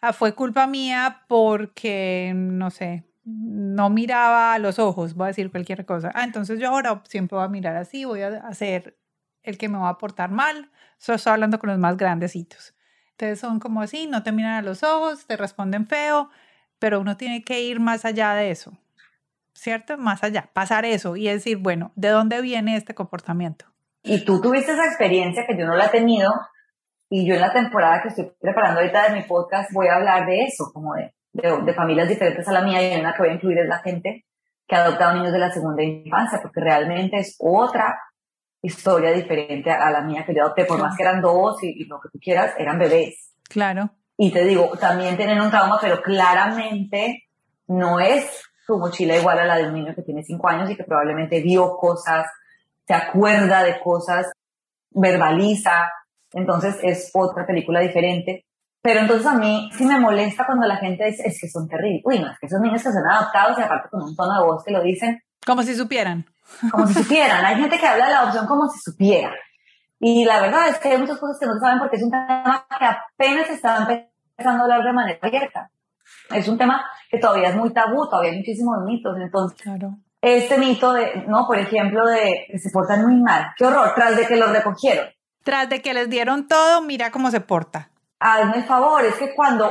ah, 0.00 0.12
fue 0.12 0.34
culpa 0.34 0.66
mía 0.66 1.24
porque, 1.28 2.32
no 2.34 2.70
sé, 2.70 3.04
no 3.24 3.90
miraba 3.90 4.54
a 4.54 4.58
los 4.58 4.78
ojos, 4.78 5.14
voy 5.14 5.24
a 5.24 5.28
decir 5.28 5.50
cualquier 5.50 5.84
cosa. 5.84 6.10
Ah, 6.14 6.24
entonces 6.24 6.58
yo 6.60 6.68
ahora 6.68 7.02
siempre 7.08 7.36
voy 7.36 7.44
a 7.44 7.48
mirar 7.48 7.76
así, 7.76 8.04
voy 8.04 8.22
a 8.22 8.38
hacer 8.46 8.98
el 9.42 9.58
que 9.58 9.68
me 9.68 9.78
va 9.78 9.88
a 9.88 9.98
portar 9.98 10.30
mal. 10.30 10.70
Eso 11.00 11.14
estoy 11.14 11.32
hablando 11.32 11.58
con 11.58 11.70
los 11.70 11.78
más 11.78 11.96
grandecitos. 11.96 12.74
Entonces 13.12 13.40
son 13.40 13.60
como 13.60 13.80
así, 13.82 14.06
no 14.06 14.22
te 14.22 14.32
miran 14.32 14.52
a 14.54 14.62
los 14.62 14.82
ojos, 14.82 15.26
te 15.26 15.36
responden 15.36 15.86
feo, 15.86 16.30
pero 16.78 17.00
uno 17.00 17.16
tiene 17.16 17.42
que 17.42 17.62
ir 17.62 17.80
más 17.80 18.04
allá 18.04 18.34
de 18.34 18.50
eso. 18.50 18.76
¿Cierto? 19.56 19.96
Más 19.98 20.22
allá, 20.22 20.50
pasar 20.52 20.84
eso 20.84 21.16
y 21.16 21.26
decir, 21.26 21.56
bueno, 21.58 21.92
¿de 21.96 22.08
dónde 22.08 22.40
viene 22.42 22.76
este 22.76 22.94
comportamiento? 22.94 23.64
Y 24.02 24.24
tú 24.24 24.40
tuviste 24.40 24.72
esa 24.72 24.84
experiencia 24.84 25.44
que 25.46 25.58
yo 25.58 25.66
no 25.66 25.74
la 25.74 25.86
he 25.86 25.88
tenido 25.88 26.30
y 27.08 27.26
yo 27.26 27.34
en 27.34 27.40
la 27.40 27.52
temporada 27.52 28.02
que 28.02 28.08
estoy 28.08 28.32
preparando 28.40 28.80
ahorita 28.80 29.08
de 29.08 29.16
mi 29.16 29.22
podcast 29.22 29.72
voy 29.72 29.88
a 29.88 29.96
hablar 29.96 30.26
de 30.26 30.44
eso, 30.44 30.70
como 30.72 30.94
de, 30.94 31.12
de, 31.32 31.74
familias 31.74 32.08
diferentes 32.08 32.46
a 32.46 32.52
la 32.52 32.62
mía 32.62 32.82
y 32.82 32.92
en 32.92 33.02
la 33.02 33.12
que 33.12 33.22
voy 33.22 33.30
a 33.30 33.34
incluir 33.34 33.58
es 33.58 33.68
la 33.68 33.78
gente 33.78 34.26
que 34.66 34.76
ha 34.76 34.84
adoptado 34.84 35.14
niños 35.14 35.32
de 35.32 35.38
la 35.38 35.50
segunda 35.50 35.82
infancia, 35.82 36.40
porque 36.42 36.60
realmente 36.60 37.16
es 37.18 37.36
otra 37.38 37.98
historia 38.62 39.12
diferente 39.12 39.70
a 39.70 39.90
la 39.90 40.02
mía 40.02 40.24
que 40.26 40.34
yo 40.34 40.42
adopté, 40.42 40.64
por 40.64 40.80
más 40.80 40.96
que 40.96 41.02
eran 41.04 41.20
dos 41.20 41.62
y, 41.62 41.82
y 41.82 41.84
lo 41.84 42.00
que 42.00 42.08
tú 42.12 42.18
quieras, 42.20 42.54
eran 42.58 42.78
bebés. 42.78 43.32
Claro. 43.48 43.90
Y 44.18 44.32
te 44.32 44.44
digo, 44.44 44.72
también 44.80 45.16
tienen 45.16 45.40
un 45.40 45.50
trauma, 45.50 45.78
pero 45.80 46.02
claramente 46.02 47.28
no 47.68 48.00
es 48.00 48.42
su 48.66 48.78
mochila 48.78 49.16
igual 49.16 49.38
a 49.38 49.44
la 49.44 49.56
de 49.56 49.68
un 49.68 49.74
niño 49.74 49.94
que 49.94 50.02
tiene 50.02 50.24
cinco 50.24 50.48
años 50.48 50.70
y 50.70 50.76
que 50.76 50.84
probablemente 50.84 51.40
vio 51.40 51.76
cosas, 51.76 52.26
se 52.86 52.94
acuerda 52.94 53.62
de 53.62 53.80
cosas, 53.80 54.32
verbaliza. 54.90 55.88
Entonces 56.32 56.76
es 56.82 57.10
otra 57.14 57.46
película 57.46 57.80
diferente. 57.80 58.44
Pero 58.82 59.00
entonces 59.00 59.26
a 59.26 59.34
mí 59.34 59.70
sí 59.76 59.84
me 59.84 59.98
molesta 59.98 60.46
cuando 60.46 60.66
la 60.66 60.76
gente 60.76 61.04
dice, 61.06 61.24
es 61.26 61.40
que 61.40 61.48
son 61.48 61.68
terribles. 61.68 62.02
Uy, 62.04 62.18
no, 62.20 62.30
es 62.30 62.38
que 62.38 62.46
esos 62.46 62.60
niños 62.60 62.82
que 62.82 62.92
son 62.92 63.06
adoptados 63.08 63.58
y 63.58 63.62
aparte 63.62 63.88
con 63.88 64.02
un 64.02 64.14
tono 64.14 64.40
de 64.40 64.46
voz 64.46 64.64
que 64.64 64.72
lo 64.72 64.82
dicen. 64.82 65.20
Como 65.44 65.62
si 65.62 65.74
supieran. 65.74 66.24
Como 66.70 66.86
si 66.86 66.94
supieran. 67.02 67.44
Hay 67.44 67.56
gente 67.56 67.78
que 67.78 67.86
habla 67.86 68.06
de 68.06 68.12
la 68.12 68.20
adopción 68.20 68.46
como 68.46 68.68
si 68.68 68.78
supiera. 68.80 69.32
Y 69.98 70.24
la 70.24 70.40
verdad 70.40 70.68
es 70.68 70.78
que 70.78 70.90
hay 70.90 70.98
muchas 70.98 71.18
cosas 71.18 71.38
que 71.40 71.46
no 71.46 71.54
se 71.54 71.60
saben 71.60 71.78
porque 71.78 71.96
es 71.96 72.02
un 72.02 72.10
tema 72.10 72.66
que 72.78 72.84
apenas 72.84 73.50
está 73.50 73.78
empezando 73.78 74.60
a 74.60 74.62
hablar 74.64 74.82
de 74.84 74.92
manera 74.92 75.18
abierta. 75.22 75.70
Es 76.30 76.46
un 76.48 76.58
tema 76.58 76.84
que 77.10 77.18
todavía 77.18 77.50
es 77.50 77.56
muy 77.56 77.72
tabú, 77.72 78.08
todavía 78.08 78.32
hay 78.32 78.38
muchísimos 78.38 78.78
mitos. 78.84 79.16
Entonces, 79.18 79.60
claro. 79.60 79.96
este 80.20 80.58
mito 80.58 80.92
de, 80.92 81.24
no, 81.26 81.46
por 81.46 81.58
ejemplo, 81.58 82.04
de 82.06 82.46
que 82.50 82.58
se 82.58 82.70
portan 82.70 83.02
muy 83.02 83.20
mal. 83.20 83.52
Qué 83.56 83.66
horror, 83.66 83.92
tras 83.94 84.16
de 84.16 84.26
que 84.26 84.36
los 84.36 84.50
recogieron. 84.50 85.06
Tras 85.42 85.68
de 85.68 85.80
que 85.80 85.94
les 85.94 86.10
dieron 86.10 86.48
todo, 86.48 86.82
mira 86.82 87.10
cómo 87.10 87.30
se 87.30 87.40
porta. 87.40 87.90
Hazme 88.18 88.58
el 88.58 88.64
favor, 88.64 89.04
es 89.04 89.14
que 89.14 89.34
cuando, 89.34 89.70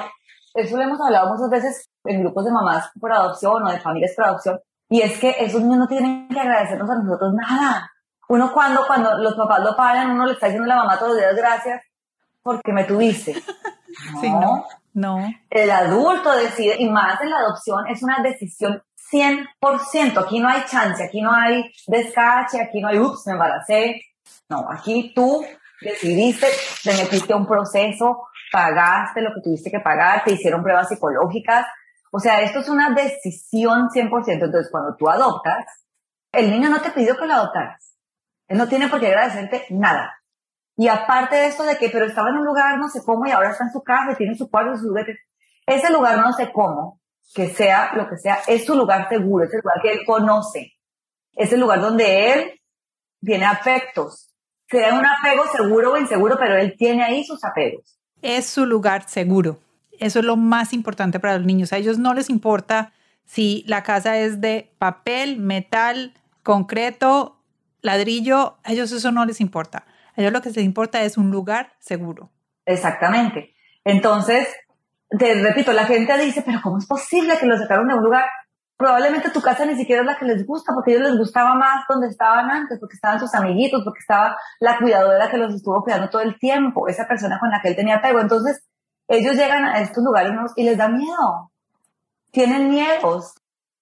eso 0.54 0.78
lo 0.78 0.84
hemos 0.84 1.00
hablado 1.02 1.34
muchas 1.34 1.50
veces 1.50 1.90
en 2.06 2.22
grupos 2.22 2.46
de 2.46 2.52
mamás 2.52 2.92
por 3.00 3.12
adopción 3.12 3.64
o 3.64 3.72
de 3.72 3.80
familias 3.80 4.14
por 4.16 4.26
adopción, 4.26 4.60
y 4.88 5.02
es 5.02 5.20
que 5.20 5.36
esos 5.40 5.62
niños 5.62 5.80
no 5.80 5.88
tienen 5.88 6.30
que 6.30 6.40
agradecernos 6.40 6.90
a 6.90 6.96
nosotros 6.96 7.34
nada. 7.34 7.92
Uno 8.30 8.52
cuando, 8.54 8.86
cuando 8.88 9.18
los 9.18 9.36
papás 9.36 9.62
lo 9.62 9.76
pagan, 9.76 10.12
uno 10.12 10.26
le 10.26 10.34
está 10.34 10.48
diciendo 10.48 10.72
a 10.72 10.76
la 10.76 10.84
mamá 10.84 10.98
todos 10.98 11.14
los 11.14 11.20
días 11.20 11.36
gracias 11.36 11.82
porque 12.42 12.72
me 12.72 12.84
tuviste. 12.84 13.36
Sí, 14.20 14.30
no, 14.30 14.66
no. 14.96 15.30
El 15.50 15.70
adulto 15.70 16.32
decide, 16.38 16.78
y 16.80 16.90
más 16.90 17.20
en 17.20 17.30
la 17.30 17.40
adopción, 17.40 17.86
es 17.88 18.02
una 18.02 18.24
decisión 18.24 18.82
100%. 19.12 20.18
Aquí 20.18 20.40
no 20.40 20.48
hay 20.48 20.64
chance, 20.66 21.04
aquí 21.04 21.22
no 21.22 21.34
hay 21.34 21.70
descache, 21.86 22.62
aquí 22.62 22.80
no 22.80 22.88
hay, 22.88 23.00
ups, 23.00 23.28
me 23.28 23.34
embaracé. 23.34 24.02
No, 24.48 24.66
aquí 24.72 25.12
tú 25.14 25.46
decidiste, 25.82 26.48
te 26.82 26.94
metiste 26.94 27.34
a 27.34 27.36
un 27.36 27.46
proceso, 27.46 28.28
pagaste 28.54 29.22
lo 29.22 29.34
que 29.34 29.42
tuviste 29.42 29.70
que 29.70 29.82
pagar, 29.82 30.24
te 30.24 30.32
hicieron 30.32 30.64
pruebas 30.64 30.88
psicológicas. 30.88 31.66
O 32.12 32.20
sea, 32.22 32.40
esto 32.40 32.60
es 32.60 32.70
una 32.70 32.92
decisión 32.92 33.90
100%. 33.90 34.10
Entonces, 34.28 34.70
cuando 34.72 34.96
tú 34.96 35.10
adoptas, 35.10 35.66
el 36.32 36.50
niño 36.50 36.70
no 36.70 36.80
te 36.80 36.92
pidió 36.92 37.18
que 37.18 37.26
lo 37.26 37.34
adoptaras. 37.34 37.98
Él 38.48 38.58
no 38.58 38.70
tiene 38.70 38.88
por 38.88 39.02
qué 39.02 39.08
agradecerte 39.08 39.66
nada. 39.72 40.22
Y 40.78 40.88
aparte 40.88 41.36
de 41.36 41.48
esto 41.48 41.64
de 41.64 41.78
que, 41.78 41.90
pero 41.90 42.06
estaba 42.06 42.30
en 42.30 42.38
un 42.38 42.46
lugar 42.46 42.78
no 42.78 42.90
sé 42.90 43.02
cómo 43.04 43.26
y 43.26 43.32
ahora 43.32 43.52
está 43.52 43.64
en 43.64 43.72
su 43.72 43.82
casa 43.82 44.12
y 44.12 44.16
tiene 44.16 44.36
su 44.36 44.50
cuarto, 44.50 44.78
su 44.78 44.90
juguete. 44.90 45.18
Ese 45.66 45.92
lugar 45.92 46.20
no 46.20 46.34
sé 46.34 46.52
cómo, 46.52 47.00
que 47.34 47.50
sea 47.50 47.94
lo 47.96 48.10
que 48.10 48.18
sea, 48.18 48.40
es 48.48 48.66
su 48.66 48.76
lugar 48.76 49.08
seguro, 49.10 49.46
es 49.46 49.54
el 49.54 49.62
lugar 49.62 49.82
que 49.82 49.94
él 49.94 50.00
conoce. 50.06 50.74
Es 51.34 51.52
el 51.52 51.60
lugar 51.60 51.82
donde 51.82 52.34
él 52.34 52.62
tiene 53.22 53.46
afectos. 53.46 54.34
Sea 54.68 54.94
un 54.94 55.06
apego 55.06 55.44
seguro 55.52 55.94
o 55.94 55.98
inseguro, 55.98 56.38
pero 56.40 56.58
él 56.58 56.76
tiene 56.78 57.04
ahí 57.04 57.24
sus 57.24 57.44
apegos. 57.44 58.00
Es 58.22 58.48
su 58.48 58.66
lugar 58.66 59.08
seguro. 59.08 59.60
Eso 60.00 60.20
es 60.20 60.26
lo 60.26 60.36
más 60.38 60.74
importante 60.74 61.20
para 61.20 61.38
los 61.38 61.46
niños. 61.46 61.72
A 61.72 61.78
ellos 61.78 61.98
no 61.98 62.14
les 62.14 62.30
importa 62.30 62.92
si 63.26 63.64
la 63.68 63.84
casa 63.84 64.18
es 64.18 64.42
de 64.42 64.72
papel, 64.78 65.38
metal, 65.38 66.14
concreto, 66.44 67.38
ladrillo. 67.82 68.58
A 68.64 68.72
ellos 68.72 68.92
eso 68.92 69.12
no 69.12 69.26
les 69.26 69.42
importa. 69.42 69.86
A 70.16 70.22
ellos 70.22 70.34
lo 70.34 70.42
que 70.42 70.50
les 70.50 70.64
importa 70.64 71.02
es 71.02 71.18
un 71.18 71.32
lugar 71.32 71.74
seguro. 71.80 72.32
Exactamente. 72.66 73.54
Entonces, 73.84 74.48
te 75.10 75.34
repito, 75.36 75.72
la 75.74 75.86
gente 75.86 76.18
dice, 76.18 76.42
pero 76.46 76.60
¿cómo 76.62 76.78
es 76.78 76.88
posible 76.88 77.38
que 77.38 77.46
lo 77.46 77.58
sacaron 77.58 77.88
de 77.88 77.96
un 77.96 78.04
lugar? 78.04 78.26
Probablemente 78.78 79.30
tu 79.30 79.42
casa 79.42 79.66
ni 79.66 79.76
siquiera 79.76 80.02
es 80.02 80.08
la 80.08 80.18
que 80.18 80.26
les 80.26 80.46
gusta, 80.46 80.74
porque 80.74 80.92
ellos 80.92 81.10
les 81.10 81.18
gustaba 81.18 81.56
más 81.56 81.86
donde 81.88 82.08
estaban 82.08 82.50
antes, 82.50 82.78
porque 82.80 82.96
estaban 82.96 83.20
sus 83.20 83.34
amiguitos, 83.34 83.82
porque 83.84 84.00
estaba 84.00 84.36
la 84.60 84.78
cuidadora 84.78 85.30
que 85.30 85.38
los 85.38 85.54
estuvo 85.54 85.82
cuidando 85.82 86.10
todo 86.10 86.22
el 86.22 86.38
tiempo, 86.40 86.88
esa 86.88 87.08
persona 87.08 87.40
con 87.40 87.50
la 87.50 87.62
que 87.62 87.70
él 87.70 87.76
tenía 87.76 87.98
apego. 87.98 88.20
Entonces, 88.20 88.66
ellos 89.08 89.36
llegan 89.36 89.66
a 89.66 89.80
estos 89.80 90.04
lugares 90.04 90.34
y 90.56 90.64
les 90.64 90.78
da 90.78 90.90
miedo. 90.90 91.52
Tienen 92.32 92.70
miedos. 92.70 93.34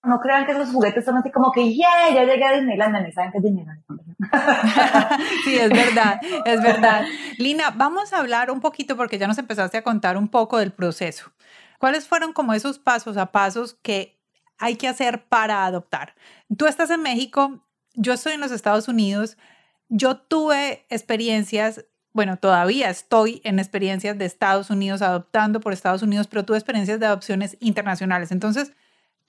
No 0.03 0.19
crean 0.19 0.45
que 0.45 0.51
esos 0.51 0.69
juguetes 0.69 1.05
son 1.05 1.17
así 1.17 1.31
como 1.31 1.51
que, 1.51 1.73
yeah, 1.73 2.13
ya 2.13 2.23
llegué 2.23 2.43
a 2.43 2.53
Disneyland, 2.53 3.05
ni 3.05 3.11
saben 3.13 3.31
que 3.31 3.37
es 3.37 3.43
Disneyland. 3.43 3.81
sí, 5.45 5.55
es 5.55 5.69
verdad, 5.69 6.19
es 6.45 6.61
verdad. 6.61 7.05
Lina, 7.37 7.71
vamos 7.71 8.11
a 8.11 8.19
hablar 8.19 8.51
un 8.51 8.59
poquito 8.59 8.97
porque 8.97 9.17
ya 9.17 9.27
nos 9.27 9.37
empezaste 9.37 9.77
a 9.77 9.83
contar 9.83 10.17
un 10.17 10.27
poco 10.27 10.57
del 10.57 10.73
proceso. 10.73 11.31
¿Cuáles 11.79 12.07
fueron 12.07 12.33
como 12.33 12.53
esos 12.53 12.79
pasos 12.79 13.15
a 13.15 13.31
pasos 13.31 13.75
que 13.81 14.19
hay 14.57 14.75
que 14.75 14.87
hacer 14.87 15.25
para 15.25 15.65
adoptar? 15.65 16.15
Tú 16.57 16.65
estás 16.65 16.89
en 16.89 17.01
México, 17.01 17.65
yo 17.93 18.13
estoy 18.13 18.33
en 18.33 18.41
los 18.41 18.51
Estados 18.51 18.87
Unidos, 18.87 19.37
yo 19.87 20.17
tuve 20.17 20.85
experiencias 20.89 21.85
bueno, 22.13 22.37
todavía 22.37 22.91
estoy 22.91 23.41
en 23.43 23.57
experiencias 23.57 24.17
de 24.19 24.25
Estados 24.25 24.69
Unidos, 24.69 25.01
adoptando 25.01 25.59
por 25.59 25.73
Estados 25.73 26.03
Unidos, 26.03 26.27
pero 26.27 26.45
tuve 26.45 26.57
experiencias 26.57 26.99
de 26.99 27.07
adopciones 27.07 27.57
internacionales. 27.59 28.31
Entonces, 28.31 28.73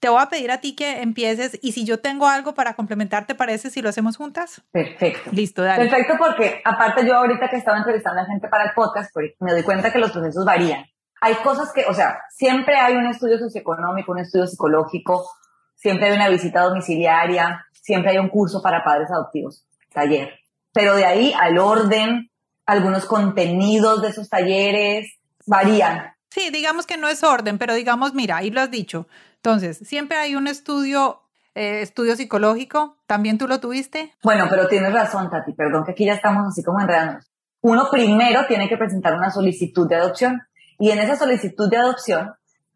te 0.04 0.10
voy 0.10 0.20
a 0.20 0.26
pedir 0.26 0.50
a 0.50 0.58
ti 0.58 0.76
que 0.76 1.00
empieces 1.00 1.58
y 1.62 1.72
si 1.72 1.86
yo 1.86 1.98
tengo 1.98 2.28
algo 2.28 2.52
para 2.52 2.74
complementar, 2.74 3.26
¿te 3.26 3.34
parece 3.34 3.70
si 3.70 3.80
lo 3.80 3.88
hacemos 3.88 4.18
juntas? 4.18 4.60
Perfecto. 4.70 5.30
Listo, 5.32 5.62
dale. 5.62 5.88
Perfecto 5.88 6.16
porque 6.18 6.60
aparte 6.62 7.06
yo 7.06 7.14
ahorita 7.14 7.48
que 7.48 7.56
estaba 7.56 7.78
entrevistando 7.78 8.20
a 8.20 8.26
gente 8.26 8.46
para 8.48 8.64
el 8.64 8.72
podcast, 8.74 9.10
me 9.40 9.52
doy 9.52 9.62
cuenta 9.62 9.90
que 9.90 9.98
los 9.98 10.12
procesos 10.12 10.44
varían. 10.44 10.84
Hay 11.22 11.36
cosas 11.36 11.72
que, 11.72 11.86
o 11.86 11.94
sea, 11.94 12.18
siempre 12.28 12.76
hay 12.76 12.96
un 12.96 13.06
estudio 13.06 13.38
socioeconómico, 13.38 14.12
un 14.12 14.18
estudio 14.18 14.46
psicológico, 14.46 15.26
siempre 15.74 16.10
hay 16.10 16.16
una 16.16 16.28
visita 16.28 16.60
domiciliaria, 16.60 17.64
siempre 17.72 18.10
hay 18.10 18.18
un 18.18 18.28
curso 18.28 18.60
para 18.60 18.84
padres 18.84 19.10
adoptivos, 19.10 19.64
taller. 19.90 20.34
Pero 20.74 20.96
de 20.96 21.06
ahí 21.06 21.32
al 21.40 21.56
orden, 21.56 22.30
algunos 22.66 23.06
contenidos 23.06 24.02
de 24.02 24.08
esos 24.08 24.28
talleres 24.28 25.14
varían. 25.46 26.14
Sí, 26.28 26.50
digamos 26.50 26.84
que 26.84 26.98
no 26.98 27.08
es 27.08 27.24
orden, 27.24 27.56
pero 27.56 27.72
digamos, 27.72 28.12
mira, 28.12 28.36
ahí 28.36 28.50
lo 28.50 28.60
has 28.60 28.70
dicho. 28.70 29.06
Entonces, 29.44 29.76
siempre 29.87 30.16
hay 30.16 30.37
un 30.37 30.46
estudio, 30.46 31.20
eh, 31.54 31.83
estudio 31.83 32.16
psicológico. 32.16 32.96
¿También 33.07 33.37
tú 33.37 33.46
lo 33.46 33.61
tuviste? 33.61 34.14
Bueno, 34.22 34.46
pero 34.48 34.68
tienes 34.68 34.90
razón, 34.94 35.28
Tati. 35.28 35.52
Perdón 35.52 35.85
que 35.85 35.92
aquí 35.92 36.07
ya 36.07 36.14
estamos 36.14 36.48
así 36.48 36.64
como 36.64 36.80
enredándonos. 36.80 37.30
Uno 37.61 37.88
primero 37.90 38.46
tiene 38.46 38.70
que 38.70 38.78
presentar 38.78 39.12
una 39.14 39.30
solicitud 39.30 39.87
de 39.87 39.96
adopción. 39.96 40.40
Y 40.78 40.92
en 40.92 40.98
esa 40.98 41.16
solicitud 41.16 41.68
de 41.68 41.76
adopción 41.76 42.33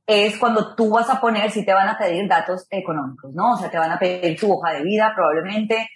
es 0.07 0.37
cuando 0.37 0.75
tú 0.75 0.91
vas 0.91 1.09
a 1.09 1.23
poner 1.23 1.51
si 1.51 1.65
te 1.65 1.73
van 1.73 1.89
a 1.89 1.97
pedir 1.97 2.29
datos 2.29 2.67
económicos, 2.69 3.33
¿no? 3.33 3.53
O 3.55 3.57
sea, 3.57 3.71
te 3.71 3.79
van 3.79 3.93
a 3.93 3.99
pedir 3.99 4.39
tu 4.39 4.53
hoja 4.53 4.75
de 4.75 4.83
vida 4.83 5.13
probablemente, 5.15 5.89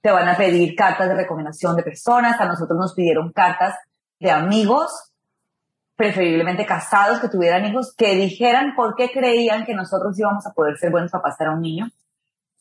te 0.00 0.10
van 0.10 0.26
a 0.26 0.38
pedir 0.38 0.74
cartas 0.74 1.06
de 1.06 1.16
recomendación 1.16 1.76
de 1.76 1.82
personas. 1.82 2.40
A 2.40 2.46
nosotros 2.46 2.78
nos 2.78 2.94
pidieron 2.94 3.30
cartas 3.30 3.74
de 4.18 4.30
amigos 4.30 5.12
preferiblemente 5.96 6.66
casados, 6.66 7.20
que 7.20 7.28
tuvieran 7.28 7.64
hijos, 7.64 7.94
que 7.96 8.16
dijeran 8.16 8.74
por 8.74 8.96
qué 8.96 9.10
creían 9.12 9.64
que 9.64 9.74
nosotros 9.74 10.18
íbamos 10.18 10.46
a 10.46 10.52
poder 10.52 10.76
ser 10.76 10.90
buenos 10.90 11.10
papás 11.10 11.36
para 11.38 11.52
un 11.52 11.60
niño. 11.60 11.88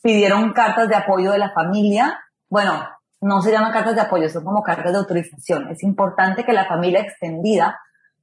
Pidieron 0.02 0.54
cartas 0.54 0.90
de 0.90 0.96
apoyo 0.96 1.32
de 1.32 1.40
la 1.40 1.52
familia. 1.52 2.20
Bueno, 2.50 2.88
no 3.22 3.42
se 3.42 3.52
llaman 3.52 3.72
cartas 3.72 3.96
de 3.96 4.02
apoyo, 4.02 4.30
son 4.30 4.44
como 4.44 4.62
cartas 4.62 4.92
de 4.92 5.00
autorización. 5.00 5.70
Es 5.70 5.82
importante 5.84 6.44
que 6.44 6.54
la 6.54 6.66
familia 6.66 7.02
extendida 7.02 7.80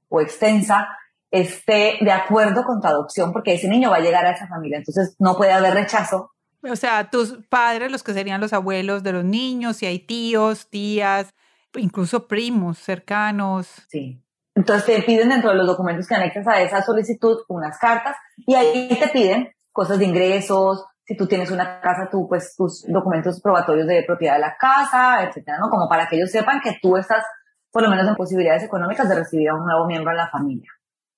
o 0.09 0.20
extensa 0.20 0.88
esté 1.31 1.99
de 2.01 2.12
acuerdo 2.12 2.64
con 2.64 2.81
tu 2.81 2.88
adopción 2.88 3.33
porque 3.33 3.55
ese 3.55 3.68
niño 3.68 3.90
va 3.90 3.96
a 3.96 4.01
llegar 4.01 4.27
a 4.27 4.33
esa 4.33 4.46
familia. 4.46 4.79
Entonces 4.79 5.16
no 5.18 5.37
puede 5.37 5.53
haber 5.53 5.75
rechazo. 5.75 6.33
O 6.62 6.77
sea, 6.77 7.09
tus 7.09 7.38
padres, 7.49 7.90
los 7.90 8.03
que 8.03 8.12
serían 8.12 8.40
los 8.40 8.53
abuelos 8.53 9.03
de 9.03 9.12
los 9.12 9.25
niños, 9.25 9.79
si 9.79 9.87
hay 9.87 9.99
tíos, 10.01 10.68
tías, 10.68 11.33
incluso 11.75 12.29
primos 12.29 12.79
cercanos. 12.79 13.68
Sí. 13.88 14.23
Entonces 14.54 14.84
te 14.84 15.02
piden 15.02 15.28
dentro 15.28 15.50
de 15.50 15.56
los 15.56 15.66
documentos 15.66 16.06
que 16.06 16.14
anexas 16.14 16.46
a 16.46 16.60
esa 16.60 16.82
solicitud 16.82 17.38
unas 17.48 17.78
cartas 17.78 18.16
y 18.36 18.54
ahí 18.54 18.88
te 18.88 19.08
piden 19.08 19.52
cosas 19.72 19.98
de 19.98 20.04
ingresos, 20.04 20.84
si 21.10 21.16
tú 21.16 21.26
tienes 21.26 21.50
una 21.50 21.80
casa, 21.80 22.08
tú 22.08 22.28
pues 22.28 22.54
tus 22.56 22.84
documentos 22.86 23.40
probatorios 23.40 23.86
de 23.88 24.04
propiedad 24.06 24.34
de 24.34 24.40
la 24.40 24.56
casa, 24.56 25.24
etcétera, 25.24 25.58
¿no? 25.58 25.68
Como 25.68 25.88
para 25.88 26.06
que 26.06 26.16
ellos 26.16 26.30
sepan 26.30 26.60
que 26.60 26.78
tú 26.80 26.96
estás 26.96 27.24
por 27.72 27.82
lo 27.82 27.88
menos 27.88 28.06
en 28.06 28.14
posibilidades 28.14 28.62
económicas 28.62 29.08
de 29.08 29.16
recibir 29.16 29.48
a 29.48 29.54
un 29.54 29.64
nuevo 29.64 29.86
miembro 29.86 30.12
en 30.12 30.16
la 30.16 30.28
familia. 30.28 30.70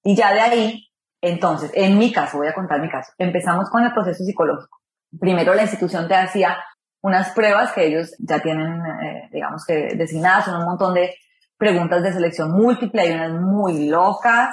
Y 0.02 0.16
ya 0.16 0.32
de 0.32 0.40
ahí, 0.40 0.88
entonces, 1.20 1.70
en 1.74 1.98
mi 1.98 2.10
caso, 2.10 2.38
voy 2.38 2.48
a 2.48 2.54
contar 2.54 2.80
mi 2.80 2.88
caso, 2.88 3.12
empezamos 3.18 3.68
con 3.70 3.84
el 3.84 3.92
proceso 3.92 4.24
psicológico. 4.24 4.78
Primero 5.20 5.54
la 5.54 5.62
institución 5.62 6.08
te 6.08 6.14
hacía 6.14 6.56
unas 7.02 7.30
pruebas 7.32 7.72
que 7.72 7.86
ellos 7.86 8.14
ya 8.18 8.40
tienen, 8.40 8.80
eh, 9.04 9.28
digamos 9.30 9.64
que 9.66 9.94
designadas, 9.94 10.46
son 10.46 10.56
un 10.56 10.64
montón 10.64 10.94
de 10.94 11.14
preguntas 11.62 12.02
de 12.02 12.12
selección 12.12 12.50
múltiple, 12.50 13.02
hay 13.02 13.12
unas 13.12 13.40
muy 13.40 13.88
locas, 13.88 14.52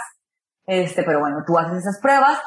este, 0.67 1.01
pero 1.01 1.19
bueno, 1.19 1.37
tú 1.47 1.57
haces 1.57 1.79
esas 1.79 1.99
pruebas 1.99 2.37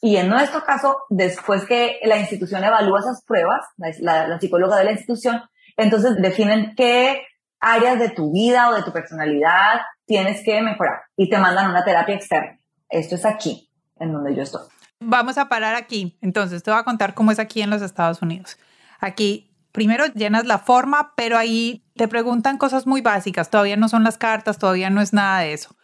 y 0.00 0.16
en 0.16 0.28
nuestro 0.28 0.64
caso, 0.64 0.96
después 1.10 1.64
que 1.64 2.00
la 2.02 2.18
institución 2.18 2.64
evalúa 2.64 2.98
esas 2.98 3.22
pruebas, 3.24 3.60
la, 3.76 4.26
la, 4.26 4.40
psicóloga 4.40 4.78
de 4.78 4.84
la 4.84 4.90
institución, 4.90 5.40
entonces 5.76 6.16
definen 6.16 6.74
qué 6.76 7.22
áreas 7.60 8.00
de 8.00 8.08
tu 8.08 8.32
vida 8.32 8.70
o 8.70 8.74
de 8.74 8.82
tu 8.82 8.92
personalidad 8.92 9.82
tienes 10.06 10.42
que 10.44 10.60
mejorar 10.60 11.02
y 11.16 11.30
te 11.30 11.38
mandan 11.38 11.70
una 11.70 11.84
terapia 11.84 12.16
externa. 12.16 12.58
Esto 12.88 13.14
es 13.14 13.24
aquí, 13.24 13.70
en 14.00 14.12
donde 14.12 14.34
yo 14.34 14.42
estoy. 14.42 14.62
Vamos 14.98 15.38
a 15.38 15.48
parar 15.48 15.76
aquí. 15.76 16.18
Entonces, 16.20 16.64
te 16.64 16.72
voy 16.72 16.80
a 16.80 16.84
contar 16.84 17.14
cómo 17.14 17.30
es 17.30 17.38
aquí 17.38 17.62
en 17.62 17.70
los 17.70 17.80
Estados 17.80 18.22
Unidos. 18.22 18.58
Aquí 18.98 19.50
primero 19.72 20.06
llenas 20.06 20.46
la 20.46 20.58
forma, 20.58 21.14
pero 21.14 21.38
ahí 21.38 21.84
te 22.00 22.08
preguntan 22.08 22.56
cosas 22.56 22.86
muy 22.86 23.02
básicas. 23.02 23.50
Todavía 23.50 23.76
no 23.76 23.90
son 23.90 24.04
las 24.04 24.16
cartas, 24.16 24.56
todavía 24.56 24.88
no 24.88 25.02
es 25.02 25.12
nada 25.12 25.40
de 25.40 25.52
eso. 25.52 25.76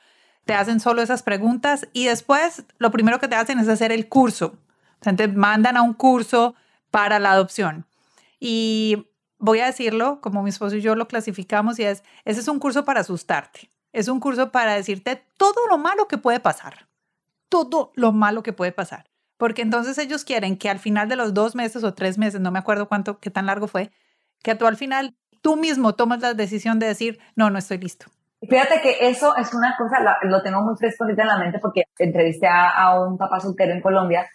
Te 0.46 0.54
hacen 0.54 0.80
solo 0.80 1.02
esas 1.02 1.22
preguntas 1.22 1.88
y 1.92 2.06
después 2.06 2.64
lo 2.78 2.90
primero 2.90 3.20
que 3.20 3.28
te 3.28 3.34
hacen 3.34 3.58
es 3.58 3.68
hacer 3.68 3.92
el 3.92 4.08
curso. 4.08 4.56
O 4.98 5.04
sea, 5.04 5.14
te 5.14 5.28
mandan 5.28 5.76
a 5.76 5.82
un 5.82 5.92
curso 5.92 6.54
para 6.90 7.18
la 7.18 7.32
adopción. 7.32 7.84
Y 8.40 9.08
voy 9.36 9.58
a 9.58 9.66
decirlo, 9.66 10.22
como 10.22 10.42
mi 10.42 10.48
esposo 10.48 10.76
y 10.76 10.80
yo 10.80 10.94
lo 10.96 11.06
clasificamos, 11.06 11.78
y 11.78 11.84
es, 11.84 12.02
ese 12.24 12.40
es 12.40 12.48
un 12.48 12.60
curso 12.60 12.86
para 12.86 13.00
asustarte. 13.00 13.70
Es 13.92 14.08
un 14.08 14.18
curso 14.18 14.50
para 14.50 14.72
decirte 14.72 15.22
todo 15.36 15.66
lo 15.68 15.76
malo 15.76 16.08
que 16.08 16.16
puede 16.16 16.40
pasar. 16.40 16.88
Todo 17.50 17.92
lo 17.94 18.12
malo 18.12 18.42
que 18.42 18.54
puede 18.54 18.72
pasar 18.72 19.04
porque 19.36 19.60
entonces 19.60 19.98
ellos 19.98 20.24
quieren 20.24 20.56
que 20.56 20.70
al 20.70 20.78
final 20.78 21.10
de 21.10 21.16
los 21.16 21.34
dos 21.34 21.54
meses 21.54 21.84
o 21.84 21.92
tres 21.92 22.16
meses, 22.16 22.40
no 22.40 22.50
me 22.50 22.58
acuerdo 22.58 22.88
cuánto, 22.88 23.18
qué 23.18 23.28
tan 23.28 23.44
largo 23.44 23.68
fue, 23.68 23.90
que 24.42 24.54
tú 24.54 24.66
al 24.66 24.78
final 24.78 25.14
tú 25.40 25.56
mismo 25.56 25.94
tomas 25.94 26.20
la 26.20 26.34
decisión 26.34 26.78
de 26.78 26.86
decir, 26.86 27.18
no, 27.34 27.50
no 27.50 27.58
estoy 27.58 27.78
listo. 27.78 28.06
Fíjate 28.40 28.80
que 28.82 29.08
eso 29.08 29.34
es 29.36 29.52
una 29.54 29.76
cosa, 29.76 30.18
lo 30.22 30.42
tengo 30.42 30.60
muy 30.60 30.76
fresco 30.76 31.04
ahorita 31.04 31.22
en 31.22 31.28
la 31.28 31.38
mente 31.38 31.58
porque 31.58 31.84
entrevisté 31.98 32.46
a, 32.48 33.00
un 33.00 33.16
papá 33.16 33.40
soltero 33.40 33.72
en 33.72 33.80
Colombia 33.80 34.26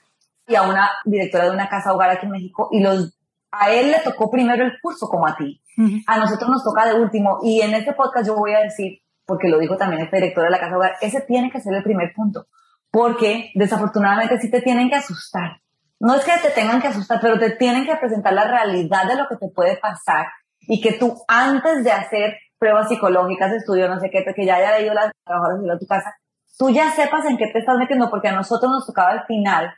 y 0.48 0.56
a 0.56 0.64
una 0.64 0.90
directora 1.06 1.46
de 1.46 1.52
una 1.52 1.70
casa 1.70 1.94
hogar 1.94 2.10
aquí 2.10 2.26
en 2.26 2.32
México 2.32 2.70
y 2.72 2.82
los 2.82 3.16
a 3.52 3.70
él 3.72 3.92
le 3.92 4.00
tocó 4.00 4.32
primero 4.32 4.66
el 4.66 4.80
curso 4.82 5.08
como 5.08 5.28
a 5.28 5.36
ti. 5.36 5.62
A 6.08 6.18
nosotros 6.18 6.50
nos 6.50 6.64
toca 6.64 6.86
de 6.86 6.94
último. 6.94 7.40
Y 7.44 7.62
en 7.62 7.74
este 7.74 7.94
podcast 7.94 8.28
yo 8.28 8.36
voy 8.36 8.54
a 8.54 8.62
decir, 8.62 9.00
porque 9.26 9.50
lo 9.50 9.60
dijo 9.60 9.76
también 9.76 10.02
este 10.02 10.18
director 10.18 10.46
de 10.46 10.50
la 10.50 10.60
Casa 10.60 10.78
Hogar, 10.78 10.94
ese 11.02 11.22
tiene 11.22 11.52
que 11.52 11.60
ser 11.60 11.74
el 11.74 11.84
primer 11.84 12.14
punto. 12.16 12.48
Porque 12.92 13.52
desafortunadamente 13.56 14.40
sí 14.40 14.50
te 14.50 14.62
tienen 14.62 14.90
que 14.90 14.96
asustar. 14.96 15.62
No 16.00 16.16
es 16.16 16.24
que 16.24 16.32
te 16.42 16.52
tengan 16.52 16.82
que 16.82 16.88
asustar, 16.88 17.20
pero 17.22 17.40
te 17.40 17.52
tienen 17.52 17.86
que 17.86 17.96
presentar 17.96 18.34
la 18.34 18.46
realidad 18.46 19.06
de 19.06 19.16
lo 19.16 19.28
que 19.28 19.36
te 19.36 19.50
puede 19.50 19.78
pasar 19.78 20.28
y 20.62 20.82
que 20.82 20.94
tú 20.94 21.22
antes 21.28 21.84
de 21.84 21.92
hacer 21.92 22.36
pruebas 22.58 22.90
psicológicas, 22.90 23.52
estudio, 23.54 23.90
no 23.90 24.00
sé 24.00 24.10
qué, 24.12 24.24
que 24.24 24.46
ya 24.46 24.56
haya 24.56 24.78
leído 24.78 24.94
las 24.94 25.12
trabajadoras 25.26 25.64
de 25.64 25.80
tu 25.80 25.88
casa, 25.88 26.14
tú 26.58 26.70
ya 26.70 26.92
sepas 26.92 27.26
en 27.26 27.38
qué 27.38 27.48
te 27.48 27.60
estás 27.60 27.78
metiendo, 27.78 28.10
porque 28.10 28.28
a 28.28 28.34
nosotros 28.34 28.72
nos 28.72 28.86
tocaba 28.86 29.10
al 29.10 29.26
final 29.26 29.74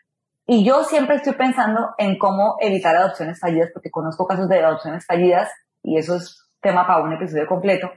y 0.46 0.66
yo 0.66 0.84
siempre 0.84 1.16
estoy 1.16 1.34
pensando 1.34 1.92
en 1.98 2.18
cómo 2.18 2.58
evitar 2.60 2.96
adopciones 2.96 3.40
fallidas, 3.40 3.70
porque 3.74 3.90
conozco 3.90 4.28
casos 4.28 4.50
de 4.50 4.60
adopciones 4.60 5.06
fallidas 5.06 5.50
y 5.82 5.98
eso 5.98 6.16
es 6.16 6.50
tema 6.60 6.86
para 6.86 7.04
un 7.04 7.14
episodio 7.14 7.48
completo, 7.48 7.92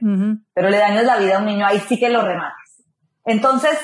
pero 0.53 0.69
le 0.69 0.77
dañas 0.77 1.03
la 1.05 1.17
vida 1.17 1.37
a 1.37 1.39
un 1.39 1.45
niño, 1.45 1.65
ahí 1.65 1.79
sí 1.79 1.99
que 1.99 2.09
lo 2.09 2.21
rematas. 2.21 2.83
Entonces, 3.25 3.77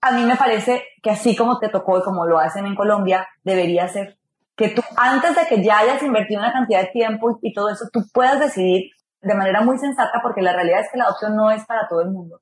a 0.00 0.12
mí 0.12 0.24
me 0.24 0.36
parece 0.36 0.84
que 1.02 1.10
así 1.10 1.34
como 1.36 1.58
te 1.58 1.68
tocó 1.68 1.98
y 1.98 2.02
como 2.02 2.26
lo 2.26 2.38
hacen 2.38 2.66
en 2.66 2.74
Colombia, 2.74 3.26
debería 3.42 3.88
ser 3.88 4.18
que 4.56 4.68
tú, 4.68 4.82
antes 4.96 5.34
de 5.34 5.46
que 5.48 5.62
ya 5.62 5.78
hayas 5.78 6.02
invertido 6.02 6.40
una 6.40 6.52
cantidad 6.52 6.80
de 6.80 6.88
tiempo 6.88 7.38
y, 7.42 7.52
todo 7.52 7.70
eso, 7.70 7.86
tú 7.92 8.00
puedas 8.12 8.38
decidir 8.38 8.90
de 9.20 9.34
manera 9.34 9.62
muy 9.62 9.78
sensata, 9.78 10.20
porque 10.22 10.42
la 10.42 10.52
realidad 10.52 10.80
es 10.80 10.88
que 10.92 10.98
la 10.98 11.04
adopción 11.04 11.34
no 11.34 11.50
es 11.50 11.64
para 11.64 11.88
todo 11.88 12.02
el 12.02 12.10
mundo 12.10 12.40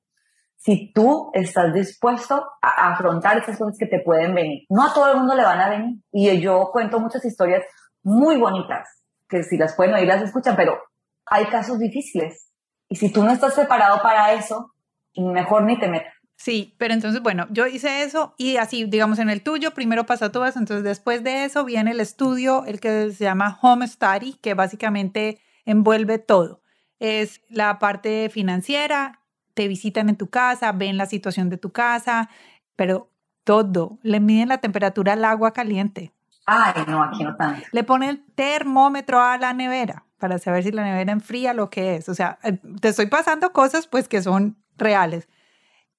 si 0.63 0.93
tú 0.93 1.29
estás 1.33 1.73
dispuesto 1.73 2.35
a 2.61 2.93
afrontar 2.93 3.37
esas 3.37 3.57
cosas 3.57 3.75
que 3.77 3.85
te 3.85 3.99
pueden 3.99 4.33
venir. 4.33 4.63
No 4.69 4.85
a 4.85 4.93
todo 4.93 5.11
el 5.11 5.17
mundo 5.17 5.35
le 5.35 5.43
van 5.43 5.59
a 5.59 5.69
venir. 5.69 5.97
Y 6.09 6.39
yo 6.39 6.69
cuento 6.71 7.01
muchas 7.01 7.25
historias 7.25 7.65
muy 8.01 8.39
bonitas, 8.39 8.87
que 9.27 9.43
si 9.43 9.57
las 9.57 9.75
pueden 9.75 9.93
oír 9.93 10.07
las 10.07 10.21
escuchan, 10.21 10.55
pero 10.55 10.79
hay 11.25 11.47
casos 11.47 11.79
difíciles. 11.79 12.49
Y 12.87 12.95
si 12.95 13.11
tú 13.11 13.23
no 13.23 13.31
estás 13.31 13.55
preparado 13.55 14.01
para 14.01 14.31
eso, 14.33 14.71
mejor 15.17 15.63
ni 15.63 15.77
te 15.79 15.89
metas. 15.89 16.12
Sí, 16.35 16.75
pero 16.77 16.93
entonces, 16.93 17.21
bueno, 17.21 17.47
yo 17.51 17.67
hice 17.67 18.03
eso 18.03 18.33
y 18.37 18.57
así, 18.57 18.85
digamos, 18.85 19.19
en 19.19 19.29
el 19.29 19.43
tuyo, 19.43 19.73
primero 19.73 20.05
pasa 20.05 20.31
todo 20.31 20.45
eso, 20.45 20.59
entonces 20.59 20.83
después 20.83 21.23
de 21.23 21.45
eso 21.45 21.63
viene 21.63 21.91
el 21.91 21.99
estudio, 21.99 22.65
el 22.65 22.79
que 22.79 23.11
se 23.11 23.23
llama 23.23 23.59
Home 23.61 23.87
Study, 23.87 24.33
que 24.41 24.53
básicamente 24.53 25.39
envuelve 25.65 26.17
todo. 26.17 26.61
Es 26.99 27.41
la 27.49 27.79
parte 27.79 28.29
financiera, 28.29 29.21
te 29.53 29.67
visitan 29.67 30.09
en 30.09 30.17
tu 30.17 30.29
casa, 30.29 30.71
ven 30.71 30.97
la 30.97 31.05
situación 31.05 31.49
de 31.49 31.57
tu 31.57 31.71
casa, 31.71 32.29
pero 32.75 33.09
todo, 33.43 33.99
le 34.01 34.19
miden 34.19 34.49
la 34.49 34.59
temperatura 34.59 35.13
al 35.13 35.25
agua 35.25 35.53
caliente. 35.53 36.13
Ay, 36.45 36.73
no, 36.87 37.03
aquí 37.03 37.23
no 37.23 37.35
tanto. 37.35 37.65
Le 37.71 37.83
ponen 37.83 38.09
el 38.09 38.25
termómetro 38.35 39.21
a 39.21 39.37
la 39.37 39.53
nevera 39.53 40.05
para 40.17 40.39
saber 40.39 40.63
si 40.63 40.71
la 40.71 40.83
nevera 40.83 41.11
enfría 41.11 41.53
lo 41.53 41.69
que 41.69 41.95
es. 41.95 42.09
O 42.09 42.13
sea, 42.13 42.39
eh, 42.43 42.59
te 42.81 42.89
estoy 42.89 43.07
pasando 43.07 43.53
cosas 43.53 43.87
pues 43.87 44.07
que 44.07 44.21
son 44.21 44.57
reales. 44.77 45.27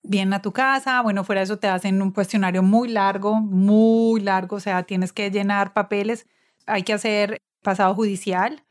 Vienen 0.07 0.35
a 0.35 0.43
tu 0.43 0.53
casa, 0.53 1.01
bueno, 1.01 1.25
fuera 1.25 1.41
de 1.41 1.45
eso 1.45 1.59
te 1.59 1.67
hacen 1.67 2.03
un 2.03 2.11
cuestionario 2.11 2.63
muy 2.63 2.89
largo, 2.89 3.41
muy 3.41 4.21
largo, 4.21 4.57
o 4.57 4.61
sea, 4.61 4.83
tienes 4.83 5.13
que 5.13 5.31
llenar 5.31 5.73
papeles, 5.73 6.27
hay 6.67 6.83
que 6.83 6.93
hacer 6.93 7.39
pasado 7.63 7.95
judicial 7.95 8.63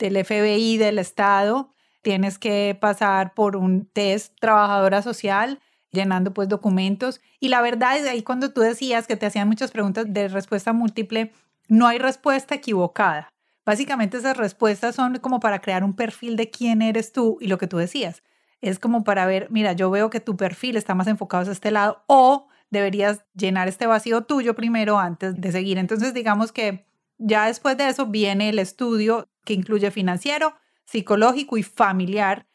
del 0.00 0.16
FBI, 0.16 0.78
del 0.78 0.98
Estado, 0.98 1.72
tienes 2.02 2.38
que 2.38 2.76
pasar 2.80 3.34
por 3.34 3.56
un 3.56 3.86
test 3.86 4.34
trabajadora 4.40 5.00
social, 5.02 5.60
llenando 5.92 6.34
pues 6.34 6.48
documentos. 6.48 7.20
Y 7.38 7.48
la 7.48 7.62
verdad 7.62 7.96
es 7.96 8.08
ahí 8.08 8.22
cuando 8.22 8.52
tú 8.52 8.60
decías 8.60 9.06
que 9.06 9.16
te 9.16 9.26
hacían 9.26 9.48
muchas 9.48 9.70
preguntas 9.70 10.06
de 10.08 10.28
respuesta 10.28 10.72
múltiple, 10.72 11.32
no 11.68 11.86
hay 11.86 11.98
respuesta 11.98 12.56
equivocada. 12.56 13.28
Básicamente 13.64 14.16
esas 14.16 14.36
respuestas 14.36 14.96
son 14.96 15.18
como 15.18 15.38
para 15.38 15.60
crear 15.60 15.84
un 15.84 15.94
perfil 15.94 16.34
de 16.36 16.50
quién 16.50 16.82
eres 16.82 17.12
tú 17.12 17.38
y 17.40 17.46
lo 17.46 17.58
que 17.58 17.68
tú 17.68 17.76
decías. 17.76 18.22
Es 18.60 18.78
como 18.78 19.04
para 19.04 19.26
ver, 19.26 19.48
mira, 19.50 19.72
yo 19.72 19.90
veo 19.90 20.10
que 20.10 20.20
tu 20.20 20.36
perfil 20.36 20.76
está 20.76 20.94
más 20.94 21.06
enfocado 21.06 21.42
hacia 21.42 21.52
este 21.52 21.70
lado 21.70 22.02
o 22.06 22.48
deberías 22.70 23.24
llenar 23.34 23.68
este 23.68 23.86
vacío 23.86 24.22
tuyo 24.22 24.54
primero 24.54 24.98
antes 24.98 25.40
de 25.40 25.52
seguir. 25.52 25.78
Entonces, 25.78 26.14
digamos 26.14 26.52
que 26.52 26.86
ya 27.18 27.46
después 27.46 27.76
de 27.76 27.88
eso 27.88 28.06
viene 28.06 28.48
el 28.48 28.58
estudio 28.58 29.28
que 29.44 29.54
incluye 29.54 29.90
financiero, 29.90 30.54
psicológico 30.84 31.56
y 31.56 31.62
familiar. 31.62 32.46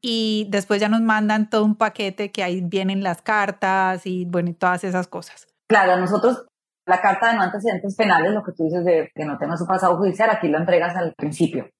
Y 0.00 0.46
después 0.50 0.80
ya 0.80 0.90
nos 0.90 1.00
mandan 1.00 1.48
todo 1.48 1.64
un 1.64 1.76
paquete 1.76 2.30
que 2.30 2.42
ahí 2.42 2.60
vienen 2.60 3.02
las 3.02 3.22
cartas 3.22 4.04
y 4.04 4.26
bueno, 4.26 4.54
todas 4.54 4.84
esas 4.84 5.08
cosas. 5.08 5.46
Claro, 5.66 5.96
nosotros 5.96 6.44
la 6.86 7.00
carta 7.00 7.30
de 7.30 7.36
no 7.36 7.42
antecedentes 7.42 7.96
penales, 7.96 8.32
lo 8.32 8.42
que 8.42 8.52
tú 8.52 8.64
dices 8.64 8.84
de 8.84 9.10
que 9.14 9.24
no 9.24 9.38
tengas 9.38 9.58
su 9.58 9.66
pasado 9.66 9.96
judicial, 9.96 10.28
aquí 10.30 10.48
lo 10.48 10.58
entregas 10.58 10.94
al 10.96 11.14
principio. 11.14 11.70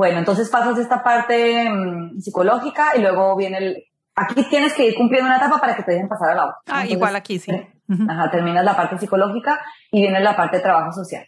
Bueno, 0.00 0.18
entonces 0.18 0.48
pasas 0.48 0.78
esta 0.78 1.02
parte 1.02 1.68
mm, 1.68 2.20
psicológica 2.20 2.96
y 2.96 3.02
luego 3.02 3.36
viene 3.36 3.58
el... 3.58 3.84
Aquí 4.16 4.48
tienes 4.48 4.72
que 4.72 4.86
ir 4.86 4.94
cumpliendo 4.94 5.26
una 5.26 5.36
etapa 5.36 5.58
para 5.58 5.76
que 5.76 5.82
te 5.82 5.92
dejen 5.92 6.08
pasar 6.08 6.30
a 6.30 6.34
la 6.36 6.44
otra. 6.44 6.56
Ah, 6.68 6.86
igual 6.86 7.16
aquí, 7.16 7.38
sí. 7.38 7.52
Ajá, 8.08 8.30
terminas 8.30 8.64
la 8.64 8.74
parte 8.74 8.96
psicológica 8.96 9.60
y 9.90 10.00
viene 10.00 10.20
la 10.20 10.34
parte 10.34 10.56
de 10.56 10.62
trabajo 10.62 10.90
social. 10.90 11.26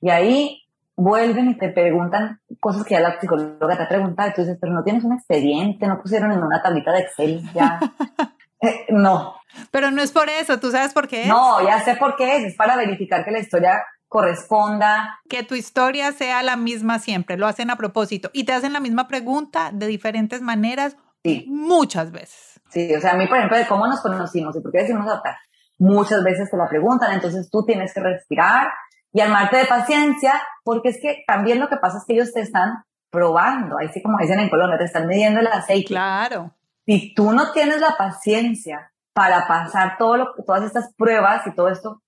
Y 0.00 0.08
ahí 0.08 0.62
vuelven 0.96 1.50
y 1.50 1.58
te 1.58 1.68
preguntan 1.68 2.40
cosas 2.60 2.86
que 2.86 2.94
ya 2.94 3.00
la 3.00 3.20
psicóloga 3.20 3.76
te 3.76 3.82
ha 3.82 3.88
preguntado, 3.88 4.30
y 4.30 4.32
tú 4.32 4.40
dices, 4.40 4.56
pero 4.58 4.72
no 4.72 4.82
tienes 4.82 5.04
un 5.04 5.12
expediente, 5.12 5.86
no 5.86 6.00
pusieron 6.00 6.32
en 6.32 6.42
una 6.42 6.62
tablita 6.62 6.92
de 6.92 7.00
Excel, 7.00 7.42
ya. 7.52 7.78
Eh, 8.62 8.86
no. 8.88 9.34
Pero 9.70 9.90
no 9.90 10.00
es 10.00 10.10
por 10.10 10.30
eso, 10.30 10.58
¿tú 10.58 10.70
sabes 10.70 10.94
por 10.94 11.06
qué 11.06 11.24
es? 11.24 11.28
No, 11.28 11.62
ya 11.62 11.80
sé 11.80 11.96
por 11.96 12.16
qué 12.16 12.36
es, 12.36 12.44
es 12.44 12.56
para 12.56 12.76
verificar 12.76 13.22
que 13.22 13.30
la 13.30 13.40
historia 13.40 13.82
corresponda. 14.14 15.18
Que 15.28 15.42
tu 15.42 15.56
historia 15.56 16.12
sea 16.12 16.44
la 16.44 16.56
misma 16.56 17.00
siempre, 17.00 17.36
lo 17.36 17.48
hacen 17.48 17.70
a 17.70 17.76
propósito 17.76 18.30
y 18.32 18.44
te 18.44 18.52
hacen 18.52 18.72
la 18.72 18.78
misma 18.78 19.08
pregunta 19.08 19.70
de 19.72 19.88
diferentes 19.88 20.40
maneras 20.40 20.96
sí. 21.24 21.46
muchas 21.48 22.12
veces. 22.12 22.60
Sí, 22.70 22.94
o 22.94 23.00
sea, 23.00 23.14
a 23.14 23.16
mí, 23.16 23.26
por 23.26 23.38
ejemplo, 23.38 23.58
de 23.58 23.66
cómo 23.66 23.88
nos 23.88 24.00
conocimos 24.00 24.54
y 24.54 24.60
por 24.60 24.70
qué 24.70 24.82
decimos 24.82 25.04
adoptar, 25.08 25.34
muchas 25.78 26.22
veces 26.22 26.48
te 26.48 26.56
la 26.56 26.68
preguntan, 26.68 27.12
entonces 27.12 27.50
tú 27.50 27.64
tienes 27.64 27.92
que 27.92 28.00
respirar, 28.00 28.68
y 29.12 29.20
armarte 29.20 29.58
de 29.58 29.66
paciencia, 29.66 30.42
porque 30.64 30.88
es 30.90 30.98
que 31.00 31.22
también 31.26 31.60
lo 31.60 31.68
que 31.68 31.76
pasa 31.76 31.98
es 31.98 32.04
que 32.04 32.14
ellos 32.14 32.32
te 32.32 32.40
están 32.40 32.84
probando, 33.10 33.76
así 33.78 34.02
como 34.02 34.18
dicen 34.18 34.40
en 34.40 34.50
Colombia, 34.50 34.76
te 34.76 34.84
están 34.84 35.06
midiendo 35.06 35.38
el 35.38 35.46
aceite. 35.46 35.86
Claro. 35.86 36.52
Si 36.84 37.14
tú 37.14 37.32
no 37.32 37.52
tienes 37.52 37.80
la 37.80 37.96
paciencia 37.96 38.92
para 39.12 39.46
pasar 39.46 39.98
todo 39.98 40.16
lo, 40.16 40.34
todas 40.44 40.64
estas 40.64 40.92
pruebas 40.96 41.46
y 41.46 41.54
todo 41.54 41.68
esto, 41.68 42.02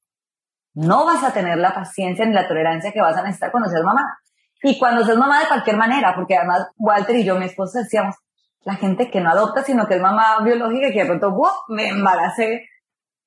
no 0.77 1.05
vas 1.05 1.25
a 1.25 1.33
tener 1.33 1.59
la 1.59 1.75
paciencia 1.75 2.25
ni 2.25 2.33
la 2.33 2.47
tolerancia 2.47 2.93
que 2.93 3.01
vas 3.01 3.17
a 3.17 3.23
necesitar 3.23 3.51
cuando 3.51 3.69
seas 3.69 3.83
mamá. 3.83 4.19
Y 4.63 4.79
cuando 4.79 5.05
seas 5.05 5.19
mamá 5.19 5.41
de 5.41 5.49
cualquier 5.49 5.77
manera, 5.77 6.15
porque 6.15 6.37
además 6.37 6.69
Walter 6.77 7.17
y 7.17 7.25
yo, 7.25 7.37
mi 7.37 7.47
esposo, 7.47 7.79
decíamos, 7.79 8.15
la 8.65 8.75
gente 8.75 9.11
que 9.11 9.21
no 9.21 9.31
adopta, 9.31 9.65
sino 9.65 9.89
que 9.89 9.97
es 9.97 10.01
mamá 10.01 10.39
biológica 10.45 10.93
que 10.93 11.01
de 11.01 11.07
pronto, 11.07 11.33
¡wow! 11.33 11.51
me 11.69 11.89
embaracé 11.89 12.69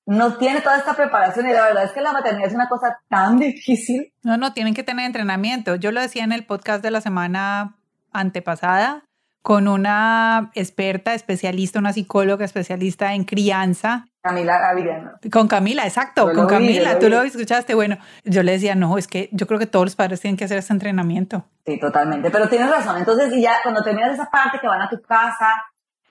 no 0.09 0.37
tiene 0.37 0.61
toda 0.61 0.77
esta 0.77 0.95
preparación 0.95 1.47
y 1.47 1.53
la 1.53 1.65
verdad 1.65 1.83
es 1.83 1.91
que 1.91 2.01
la 2.01 2.11
maternidad 2.11 2.47
es 2.47 2.55
una 2.55 2.67
cosa 2.67 2.99
tan 3.09 3.37
difícil. 3.37 4.11
No, 4.23 4.37
no, 4.37 4.53
tienen 4.53 4.73
que 4.73 4.81
tener 4.81 5.05
entrenamiento. 5.05 5.75
Yo 5.75 5.91
lo 5.91 6.01
decía 6.01 6.23
en 6.23 6.31
el 6.31 6.47
podcast 6.47 6.81
de 6.81 6.89
la 6.89 6.99
semana 6.99 7.77
antepasada 8.11 9.03
con 9.43 9.67
una 9.67 10.49
experta, 10.55 11.13
especialista, 11.13 11.77
una 11.77 11.93
psicóloga 11.93 12.43
especialista 12.43 13.13
en 13.13 13.23
crianza. 13.23 14.07
Camila 14.21 14.69
Avillano. 14.69 15.11
Con 15.31 15.47
Camila, 15.47 15.85
exacto, 15.85 16.31
con 16.33 16.47
Camila, 16.47 16.99
tú 16.99 17.09
lo 17.09 17.21
escuchaste. 17.21 17.73
Bueno, 17.73 17.97
yo 18.25 18.43
le 18.43 18.53
decía, 18.53 18.75
no, 18.75 18.97
es 18.97 19.07
que 19.07 19.29
yo 19.31 19.47
creo 19.47 19.59
que 19.59 19.65
todos 19.65 19.85
los 19.85 19.95
padres 19.95 20.19
tienen 20.19 20.35
que 20.35 20.45
hacer 20.45 20.57
ese 20.57 20.73
entrenamiento. 20.73 21.45
Sí, 21.65 21.79
totalmente, 21.79 22.29
pero 22.29 22.49
tienes 22.49 22.69
razón. 22.69 22.97
Entonces, 22.97 23.31
y 23.33 23.41
ya 23.41 23.57
cuando 23.63 23.81
terminas 23.81 24.13
esa 24.13 24.29
parte 24.29 24.59
que 24.59 24.67
van 24.67 24.81
a 24.81 24.89
tu 24.89 25.01
casa, 25.01 25.63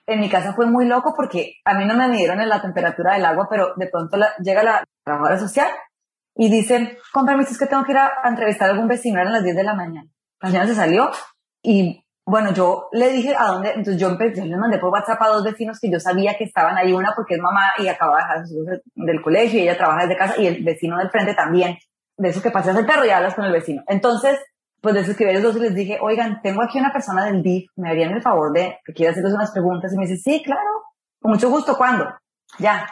en 0.07 0.19
mi 0.19 0.29
casa 0.29 0.53
fue 0.53 0.65
muy 0.65 0.87
loco 0.87 1.13
porque 1.15 1.57
a 1.65 1.75
mí 1.75 1.85
no 1.85 1.93
me 1.93 2.07
midieron 2.07 2.41
en 2.41 2.49
la 2.49 2.61
temperatura 2.61 3.13
del 3.13 3.25
agua, 3.25 3.47
pero 3.49 3.73
de 3.75 3.87
pronto 3.87 4.17
llega 4.39 4.63
la 4.63 4.83
trabajadora 5.03 5.39
social 5.39 5.69
y 6.35 6.49
dice, 6.49 6.97
con 7.11 7.25
permiso, 7.25 7.51
es 7.51 7.59
que 7.59 7.67
tengo 7.67 7.83
que 7.83 7.91
ir 7.91 7.97
a, 7.97 8.11
entrevistar 8.25 8.69
a 8.69 8.71
algún 8.71 8.87
vecino, 8.87 9.19
eran 9.19 9.33
las 9.33 9.43
10 9.43 9.55
de 9.55 9.63
la 9.63 9.75
mañana. 9.75 10.09
La 10.41 10.49
señora 10.49 10.67
se 10.67 10.75
salió 10.75 11.11
y 11.61 12.05
bueno, 12.29 12.53
yo 12.53 12.89
le 12.91 13.09
dije 13.09 13.35
a 13.35 13.47
dónde, 13.47 13.69
entonces 13.69 13.97
yo 13.97 14.07
empecé, 14.07 14.45
le 14.45 14.55
mandé 14.55 14.77
por 14.77 14.89
WhatsApp 14.89 15.21
a 15.21 15.29
dos 15.29 15.43
vecinos 15.43 15.79
que 15.79 15.89
yo 15.89 15.99
sabía 15.99 16.37
que 16.37 16.43
estaban 16.43 16.77
ahí, 16.77 16.93
una 16.93 17.13
porque 17.15 17.35
es 17.35 17.41
mamá 17.41 17.71
y 17.77 17.87
acaba 17.87 18.17
de 18.17 18.21
dejar 18.21 18.47
sus 18.47 18.65
del 18.95 19.21
colegio 19.21 19.59
y 19.59 19.63
ella 19.63 19.77
trabaja 19.77 20.03
desde 20.03 20.17
casa 20.17 20.35
y 20.37 20.47
el 20.47 20.63
vecino 20.63 20.97
del 20.97 21.09
frente 21.09 21.33
también, 21.33 21.77
de 22.17 22.29
eso 22.29 22.41
que 22.41 22.51
paseas 22.51 22.77
el 22.77 22.85
perro 22.85 23.05
y 23.05 23.09
hablas 23.09 23.33
con 23.33 23.45
el 23.45 23.51
vecino. 23.51 23.83
Entonces, 23.87 24.39
pues 24.81 24.95
les 24.95 25.09
escribí 25.09 25.31
a 25.31 25.33
ellos 25.33 25.43
dos 25.43 25.55
y 25.57 25.59
les 25.59 25.75
dije, 25.75 25.97
oigan, 26.01 26.41
tengo 26.41 26.61
aquí 26.61 26.79
una 26.79 26.93
persona 26.93 27.25
del 27.25 27.41
DIF, 27.41 27.71
me 27.75 27.89
harían 27.89 28.11
el 28.11 28.21
favor 28.21 28.53
de 28.53 28.79
que 28.85 28.93
quiera 28.93 29.11
hacerles 29.11 29.33
unas 29.33 29.51
preguntas. 29.51 29.91
Y 29.93 29.97
me 29.97 30.05
dice, 30.05 30.17
sí, 30.17 30.41
claro, 30.43 30.61
con 31.19 31.31
mucho 31.31 31.49
gusto, 31.49 31.77
¿cuándo? 31.77 32.05
Ya. 32.59 32.87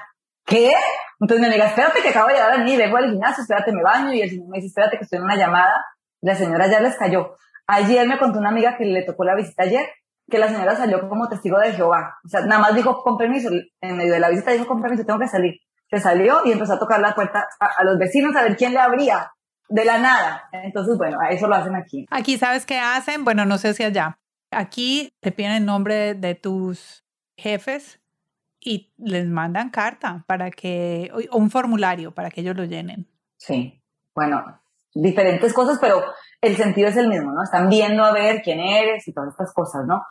¿Qué? 0.46 0.74
Entonces 1.20 1.48
me 1.48 1.54
diga, 1.54 1.68
espérate 1.68 2.02
que 2.02 2.10
acabo 2.10 2.28
de 2.28 2.34
llegar 2.34 2.52
al 2.52 2.66
DIF, 2.66 2.78
vengo 2.78 2.98
al 2.98 3.10
gimnasio, 3.10 3.42
espérate, 3.42 3.72
me 3.72 3.84
baño. 3.84 4.14
Y 4.14 4.22
el 4.22 4.30
señor 4.30 4.48
me 4.50 4.58
dice, 4.58 4.68
espérate 4.68 4.98
que 4.98 5.04
estoy 5.04 5.20
en 5.20 5.26
una 5.26 5.36
llamada. 5.36 5.86
La 6.22 6.36
señora 6.36 6.68
ya 6.68 6.80
les 6.80 6.96
cayó. 6.98 7.36
Ayer 7.68 8.08
me 8.08 8.18
contó 8.18 8.40
una 8.40 8.50
amiga 8.50 8.78
que 8.78 8.86
le 8.86 9.04
tocó 9.04 9.24
la 9.24 9.36
visita 9.36 9.64
ayer, 9.64 9.88
que 10.30 10.40
la 10.40 10.48
señora 10.48 10.76
salió 10.76 11.08
como 11.08 11.28
testigo 11.28 11.60
de 11.60 11.74
Jehová. 11.74 12.18
O 12.26 12.30
sea, 12.30 12.42
nada 12.42 12.62
más 12.62 12.76
dijo, 12.76 13.02
con 13.04 13.18
permiso, 13.18 13.50
en 13.82 13.98
medio 13.98 14.14
de 14.14 14.20
la 14.20 14.30
visita 14.30 14.52
dijo, 14.52 14.68
con 14.68 14.82
permiso, 14.82 15.06
tengo 15.06 15.20
que 15.20 15.28
salir. 15.28 15.60
Se 15.90 16.00
salió 16.00 16.42
y 16.46 16.52
empezó 16.52 16.74
a 16.74 16.80
tocar 16.80 17.00
la 17.00 17.14
puerta 17.14 17.48
a, 17.60 17.66
a 17.66 17.84
los 17.84 17.98
vecinos 17.98 18.36
a 18.36 18.44
ver 18.44 18.58
quién 18.58 18.74
le 18.74 18.80
abría 18.80 19.32
de 19.70 19.86
la 19.86 19.98
nada. 19.98 20.50
Entonces, 20.52 20.98
bueno, 20.98 21.18
eso 21.30 21.48
lo 21.48 21.56
hacen 21.56 21.76
aquí. 21.76 22.06
Aquí, 22.10 22.38
¿sabes 22.38 22.66
qué 22.66 22.78
hacen? 22.78 23.24
Bueno, 23.24 23.46
no 23.46 23.58
sé 23.58 23.74
si 23.74 23.84
allá. 23.84 24.20
Aquí 24.52 25.14
te 25.20 25.32
piden 25.32 25.52
el 25.52 25.66
nombre 25.66 26.14
de 26.14 26.36
tus 26.36 27.06
jefes 27.36 28.00
y 28.60 28.92
les 28.98 29.28
mandan 29.28 29.70
carta 29.70 30.24
para 30.28 30.52
que, 30.52 31.12
o 31.14 31.38
un 31.38 31.52
formulario 31.52 32.14
para 32.14 32.30
que 32.30 32.42
ellos 32.42 32.56
lo 32.56 32.66
llenen. 32.66 33.08
Sí, 33.38 33.82
bueno, 34.16 34.62
diferentes 34.94 35.54
cosas, 35.54 35.78
pero 35.80 36.04
el 36.42 36.56
sentido 36.56 36.90
es 36.90 36.98
el 36.98 37.08
mismo, 37.08 37.32
¿no? 37.32 37.44
Están 37.44 37.70
viendo 37.70 38.04
a 38.04 38.12
ver 38.12 38.42
quién 38.42 38.60
eres 38.60 39.08
y 39.08 39.14
todas 39.14 39.30
estas 39.30 39.54
cosas, 39.54 39.86
¿no? 39.86 40.02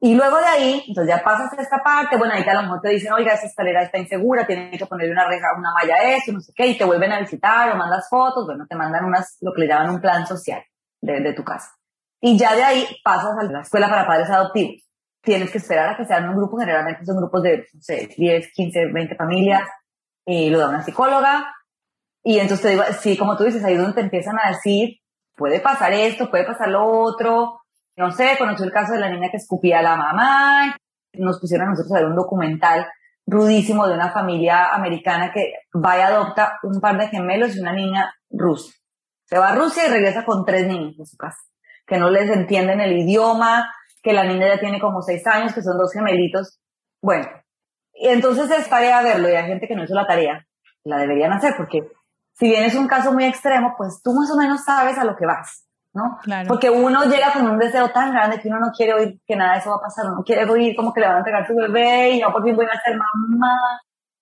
Y 0.00 0.16
luego 0.16 0.36
de 0.38 0.46
ahí, 0.46 0.84
entonces 0.88 1.14
ya 1.14 1.22
pasas 1.22 1.56
a 1.56 1.62
esta 1.62 1.78
parte, 1.78 2.16
bueno, 2.16 2.34
ahí 2.34 2.42
a 2.42 2.54
lo 2.54 2.62
mejor 2.62 2.80
te 2.80 2.88
dicen, 2.88 3.12
oiga, 3.12 3.34
esa 3.34 3.46
escalera 3.46 3.82
está 3.82 3.98
insegura, 3.98 4.44
tienen 4.44 4.76
que 4.76 4.86
ponerle 4.86 5.12
una 5.12 5.28
reja, 5.28 5.46
una 5.56 5.70
malla 5.72 5.94
a 5.94 6.16
eso, 6.16 6.32
no 6.32 6.40
sé 6.40 6.52
qué, 6.56 6.66
y 6.66 6.76
te 6.76 6.84
vuelven 6.84 7.12
a 7.12 7.20
visitar 7.20 7.70
o 7.70 7.76
mandas 7.76 8.08
fotos, 8.10 8.44
bueno, 8.44 8.66
te 8.68 8.74
mandan 8.74 9.04
unas, 9.04 9.38
lo 9.40 9.52
que 9.52 9.60
le 9.60 9.68
llaman 9.68 9.90
un 9.90 10.00
plan 10.00 10.26
social 10.26 10.60
de, 11.00 11.20
de 11.20 11.32
tu 11.34 11.44
casa. 11.44 11.68
Y 12.20 12.36
ya 12.36 12.56
de 12.56 12.64
ahí 12.64 12.84
pasas 13.04 13.30
a 13.38 13.44
la 13.44 13.60
escuela 13.60 13.88
para 13.88 14.06
padres 14.06 14.28
adoptivos. 14.28 14.82
Tienes 15.22 15.52
que 15.52 15.58
esperar 15.58 15.90
a 15.90 15.96
que 15.96 16.04
sean 16.04 16.28
un 16.28 16.36
grupo, 16.36 16.58
generalmente 16.58 17.04
son 17.04 17.18
grupos 17.18 17.44
de, 17.44 17.58
no 17.72 17.80
sé, 17.80 18.08
10, 18.16 18.52
15, 18.52 18.86
20 18.92 19.14
familias, 19.14 19.62
y 20.26 20.50
lo 20.50 20.58
da 20.58 20.68
una 20.68 20.82
psicóloga, 20.82 21.46
y 22.24 22.38
entonces 22.38 22.62
te 22.62 22.68
digo, 22.70 22.82
sí, 23.00 23.16
como 23.16 23.36
tú 23.36 23.44
dices, 23.44 23.64
ahí 23.64 23.74
es 23.74 23.80
donde 23.80 23.94
te 23.94 24.00
empiezan 24.00 24.36
a 24.42 24.50
decir, 24.50 24.98
puede 25.42 25.58
pasar 25.58 25.92
esto, 25.92 26.30
puede 26.30 26.44
pasar 26.44 26.68
lo 26.68 26.86
otro, 26.86 27.62
no 27.96 28.12
sé, 28.12 28.36
conoció 28.38 28.64
el 28.64 28.70
caso 28.70 28.92
de 28.92 29.00
la 29.00 29.10
niña 29.10 29.28
que 29.28 29.38
escupía 29.38 29.80
a 29.80 29.82
la 29.82 29.96
mamá. 29.96 30.76
Nos 31.14 31.40
pusieron 31.40 31.66
a 31.66 31.70
nosotros 31.70 31.92
a 31.92 31.96
ver 31.98 32.06
un 32.06 32.14
documental 32.14 32.86
rudísimo 33.26 33.88
de 33.88 33.94
una 33.94 34.12
familia 34.12 34.72
americana 34.72 35.32
que 35.32 35.52
va 35.74 35.98
y 35.98 36.00
adopta 36.00 36.60
un 36.62 36.80
par 36.80 36.96
de 36.96 37.08
gemelos 37.08 37.56
y 37.56 37.60
una 37.60 37.72
niña 37.72 38.14
rusa. 38.30 38.72
Se 39.24 39.36
va 39.36 39.48
a 39.48 39.56
Rusia 39.56 39.88
y 39.88 39.90
regresa 39.90 40.24
con 40.24 40.44
tres 40.44 40.68
niños 40.68 40.96
de 40.96 41.06
su 41.06 41.16
casa, 41.16 41.40
que 41.88 41.98
no 41.98 42.08
les 42.08 42.30
entienden 42.30 42.80
el 42.80 42.96
idioma, 42.96 43.68
que 44.00 44.12
la 44.12 44.22
niña 44.22 44.46
ya 44.46 44.60
tiene 44.60 44.78
como 44.78 45.02
seis 45.02 45.26
años, 45.26 45.54
que 45.54 45.62
son 45.62 45.76
dos 45.76 45.92
gemelitos. 45.92 46.60
Bueno, 47.02 47.26
y 47.94 48.06
entonces 48.10 48.48
es 48.48 48.68
tarea 48.68 49.02
verlo 49.02 49.28
y 49.28 49.32
hay 49.32 49.48
gente 49.48 49.66
que 49.66 49.74
no 49.74 49.82
hizo 49.82 49.94
la 49.94 50.06
tarea. 50.06 50.46
La 50.84 50.98
deberían 50.98 51.32
hacer 51.32 51.54
porque 51.56 51.80
si 52.34 52.48
bien 52.48 52.64
es 52.64 52.74
un 52.74 52.88
caso 52.88 53.12
muy 53.12 53.24
extremo, 53.24 53.74
pues 53.76 54.00
tú 54.02 54.12
más 54.12 54.30
o 54.30 54.36
menos 54.36 54.64
sabes 54.64 54.98
a 54.98 55.04
lo 55.04 55.16
que 55.16 55.26
vas. 55.26 55.64
¿no? 55.94 56.18
Porque 56.48 56.70
uno 56.70 57.04
llega 57.04 57.32
con 57.32 57.46
un 57.46 57.58
deseo 57.58 57.90
tan 57.90 58.12
grande 58.12 58.40
que 58.40 58.48
uno 58.48 58.58
no 58.58 58.72
quiere 58.74 58.94
oír 58.94 59.20
que 59.26 59.36
nada 59.36 59.52
de 59.52 59.58
eso 59.58 59.70
va 59.70 59.76
a 59.76 59.80
pasar, 59.80 60.06
uno 60.06 60.22
quiere 60.24 60.50
oír 60.50 60.74
como 60.74 60.92
que 60.92 61.00
le 61.00 61.06
van 61.06 61.16
a 61.16 61.18
entregar 61.18 61.46
su 61.46 61.54
bebé 61.54 62.12
y 62.12 62.20
yo 62.20 62.32
por 62.32 62.42
fin 62.42 62.56
voy 62.56 62.66
a 62.66 62.80
ser 62.80 62.96
mamá. 62.96 63.56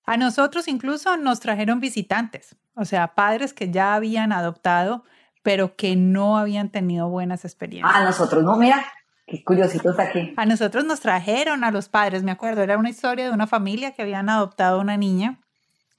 A 0.05 0.17
nosotros 0.17 0.67
incluso 0.67 1.17
nos 1.17 1.39
trajeron 1.39 1.79
visitantes, 1.79 2.57
o 2.75 2.85
sea, 2.85 3.15
padres 3.15 3.55
que 3.55 3.71
ya 3.71 3.95
habían 3.95 4.33
adoptado, 4.33 5.05
pero 5.43 5.77
que 5.77 5.95
no 5.95 6.37
habían 6.37 6.71
tenido 6.71 7.09
buenas 7.09 7.45
experiencias. 7.45 7.95
A 7.95 8.05
nosotros 8.05 8.43
no, 8.43 8.57
mira, 8.57 8.85
qué 9.27 9.45
curiositos 9.45 9.99
aquí. 10.01 10.35
A 10.37 10.47
nosotros 10.47 10.85
nos 10.85 11.01
trajeron 11.01 11.63
a 11.63 11.71
los 11.71 11.89
padres, 11.89 12.25
me 12.25 12.33
acuerdo, 12.33 12.63
era 12.63 12.79
una 12.79 12.91
historia 12.91 13.27
de 13.27 13.33
una 13.33 13.47
familia 13.47 13.93
que 13.93 14.03
habían 14.03 14.29
adoptado 14.29 14.81
una 14.81 14.97
niña 14.97 15.39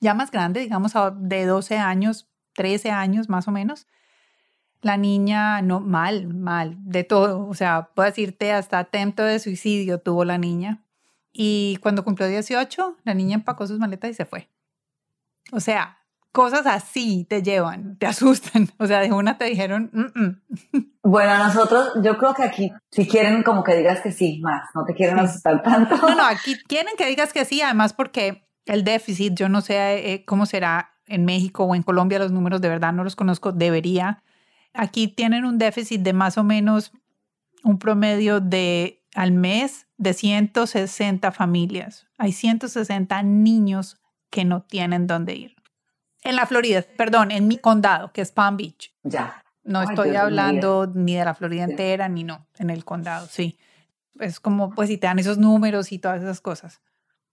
ya 0.02 0.14
más 0.14 0.32
grande, 0.32 0.60
digamos 0.60 0.94
de 1.16 1.46
12 1.46 1.78
años, 1.78 2.28
13 2.56 2.92
años 2.92 3.30
más 3.30 3.48
o 3.48 3.52
menos, 3.52 3.88
la 4.82 4.98
niña, 4.98 5.62
no, 5.62 5.80
mal, 5.80 6.28
mal, 6.28 6.76
de 6.80 7.04
todo. 7.04 7.48
O 7.48 7.54
sea, 7.54 7.90
puedo 7.94 8.10
decirte, 8.10 8.52
hasta 8.52 8.80
atento 8.80 9.24
de 9.24 9.40
suicidio 9.40 10.00
tuvo 10.00 10.26
la 10.26 10.40
niña. 10.40 10.84
Y 11.32 11.78
cuando 11.82 12.04
cumplió 12.04 12.28
18, 12.28 12.98
la 13.04 13.14
niña 13.14 13.36
empacó 13.36 13.68
sus 13.68 13.80
maletas 13.80 14.10
y 14.10 14.14
se 14.16 14.26
fue. 14.26 14.50
O 15.52 15.60
sea, 15.60 16.00
cosas 16.32 16.66
así 16.66 17.26
te 17.30 17.44
llevan, 17.44 17.98
te 17.98 18.06
asustan. 18.08 18.70
O 18.80 18.88
sea, 18.88 19.00
de 19.02 19.12
una 19.12 19.38
te 19.38 19.46
dijeron, 19.46 19.92
bueno, 21.04 21.38
nosotros, 21.38 21.92
yo 22.04 22.18
creo 22.18 22.34
que 22.34 22.44
aquí, 22.44 22.72
si 22.90 23.08
quieren 23.08 23.44
como 23.44 23.64
que 23.64 23.76
digas 23.76 24.02
que 24.02 24.12
sí, 24.12 24.40
más, 24.42 24.64
no 24.74 24.84
te 24.84 24.96
quieren 24.96 25.20
asustar 25.20 25.62
tanto. 25.62 25.96
No, 25.96 26.16
no, 26.16 26.26
aquí 26.26 26.58
quieren 26.68 26.96
que 26.98 27.06
digas 27.06 27.34
que 27.34 27.46
sí, 27.46 27.62
además 27.62 27.94
porque 27.94 28.48
el 28.66 28.84
déficit, 28.84 29.34
yo 29.36 29.50
no 29.50 29.62
sé 29.62 30.14
eh, 30.14 30.26
cómo 30.26 30.46
será 30.46 30.92
en 31.08 31.26
México 31.26 31.64
o 31.64 31.76
en 31.76 31.84
Colombia, 31.84 32.20
los 32.20 32.32
números 32.32 32.62
de 32.62 32.70
verdad 32.70 32.94
no 32.94 33.04
los 33.04 33.16
conozco, 33.16 33.52
debería 33.52 34.24
Aquí 34.74 35.08
tienen 35.08 35.46
un 35.46 35.58
déficit 35.58 36.02
de 36.02 36.14
más 36.14 36.38
o 36.38 36.44
menos 36.44 36.92
un 37.64 37.78
promedio 37.78 38.40
de 38.40 39.04
al 39.14 39.32
mes 39.32 39.88
de 39.98 40.14
160 40.14 41.32
familias. 41.32 42.08
Hay 42.18 42.32
160 42.32 43.22
niños 43.24 44.00
que 44.30 44.46
no 44.46 44.62
tienen 44.62 45.08
dónde 45.08 45.36
ir. 45.36 45.56
En 46.24 46.36
la 46.36 46.46
Florida, 46.46 46.84
perdón, 46.98 47.32
en 47.32 47.48
mi 47.48 47.58
condado, 47.58 48.14
que 48.14 48.22
es 48.22 48.32
Palm 48.32 48.56
Beach. 48.56 48.94
Ya. 49.04 49.44
No 49.64 49.82
estoy 49.82 50.16
hablando 50.16 50.90
ni 50.94 51.16
de 51.16 51.26
la 51.26 51.34
Florida 51.34 51.64
entera, 51.66 52.08
ni 52.08 52.24
no, 52.24 52.48
en 52.58 52.70
el 52.70 52.86
condado, 52.86 53.28
sí. 53.28 53.60
Es 54.20 54.40
como, 54.40 54.72
pues, 54.72 54.90
si 54.90 54.98
te 54.98 55.08
dan 55.08 55.20
esos 55.20 55.38
números 55.38 55.92
y 55.92 56.00
todas 56.00 56.22
esas 56.22 56.42
cosas. 56.42 56.82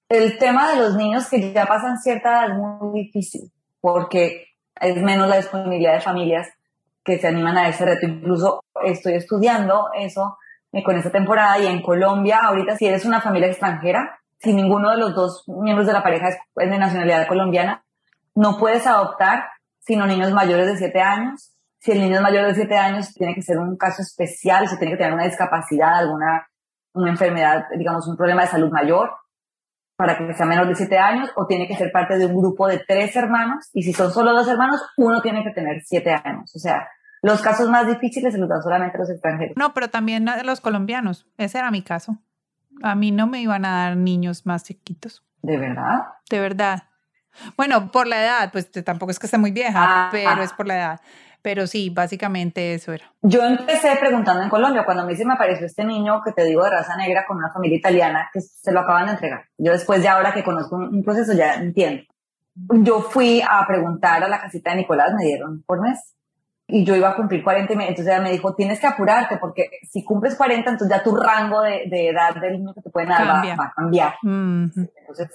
El 0.09 0.39
tema 0.39 0.71
de 0.71 0.77
los 0.79 0.97
niños 0.97 1.29
que 1.29 1.53
ya 1.53 1.67
pasan 1.67 1.99
cierta 1.99 2.31
edad 2.31 2.51
es 2.51 2.57
muy 2.57 3.03
difícil, 3.03 3.53
porque 3.79 4.47
es 4.81 5.03
menos 5.03 5.29
la 5.29 5.37
disponibilidad 5.37 5.93
de 5.93 6.01
familias 6.01 6.49
que 7.05 7.19
se 7.19 7.27
animan 7.29 7.59
a 7.59 7.69
ese 7.69 7.85
reto. 7.85 8.07
Incluso 8.07 8.65
estoy 8.85 9.15
estudiando 9.15 9.89
eso 9.95 10.39
eh, 10.73 10.83
con 10.83 10.97
esta 10.97 11.11
temporada 11.11 11.59
y 11.59 11.67
en 11.67 11.83
Colombia, 11.83 12.39
ahorita 12.39 12.77
si 12.77 12.87
eres 12.87 13.05
una 13.05 13.21
familia 13.21 13.49
extranjera, 13.49 14.19
si 14.39 14.55
ninguno 14.55 14.91
de 14.93 14.97
los 14.97 15.15
dos 15.15 15.45
miembros 15.47 15.87
de 15.87 15.93
la 15.93 16.03
pareja 16.03 16.29
es 16.29 16.71
de 16.71 16.79
nacionalidad 16.79 17.29
colombiana, 17.29 17.85
no 18.35 18.57
puedes 18.57 18.87
adoptar 18.87 19.45
sino 19.81 20.07
niños 20.07 20.33
mayores 20.33 20.69
de 20.69 20.77
7 20.77 21.01
años. 21.01 21.53
Si 21.81 21.93
el 21.93 22.01
niño 22.01 22.17
es 22.17 22.23
mayor 22.23 22.47
de 22.47 22.55
7 22.55 22.77
años, 22.77 23.13
tiene 23.15 23.35
que 23.35 23.43
ser 23.43 23.59
un 23.59 23.77
caso 23.77 24.03
especial, 24.03 24.69
se 24.69 24.77
tiene 24.77 24.93
que 24.93 24.99
tener 24.99 25.13
una 25.13 25.25
discapacidad, 25.25 25.99
alguna 25.99 26.47
una 26.95 27.11
enfermedad, 27.11 27.67
digamos, 27.77 28.09
un 28.09 28.17
problema 28.17 28.43
de 28.43 28.49
salud 28.49 28.71
mayor 28.71 29.11
para 29.99 30.17
que 30.17 30.33
sea 30.33 30.47
menor 30.47 30.69
de 30.69 30.77
7 30.77 30.97
años 30.97 31.29
o 31.35 31.45
tiene 31.49 31.67
que 31.67 31.75
ser 31.75 31.91
parte 31.91 32.17
de 32.17 32.27
un 32.27 32.37
grupo 32.37 32.69
de 32.69 32.79
tres 32.87 33.17
hermanos 33.17 33.69
y 33.73 33.83
si 33.83 33.93
son 33.93 34.13
solo 34.13 34.33
dos 34.33 34.47
hermanos, 34.47 34.81
uno 34.97 35.21
tiene 35.21 35.43
que 35.43 35.51
tener 35.51 35.83
7 35.85 36.13
años. 36.25 36.55
O 36.55 36.59
sea, 36.61 36.87
los 37.21 37.43
casos 37.43 37.69
más 37.69 37.85
difíciles 37.85 38.33
se 38.33 38.39
los 38.39 38.49
dan 38.49 38.63
solamente 38.63 38.97
a 38.97 39.01
los 39.01 39.11
extranjeros. 39.11 39.57
No, 39.57 39.75
pero 39.75 39.91
también 39.91 40.29
a 40.29 40.45
los 40.45 40.61
colombianos. 40.61 41.27
Ese 41.37 41.59
era 41.59 41.73
mi 41.73 41.83
caso. 41.83 42.17
A 42.81 42.95
mí 42.95 43.11
no 43.11 43.27
me 43.27 43.41
iban 43.41 43.65
a 43.65 43.87
dar 43.87 43.97
niños 43.97 44.47
más 44.47 44.63
chiquitos. 44.63 45.27
¿De 45.43 45.57
verdad? 45.57 46.05
De 46.31 46.39
verdad. 46.39 46.85
Bueno, 47.57 47.91
por 47.91 48.07
la 48.07 48.23
edad, 48.23 48.53
pues 48.53 48.71
tampoco 48.71 49.11
es 49.11 49.19
que 49.19 49.27
esté 49.27 49.39
muy 49.39 49.51
vieja, 49.51 49.85
ah, 49.85 50.09
pero 50.13 50.31
ah. 50.31 50.45
es 50.45 50.53
por 50.53 50.69
la 50.69 50.77
edad. 50.77 51.01
Pero 51.43 51.67
sí, 51.67 51.91
básicamente 51.91 52.75
eso 52.75 52.93
era. 52.93 53.13
Yo 53.23 53.45
empecé 53.45 53.97
preguntando 53.97 54.43
en 54.43 54.49
Colombia, 54.49 54.85
cuando 54.85 55.05
a 55.05 55.07
mí 55.07 55.17
se 55.17 55.25
me 55.25 55.35
apareció 55.35 55.67
este 55.67 55.85
niño 55.85 56.21
que 56.25 56.33
te 56.33 56.45
digo 56.45 56.65
de 56.65 56.71
raza 56.71 56.97
negra 56.97 57.25
con 57.27 57.37
una 57.37 57.53
familia 57.53 57.79
italiana 57.79 58.29
que 58.33 58.41
se 58.41 58.73
lo 58.73 58.81
acaban 58.81 59.07
de 59.07 59.13
entregar. 59.13 59.45
Yo 59.57 59.73
después 59.73 60.03
de 60.03 60.09
ahora 60.09 60.35
que 60.35 60.43
conozco 60.43 60.77
un 60.77 61.03
proceso 61.03 61.33
ya 61.33 61.55
entiendo. 61.55 62.03
Yo 62.83 63.01
fui 63.03 63.41
a 63.41 63.65
preguntar 63.67 64.23
a 64.25 64.29
la 64.29 64.41
casita 64.41 64.71
de 64.71 64.79
Nicolás, 64.79 65.13
me 65.17 65.25
dieron 65.25 65.63
por 65.63 65.81
mes 65.81 66.17
y 66.71 66.85
yo 66.85 66.95
iba 66.95 67.09
a 67.09 67.17
cumplir 67.17 67.43
40 67.43 67.73
y 67.73 67.77
entonces 67.77 68.07
ella 68.07 68.21
me 68.21 68.31
dijo, 68.31 68.55
tienes 68.55 68.79
que 68.79 68.87
apurarte 68.87 69.39
porque 69.39 69.71
si 69.91 70.05
cumples 70.05 70.37
40, 70.37 70.71
entonces 70.71 70.95
ya 70.95 71.03
tu 71.03 71.17
rango 71.17 71.63
de, 71.63 71.85
de 71.89 72.09
edad 72.09 72.35
del 72.35 72.59
niño 72.59 72.75
que 72.75 72.83
te 72.83 72.91
pueden 72.91 73.09
dar 73.09 73.27
va, 73.27 73.41
a 73.41 73.73
cambiar. 73.75 74.17
Entonces, 74.23 75.31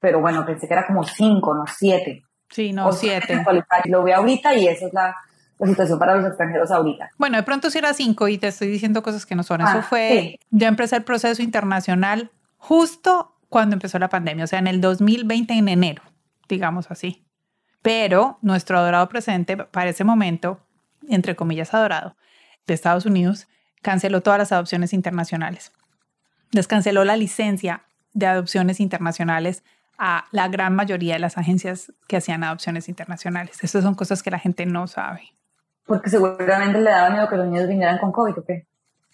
pero 0.00 0.20
bueno, 0.20 0.44
pensé 0.44 0.66
que 0.66 0.74
era 0.74 0.86
como 0.86 1.04
5, 1.04 1.54
no 1.54 1.64
7. 1.66 2.22
Sí, 2.50 2.72
no 2.72 2.90
7. 2.90 3.44
Lo 3.84 4.02
veo 4.02 4.16
ahorita 4.16 4.54
y 4.54 4.66
esa 4.66 4.86
es 4.86 4.92
la, 4.92 5.14
la, 5.62 5.68
situación 5.68 5.98
para 5.98 6.16
los 6.16 6.26
extranjeros 6.26 6.70
ahorita. 6.70 7.10
Bueno, 7.18 7.36
de 7.36 7.42
pronto 7.42 7.70
sí 7.70 7.78
era 7.78 7.94
5 7.94 8.28
y 8.28 8.38
te 8.38 8.48
estoy 8.48 8.68
diciendo 8.68 9.02
cosas 9.02 9.26
que 9.26 9.34
no 9.34 9.42
son. 9.42 9.60
Eso 9.60 9.78
ah, 9.78 9.82
fue, 9.82 10.38
ya 10.50 10.68
empecé 10.68 10.96
el 10.96 11.04
proceso 11.04 11.42
internacional 11.42 12.30
justo 12.58 13.34
cuando 13.48 13.74
empezó 13.74 13.98
la 13.98 14.08
pandemia, 14.08 14.44
o 14.44 14.46
sea, 14.46 14.58
en 14.58 14.66
el 14.66 14.80
2020 14.80 15.54
en 15.54 15.68
enero, 15.68 16.02
digamos 16.48 16.90
así. 16.90 17.24
Pero 17.82 18.38
nuestro 18.42 18.78
adorado 18.78 19.08
presente 19.08 19.56
para 19.56 19.90
ese 19.90 20.04
momento 20.04 20.60
entre 21.08 21.36
comillas, 21.36 21.74
adorado, 21.74 22.16
de 22.66 22.74
Estados 22.74 23.06
Unidos, 23.06 23.48
canceló 23.82 24.22
todas 24.22 24.38
las 24.38 24.52
adopciones 24.52 24.92
internacionales. 24.92 25.72
Descanceló 26.52 27.04
la 27.04 27.16
licencia 27.16 27.84
de 28.12 28.26
adopciones 28.26 28.80
internacionales 28.80 29.64
a 29.98 30.26
la 30.30 30.48
gran 30.48 30.74
mayoría 30.74 31.14
de 31.14 31.20
las 31.20 31.38
agencias 31.38 31.92
que 32.06 32.16
hacían 32.16 32.44
adopciones 32.44 32.88
internacionales. 32.88 33.62
Esas 33.62 33.82
son 33.82 33.94
cosas 33.94 34.22
que 34.22 34.30
la 34.30 34.38
gente 34.38 34.66
no 34.66 34.86
sabe. 34.86 35.32
Porque 35.86 36.10
seguramente 36.10 36.80
le 36.80 36.90
daba 36.90 37.10
miedo 37.10 37.28
que 37.28 37.36
los 37.36 37.46
niños 37.46 37.68
vinieran 37.68 37.98
con 37.98 38.12
COVID, 38.12 38.38
¿o 38.38 38.44
qué? 38.44 38.66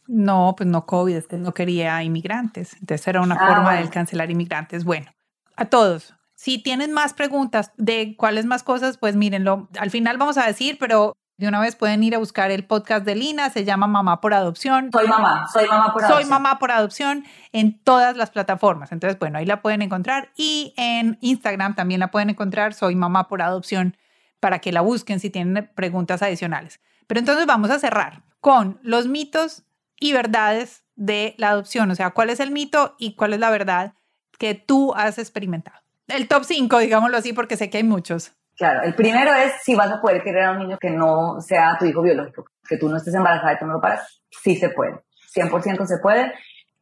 No, 0.06 0.54
pues 0.56 0.66
no 0.68 0.86
COVID, 0.86 1.16
es 1.16 1.26
que 1.26 1.36
no 1.36 1.52
quería 1.52 2.02
inmigrantes. 2.02 2.74
Entonces 2.74 3.06
era 3.06 3.20
una 3.20 3.36
ah, 3.38 3.46
forma 3.46 3.74
de 3.74 3.88
cancelar 3.90 4.30
inmigrantes. 4.30 4.84
Bueno, 4.84 5.10
a 5.56 5.66
todos. 5.66 6.14
Si 6.34 6.62
tienen 6.62 6.92
más 6.92 7.14
preguntas 7.14 7.72
de 7.76 8.14
cuáles 8.16 8.46
más 8.46 8.62
cosas, 8.62 8.96
pues 8.96 9.16
mírenlo. 9.16 9.68
Al 9.78 9.90
final 9.90 10.16
vamos 10.16 10.38
a 10.38 10.46
decir, 10.46 10.78
pero 10.78 11.14
de 11.36 11.46
una 11.46 11.60
vez 11.60 11.76
pueden 11.76 12.02
ir 12.02 12.14
a 12.14 12.18
buscar 12.18 12.50
el 12.50 12.64
podcast 12.64 13.04
de 13.04 13.14
Lina, 13.14 13.50
se 13.50 13.64
llama 13.64 13.86
Mamá 13.86 14.20
por 14.20 14.34
Adopción. 14.34 14.90
Soy 14.92 15.06
mamá, 15.06 15.46
soy 15.52 15.68
mamá 15.68 15.92
por 15.92 16.02
adopción. 16.02 16.22
Soy 16.22 16.30
mamá 16.30 16.58
por 16.58 16.70
adopción 16.70 17.24
en 17.52 17.78
todas 17.82 18.16
las 18.16 18.30
plataformas. 18.30 18.92
Entonces, 18.92 19.18
bueno, 19.18 19.38
ahí 19.38 19.46
la 19.46 19.60
pueden 19.60 19.82
encontrar. 19.82 20.30
Y 20.36 20.74
en 20.76 21.18
Instagram 21.20 21.74
también 21.74 22.00
la 22.00 22.10
pueden 22.10 22.30
encontrar, 22.30 22.72
soy 22.72 22.96
mamá 22.96 23.28
por 23.28 23.42
adopción. 23.42 23.96
Para 24.40 24.60
que 24.60 24.72
la 24.72 24.80
busquen 24.80 25.20
si 25.20 25.30
tienen 25.30 25.70
preguntas 25.74 26.22
adicionales. 26.22 26.80
Pero 27.06 27.20
entonces 27.20 27.46
vamos 27.46 27.70
a 27.70 27.78
cerrar 27.78 28.22
con 28.40 28.78
los 28.82 29.08
mitos 29.08 29.64
y 30.00 30.12
verdades 30.12 30.84
de 30.94 31.34
la 31.38 31.50
adopción, 31.50 31.90
o 31.90 31.94
sea, 31.94 32.10
cuál 32.10 32.30
es 32.30 32.40
el 32.40 32.50
mito 32.50 32.94
y 32.98 33.14
cuál 33.14 33.34
es 33.34 33.40
la 33.40 33.50
verdad 33.50 33.94
que 34.38 34.54
tú 34.54 34.94
has 34.94 35.18
experimentado. 35.18 35.78
El 36.06 36.28
top 36.28 36.44
5, 36.44 36.78
digámoslo 36.78 37.16
así, 37.16 37.32
porque 37.32 37.56
sé 37.56 37.70
que 37.70 37.78
hay 37.78 37.84
muchos. 37.84 38.32
Claro, 38.56 38.82
el 38.82 38.94
primero 38.94 39.32
es 39.34 39.52
si 39.62 39.74
vas 39.74 39.90
a 39.90 40.00
poder 40.00 40.22
querer 40.22 40.44
a 40.44 40.50
un 40.52 40.58
niño 40.58 40.78
que 40.78 40.90
no 40.90 41.40
sea 41.40 41.76
tu 41.78 41.84
hijo 41.84 42.02
biológico, 42.02 42.44
que 42.68 42.76
tú 42.76 42.88
no 42.88 42.96
estés 42.96 43.14
embarazada 43.14 43.52
y 43.52 43.58
tú 43.58 43.66
no 43.66 43.74
lo 43.74 43.80
paras. 43.80 44.20
Sí 44.30 44.56
se 44.56 44.70
puede, 44.70 45.00
100% 45.34 45.86
se 45.86 45.98
puede. 45.98 46.32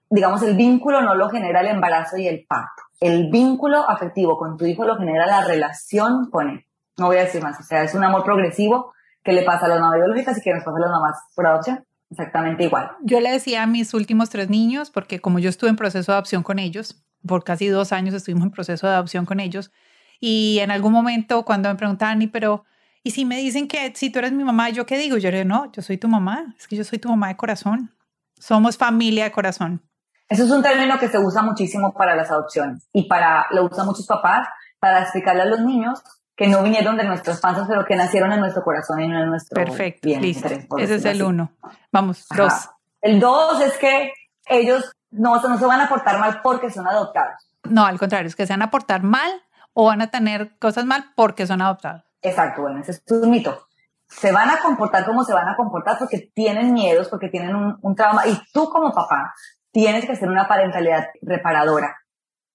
Digamos, 0.09 0.43
el 0.43 0.57
vínculo 0.57 1.03
no 1.03 1.15
lo 1.15 1.29
genera 1.29 1.61
el 1.61 1.67
embarazo 1.67 2.17
y 2.17 2.29
el 2.29 2.47
parto. 2.47 2.83
El 3.01 3.31
vínculo 3.31 3.89
afectivo 3.89 4.39
con 4.39 4.57
tu 4.57 4.65
hijo 4.65 4.85
lo 4.85 4.97
genera 4.97 5.27
la 5.27 5.45
relación 5.45 6.31
con 6.31 6.49
él. 6.49 6.65
No 6.99 7.07
voy 7.07 7.19
a 7.19 7.25
decir 7.25 7.43
más, 7.43 7.61
o 7.61 7.63
sea, 7.63 7.83
es 7.83 7.95
un 7.95 8.05
amor 8.05 8.25
progresivo 8.25 8.93
que 9.23 9.33
le 9.33 9.43
pasa 9.43 9.67
a 9.67 9.69
las 9.69 9.81
mamás 9.81 9.99
biológicas 9.99 10.39
y 10.39 10.41
que 10.41 10.55
nos 10.55 10.65
pasa 10.65 10.77
a 10.79 10.81
las 10.81 10.91
mamás 10.91 11.17
por 11.35 11.47
adopción. 11.47 11.85
Exactamente 12.11 12.65
igual. 12.65 12.93
Yo 13.03 13.21
le 13.21 13.33
decía 13.33 13.65
a 13.65 13.67
mis 13.67 13.93
últimos 13.93 14.31
tres 14.31 14.49
niños, 14.49 14.91
porque 14.91 15.21
como 15.21 15.41
yo 15.41 15.51
estuve 15.51 15.71
en 15.71 15.77
proceso 15.77 16.13
de 16.13 16.17
adopción 16.17 16.43
con 16.43 16.59
ellos, 16.59 17.03
por 17.27 17.43
casi 17.43 17.67
dos 17.67 17.93
años 17.93 18.15
estuvimos 18.15 18.45
en 18.45 18.53
proceso 18.53 18.87
de 18.87 18.95
adopción 18.95 19.27
con 19.27 19.41
ellos, 19.41 19.73
y 20.21 20.59
en 20.61 20.71
algún 20.71 20.93
momento 20.93 21.45
cuando 21.45 21.69
me 21.69 21.75
preguntaban, 21.75 22.23
y 22.23 22.29
pero, 22.29 22.65
¿y 23.03 23.11
si 23.11 23.25
me 23.25 23.37
dicen 23.39 23.67
que 23.67 23.93
si 23.97 24.11
tú 24.11 24.21
eres 24.21 24.33
mi 24.33 24.45
mamá, 24.45 24.71
yo 24.71 24.87
qué 24.87 24.97
digo? 24.97 25.17
Yo 25.17 25.31
le 25.31 25.39
digo, 25.39 25.49
no, 25.49 25.73
yo 25.73 25.83
soy 25.83 25.99
tu 25.99 26.09
mamá, 26.09 26.55
es 26.57 26.69
que 26.69 26.77
yo 26.77 26.85
soy 26.85 26.99
tu 26.99 27.09
mamá 27.09 27.29
de 27.29 27.37
corazón. 27.37 27.93
Somos 28.39 28.77
familia 28.77 29.25
de 29.25 29.33
corazón. 29.33 29.83
Eso 30.29 30.45
es 30.45 30.51
un 30.51 30.63
término 30.63 30.99
que 30.99 31.09
se 31.09 31.19
usa 31.19 31.43
muchísimo 31.43 31.95
para 31.95 32.15
las 32.15 32.31
adopciones 32.31 32.89
y 32.93 33.09
para 33.09 33.47
lo 33.51 33.65
usan 33.65 33.87
muchos 33.87 34.07
papás 34.07 34.47
para 34.79 35.01
explicarle 35.03 35.43
a 35.43 35.47
los 35.47 35.61
niños 35.61 36.03
que 36.37 36.47
no 36.47 36.63
vinieron 36.63 36.97
de 36.97 37.05
nuestros 37.05 37.41
panzas, 37.41 37.67
pero 37.67 37.85
que 37.85 37.97
nacieron 37.97 38.31
en 38.33 38.41
nuestro 38.41 38.63
corazón 38.63 39.01
y 39.01 39.09
no 39.09 39.23
en 39.23 39.31
nuestro 39.31 39.55
Perfecto, 39.55 40.09
listo. 40.09 40.49
Ese 40.77 40.97
es 40.97 41.05
el 41.07 41.23
uno. 41.23 41.51
Vamos, 41.91 42.27
dos. 42.37 42.69
El 43.01 43.19
dos 43.19 43.61
es 43.63 43.79
que 43.79 44.13
ellos 44.47 44.93
no, 45.11 45.41
no 45.41 45.59
se 45.59 45.65
van 45.65 45.81
a 45.81 45.89
portar 45.89 46.19
mal 46.19 46.41
porque 46.43 46.71
son 46.71 46.87
adoptados. 46.87 47.51
No, 47.65 47.87
al 47.87 47.99
contrario, 47.99 48.29
es 48.29 48.37
que 48.37 48.47
se 48.47 48.53
van 48.53 48.63
a 48.63 48.71
portar 48.71 49.03
mal 49.03 49.31
o 49.73 49.87
van 49.87 50.03
a 50.03 50.09
tener 50.09 50.59
cosas 50.59 50.85
mal 50.85 51.13
porque 51.17 51.47
son 51.47 51.63
adoptados. 51.63 52.05
Exacto, 52.21 52.63
bueno, 52.63 52.81
ese 52.81 52.93
es 52.93 53.03
un 53.11 53.31
mito. 53.31 53.67
Se 54.09 54.31
van 54.31 54.51
a 54.51 54.59
comportar 54.59 55.07
como 55.07 55.25
se 55.25 55.33
van 55.33 55.49
a 55.49 55.57
comportar 55.57 55.99
porque 55.99 56.31
tienen 56.35 56.75
miedos, 56.75 57.09
porque 57.09 57.29
tienen 57.29 57.57
un, 57.57 57.79
un 57.81 57.95
trauma 57.95 58.27
y 58.27 58.39
tú 58.53 58.69
como 58.69 58.93
papá 58.93 59.33
tienes 59.73 60.05
que 60.05 60.13
hacer 60.13 60.29
una 60.29 60.47
parentalidad 60.47 61.07
reparadora, 61.23 61.97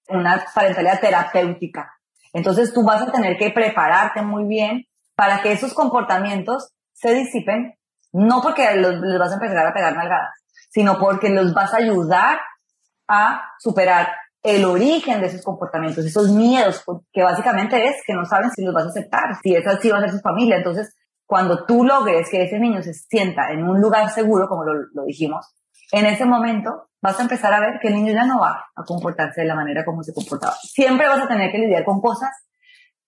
una 0.07 0.43
parentalidad 0.53 0.99
terapéutica 0.99 1.91
entonces 2.33 2.73
tú 2.73 2.83
vas 2.83 3.01
a 3.01 3.11
tener 3.11 3.37
que 3.37 3.51
prepararte 3.51 4.21
muy 4.21 4.45
bien 4.45 4.85
para 5.15 5.41
que 5.41 5.51
esos 5.51 5.73
comportamientos 5.73 6.73
se 6.93 7.13
disipen, 7.13 7.73
no 8.13 8.41
porque 8.41 8.73
les 8.75 9.19
vas 9.19 9.31
a 9.31 9.35
empezar 9.35 9.65
a 9.65 9.73
pegar 9.73 9.95
nalgadas, 9.95 10.31
sino 10.69 10.99
porque 10.99 11.29
los 11.29 11.53
vas 11.53 11.73
a 11.73 11.77
ayudar 11.77 12.39
a 13.07 13.43
superar 13.59 14.09
el 14.43 14.65
origen 14.65 15.21
de 15.21 15.27
esos 15.27 15.43
comportamientos, 15.43 16.05
esos 16.05 16.29
miedos, 16.31 16.83
que 17.11 17.23
básicamente 17.23 17.85
es 17.85 17.97
que 18.05 18.13
no 18.13 18.25
saben 18.25 18.49
si 18.51 18.63
los 18.63 18.73
vas 18.73 18.85
a 18.85 18.89
aceptar, 18.89 19.35
si 19.43 19.55
esa 19.55 19.77
sí 19.77 19.89
va 19.89 19.97
a 19.97 20.01
ser 20.01 20.11
su 20.11 20.19
familia. 20.19 20.57
Entonces, 20.57 20.95
cuando 21.25 21.65
tú 21.65 21.83
logres 21.83 22.29
que 22.29 22.43
ese 22.43 22.59
niño 22.59 22.81
se 22.81 22.93
sienta 22.93 23.51
en 23.51 23.63
un 23.63 23.79
lugar 23.79 24.09
seguro, 24.09 24.47
como 24.47 24.63
lo 24.63 25.03
dijimos, 25.05 25.45
en 25.91 26.05
ese 26.05 26.25
momento 26.25 26.89
vas 27.01 27.19
a 27.19 27.23
empezar 27.23 27.53
a 27.53 27.59
ver 27.59 27.79
que 27.81 27.87
el 27.87 27.95
niño 27.95 28.13
ya 28.13 28.25
no 28.25 28.39
va 28.39 28.65
a 28.75 28.83
comportarse 28.83 29.41
de 29.41 29.47
la 29.47 29.55
manera 29.55 29.83
como 29.83 30.03
se 30.03 30.13
comportaba. 30.13 30.53
Siempre 30.61 31.07
vas 31.07 31.21
a 31.21 31.27
tener 31.27 31.51
que 31.51 31.57
lidiar 31.57 31.83
con 31.83 31.99
cosas, 31.99 32.29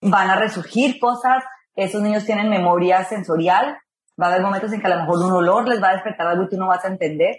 van 0.00 0.30
a 0.30 0.36
resurgir 0.36 0.98
cosas, 0.98 1.44
esos 1.76 2.02
niños 2.02 2.24
tienen 2.24 2.50
memoria 2.50 3.04
sensorial, 3.04 3.78
va 4.20 4.26
a 4.26 4.30
haber 4.30 4.42
momentos 4.42 4.72
en 4.72 4.80
que 4.80 4.86
a 4.86 4.90
lo 4.90 5.00
mejor 5.00 5.24
un 5.24 5.32
olor 5.32 5.68
les 5.68 5.82
va 5.82 5.90
a 5.90 5.94
despertar 5.94 6.26
algo 6.26 6.44
y 6.44 6.48
tú 6.48 6.56
no 6.56 6.68
vas 6.68 6.84
a 6.84 6.88
entender, 6.88 7.36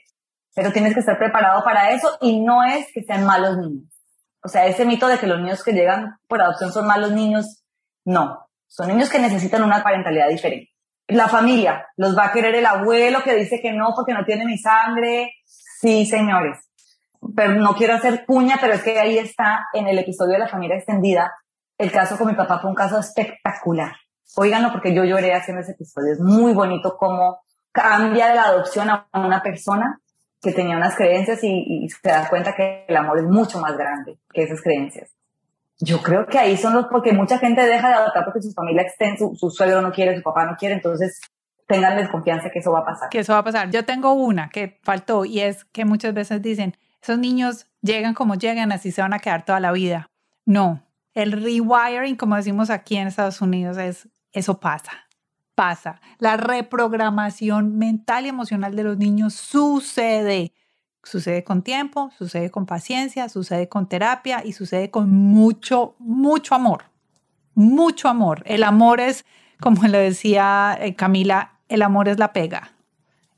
pero 0.56 0.72
tienes 0.72 0.94
que 0.94 1.02
estar 1.02 1.18
preparado 1.18 1.64
para 1.64 1.92
eso 1.92 2.18
y 2.22 2.42
no 2.42 2.64
es 2.64 2.88
que 2.94 3.04
sean 3.04 3.26
malos 3.26 3.58
niños. 3.58 3.92
O 4.44 4.48
sea, 4.48 4.66
ese 4.66 4.86
mito 4.86 5.08
de 5.08 5.18
que 5.18 5.28
los 5.28 5.40
niños 5.40 5.64
que 5.64 5.74
llegan 5.74 6.18
por 6.28 6.42
adopción 6.42 6.72
son 6.72 6.88
malos 6.88 7.12
niños, 7.12 7.64
no, 8.06 8.48
son 8.68 8.88
niños 8.88 9.10
que 9.10 9.20
necesitan 9.20 9.64
una 9.64 9.84
parentalidad 9.84 10.30
diferente. 10.30 10.72
La 11.08 11.28
familia, 11.28 11.88
los 11.98 12.18
va 12.18 12.26
a 12.26 12.32
querer 12.32 12.56
el 12.56 12.66
abuelo 12.66 13.22
que 13.24 13.36
dice 13.36 13.60
que 13.62 13.74
no 13.74 13.94
porque 13.96 14.14
no 14.14 14.26
tiene 14.26 14.46
mi 14.46 14.58
sangre. 14.58 15.34
Sí, 15.86 16.08
señores. 16.08 16.58
Pero 17.36 17.54
no 17.54 17.76
quiero 17.76 17.94
hacer 17.94 18.26
cuña, 18.26 18.58
pero 18.60 18.74
es 18.74 18.82
que 18.82 18.98
ahí 18.98 19.20
está 19.20 19.68
en 19.72 19.88
el 19.88 20.00
episodio 20.00 20.34
de 20.34 20.40
la 20.40 20.48
familia 20.48 20.78
extendida. 20.78 21.32
El 21.78 21.92
caso 21.92 22.18
con 22.18 22.26
mi 22.26 22.34
papá 22.34 22.58
fue 22.58 22.72
un 22.72 22.76
caso 22.76 22.98
espectacular. 22.98 23.92
Óiganlo 24.36 24.72
porque 24.72 24.96
yo 24.96 25.04
lloré 25.04 25.36
haciendo 25.36 25.62
ese 25.62 25.74
episodio. 25.74 26.14
Es 26.14 26.20
muy 26.20 26.54
bonito 26.54 26.98
cómo 26.98 27.38
cambia 27.72 28.30
de 28.30 28.34
la 28.34 28.46
adopción 28.46 28.90
a 28.90 29.08
una 29.14 29.44
persona 29.44 30.02
que 30.42 30.54
tenía 30.54 30.76
unas 30.76 30.96
creencias 30.96 31.44
y, 31.44 31.88
se 31.88 32.10
da 32.10 32.28
cuenta 32.30 32.56
que 32.56 32.86
el 32.88 32.98
amor 32.98 33.20
es 33.20 33.26
mucho 33.26 33.60
más 33.60 33.78
grande 33.78 34.18
que 34.34 34.42
esas 34.42 34.64
creencias. 34.64 35.12
Yo 35.80 36.02
creo 36.02 36.26
que 36.26 36.40
ahí 36.40 36.58
son 36.58 36.74
los, 36.74 36.88
porque 36.88 37.14
mucha 37.14 37.38
gente 37.38 37.64
deja 37.64 37.90
de 37.90 37.94
adoptar 37.94 38.26
porque 38.26 38.42
su 38.42 38.52
familia 38.54 38.82
extensa, 38.82 39.20
su, 39.20 39.36
su 39.36 39.52
suegro 39.52 39.84
no 39.84 39.92
quiere, 39.92 40.18
su 40.18 40.24
papá 40.24 40.46
no 40.46 40.56
quiere, 40.58 40.74
entonces 40.74 41.22
tengan 41.68 41.98
desconfianza 41.98 42.50
que 42.52 42.60
eso 42.60 42.72
va 42.72 42.80
a 42.80 42.86
pasar. 42.86 43.10
Que 43.10 43.20
eso 43.20 43.34
va 43.34 43.40
a 43.40 43.44
pasar. 43.44 43.72
Yo 43.72 43.86
tengo 43.86 44.14
una 44.14 44.50
que 44.50 44.80
faltó 44.84 45.26
y 45.26 45.42
es 45.42 45.66
que 45.66 45.86
muchas 45.86 46.14
veces 46.14 46.42
dicen, 46.42 46.78
esos 47.02 47.20
niños 47.20 47.68
llegan 47.82 48.14
como 48.14 48.36
llegan, 48.36 48.72
así 48.72 48.92
se 48.92 49.02
van 49.02 49.14
a 49.14 49.20
quedar 49.20 49.46
toda 49.46 49.60
la 49.60 49.72
vida. 49.72 50.10
No, 50.46 50.84
el 51.14 51.32
rewiring, 51.32 52.18
como 52.18 52.36
decimos 52.36 52.70
aquí 52.70 52.98
en 52.98 53.08
Estados 53.08 53.42
Unidos, 53.42 53.78
es 53.78 54.10
eso 54.32 54.60
pasa, 54.60 54.92
pasa. 55.56 56.02
La 56.20 56.36
reprogramación 56.36 57.78
mental 57.78 58.26
y 58.26 58.30
emocional 58.30 58.76
de 58.76 58.84
los 58.84 58.98
niños 58.98 59.34
sucede. 59.34 60.54
Sucede 61.04 61.44
con 61.44 61.62
tiempo, 61.62 62.12
sucede 62.18 62.52
con 62.52 62.66
paciencia, 62.66 63.30
sucede 63.30 63.70
con 63.70 63.88
terapia 63.88 64.42
y 64.44 64.54
sucede 64.54 64.92
con 64.92 65.10
mucho, 65.10 65.96
mucho 66.00 66.54
amor. 66.56 66.86
Mucho 67.54 68.10
amor. 68.10 68.44
El 68.46 68.64
amor 68.64 69.00
es, 69.00 69.24
como 69.62 69.84
le 69.84 70.00
decía 70.00 70.78
eh, 70.82 70.96
Camila, 70.96 71.55
el 71.70 71.82
amor 71.82 72.08
es 72.08 72.20
la 72.20 72.34
pega. 72.34 72.72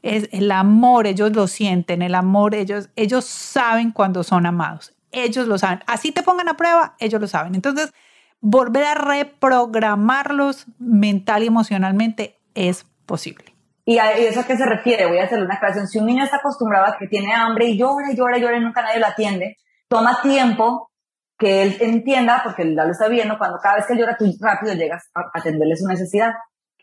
Es 0.01 0.29
el 0.31 0.51
amor, 0.51 1.07
ellos 1.07 1.35
lo 1.35 1.47
sienten, 1.47 2.01
el 2.01 2.15
amor, 2.15 2.55
ellos, 2.55 2.89
ellos 2.95 3.25
saben 3.25 3.91
cuando 3.91 4.23
son 4.23 4.45
amados. 4.45 4.93
Ellos 5.11 5.47
lo 5.47 5.57
saben. 5.57 5.79
Así 5.87 6.11
te 6.11 6.23
pongan 6.23 6.49
a 6.49 6.57
prueba, 6.57 6.95
ellos 6.99 7.19
lo 7.19 7.27
saben. 7.27 7.55
Entonces, 7.55 7.91
volver 8.39 8.83
a 8.83 8.95
reprogramarlos 8.95 10.65
mental 10.79 11.43
y 11.43 11.47
emocionalmente 11.47 12.39
es 12.53 12.85
posible. 13.05 13.57
¿Y 13.85 13.99
a 13.99 14.11
eso 14.11 14.41
a 14.41 14.43
qué 14.43 14.57
se 14.57 14.65
refiere? 14.65 15.07
Voy 15.07 15.17
a 15.17 15.23
hacerle 15.23 15.45
una 15.45 15.55
aclaración. 15.55 15.87
Si 15.87 15.97
un 15.97 16.07
niño 16.07 16.23
está 16.23 16.37
acostumbrado 16.37 16.87
a 16.87 16.97
que 16.97 17.07
tiene 17.07 17.33
hambre 17.33 17.67
y 17.67 17.77
llora 17.77 18.11
y 18.11 18.17
llora 18.17 18.37
y 18.37 18.41
llora 18.41 18.57
y 18.57 18.61
nunca 18.61 18.81
nadie 18.81 18.99
lo 18.99 19.07
atiende, 19.07 19.55
toma 19.87 20.21
tiempo 20.21 20.91
que 21.37 21.63
él 21.63 21.77
entienda, 21.79 22.41
porque 22.43 22.63
él 22.63 22.75
ya 22.75 22.83
lo 22.83 22.91
está 22.91 23.07
viendo, 23.07 23.37
cuando 23.37 23.59
cada 23.61 23.75
vez 23.75 23.85
que 23.87 23.95
llora, 23.95 24.17
tú 24.17 24.25
rápido 24.41 24.73
llegas 24.73 25.09
a 25.15 25.21
atenderle 25.33 25.75
su 25.77 25.87
necesidad. 25.87 26.33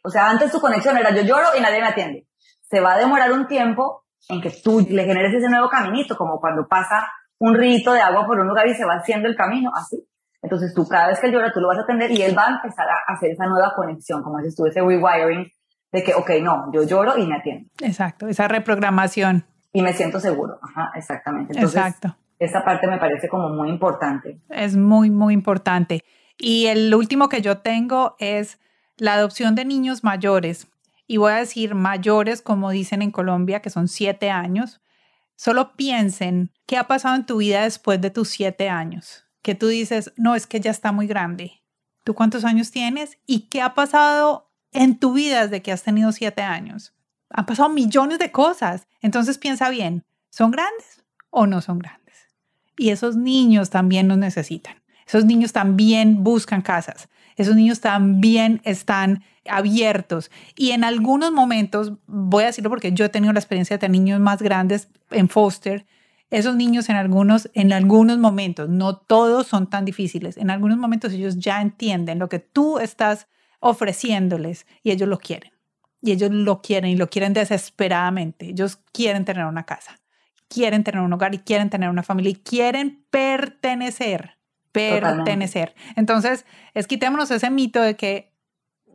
O 0.04 0.10
sea, 0.10 0.28
antes 0.28 0.52
tu 0.52 0.60
conexión 0.60 0.96
era 0.98 1.14
yo 1.14 1.22
lloro 1.22 1.48
y 1.58 1.62
nadie 1.62 1.80
me 1.80 1.88
atiende. 1.88 2.28
Se 2.60 2.80
va 2.80 2.92
a 2.92 2.98
demorar 2.98 3.32
un 3.32 3.46
tiempo 3.46 4.04
en 4.28 4.42
que 4.42 4.50
tú 4.50 4.86
le 4.88 5.04
generes 5.04 5.32
ese 5.34 5.48
nuevo 5.48 5.68
caminito, 5.68 6.16
como 6.16 6.38
cuando 6.40 6.68
pasa 6.68 7.08
un 7.38 7.54
rito 7.54 7.92
de 7.92 8.00
agua 8.00 8.26
por 8.26 8.38
un 8.38 8.46
lugar 8.46 8.66
y 8.66 8.74
se 8.74 8.84
va 8.84 8.96
haciendo 8.96 9.28
el 9.28 9.34
camino, 9.34 9.70
así. 9.74 10.06
Entonces 10.42 10.74
tú 10.74 10.86
cada 10.86 11.08
vez 11.08 11.18
que 11.18 11.28
él 11.28 11.32
llora, 11.32 11.52
tú 11.52 11.60
lo 11.60 11.68
vas 11.68 11.78
a 11.78 11.82
atender 11.82 12.10
y 12.10 12.20
él 12.20 12.36
va 12.36 12.46
a 12.46 12.50
empezar 12.56 12.86
a 12.86 13.12
hacer 13.14 13.30
esa 13.30 13.46
nueva 13.46 13.72
conexión, 13.74 14.22
como 14.22 14.40
si 14.40 14.48
estuviese 14.48 14.80
rewiring 14.80 15.50
de 15.90 16.02
que, 16.02 16.12
ok, 16.14 16.30
no, 16.42 16.70
yo 16.70 16.82
lloro 16.82 17.16
y 17.16 17.26
me 17.26 17.36
atiendo. 17.36 17.70
Exacto, 17.80 18.28
esa 18.28 18.46
reprogramación. 18.46 19.46
Y 19.72 19.80
me 19.80 19.94
siento 19.94 20.20
seguro, 20.20 20.58
ajá, 20.62 20.90
exactamente. 20.96 21.54
Entonces, 21.54 21.80
Exacto. 21.80 22.16
Esa 22.38 22.62
parte 22.62 22.86
me 22.88 22.98
parece 22.98 23.28
como 23.28 23.48
muy 23.48 23.70
importante. 23.70 24.38
Es 24.50 24.76
muy, 24.76 25.08
muy 25.08 25.32
importante. 25.32 26.04
Y 26.36 26.66
el 26.66 26.94
último 26.94 27.28
que 27.28 27.40
yo 27.40 27.58
tengo 27.58 28.16
es 28.18 28.58
la 28.96 29.14
adopción 29.14 29.54
de 29.54 29.64
niños 29.64 30.04
mayores. 30.04 30.68
Y 31.06 31.18
voy 31.18 31.32
a 31.32 31.36
decir 31.36 31.74
mayores, 31.74 32.42
como 32.42 32.70
dicen 32.70 33.02
en 33.02 33.10
Colombia, 33.10 33.60
que 33.60 33.70
son 33.70 33.88
siete 33.88 34.30
años. 34.30 34.80
Solo 35.36 35.74
piensen 35.76 36.52
qué 36.66 36.76
ha 36.76 36.86
pasado 36.86 37.16
en 37.16 37.26
tu 37.26 37.38
vida 37.38 37.62
después 37.62 38.00
de 38.00 38.10
tus 38.10 38.28
siete 38.28 38.68
años. 38.68 39.24
Que 39.42 39.54
tú 39.54 39.68
dices, 39.68 40.12
no, 40.16 40.34
es 40.34 40.46
que 40.46 40.60
ya 40.60 40.70
está 40.70 40.92
muy 40.92 41.06
grande. 41.06 41.62
¿Tú 42.04 42.14
cuántos 42.14 42.44
años 42.44 42.70
tienes? 42.70 43.18
¿Y 43.26 43.48
qué 43.48 43.60
ha 43.60 43.74
pasado 43.74 44.50
en 44.74 44.98
tu 44.98 45.14
vida 45.14 45.42
desde 45.42 45.62
que 45.62 45.72
has 45.72 45.82
tenido 45.82 46.12
siete 46.12 46.42
años. 46.42 46.92
Han 47.30 47.46
pasado 47.46 47.70
millones 47.70 48.18
de 48.18 48.30
cosas. 48.30 48.86
Entonces 49.00 49.38
piensa 49.38 49.70
bien, 49.70 50.04
¿son 50.30 50.50
grandes 50.50 51.04
o 51.30 51.46
no 51.46 51.62
son 51.62 51.78
grandes? 51.78 52.28
Y 52.76 52.90
esos 52.90 53.16
niños 53.16 53.70
también 53.70 54.08
nos 54.08 54.18
necesitan. 54.18 54.82
Esos 55.06 55.24
niños 55.24 55.52
también 55.52 56.24
buscan 56.24 56.60
casas. 56.60 57.08
Esos 57.36 57.56
niños 57.56 57.80
también 57.80 58.60
están 58.64 59.24
abiertos. 59.48 60.30
Y 60.56 60.70
en 60.70 60.84
algunos 60.84 61.32
momentos, 61.32 61.92
voy 62.06 62.44
a 62.44 62.46
decirlo 62.46 62.70
porque 62.70 62.92
yo 62.92 63.04
he 63.04 63.08
tenido 63.08 63.32
la 63.32 63.40
experiencia 63.40 63.76
de 63.76 63.80
tener 63.80 63.92
niños 63.92 64.20
más 64.20 64.40
grandes 64.40 64.88
en 65.10 65.28
foster, 65.28 65.86
esos 66.30 66.56
niños 66.56 66.88
en 66.88 66.96
algunos, 66.96 67.50
en 67.54 67.72
algunos 67.72 68.18
momentos, 68.18 68.68
no 68.68 68.96
todos 68.96 69.46
son 69.46 69.68
tan 69.68 69.84
difíciles, 69.84 70.36
en 70.36 70.50
algunos 70.50 70.78
momentos 70.78 71.12
ellos 71.12 71.38
ya 71.38 71.60
entienden 71.60 72.18
lo 72.18 72.28
que 72.28 72.40
tú 72.40 72.78
estás 72.78 73.28
ofreciéndoles 73.60 74.66
y 74.82 74.90
ellos 74.90 75.08
lo 75.08 75.18
quieren. 75.18 75.52
Y 76.00 76.12
ellos 76.12 76.30
lo 76.30 76.60
quieren 76.60 76.90
y 76.90 76.96
lo 76.96 77.08
quieren 77.08 77.32
desesperadamente. 77.32 78.50
Ellos 78.50 78.78
quieren 78.92 79.24
tener 79.24 79.46
una 79.46 79.64
casa, 79.64 80.00
quieren 80.48 80.84
tener 80.84 81.00
un 81.00 81.12
hogar 81.12 81.34
y 81.34 81.38
quieren 81.38 81.70
tener 81.70 81.88
una 81.88 82.02
familia 82.02 82.30
y 82.30 82.34
quieren 82.34 83.06
pertenecer, 83.10 84.36
pertenecer. 84.74 85.74
Entonces, 85.96 86.44
es 86.74 86.86
quitémonos 86.86 87.30
ese 87.30 87.48
mito 87.50 87.80
de 87.80 87.96
que 87.96 88.34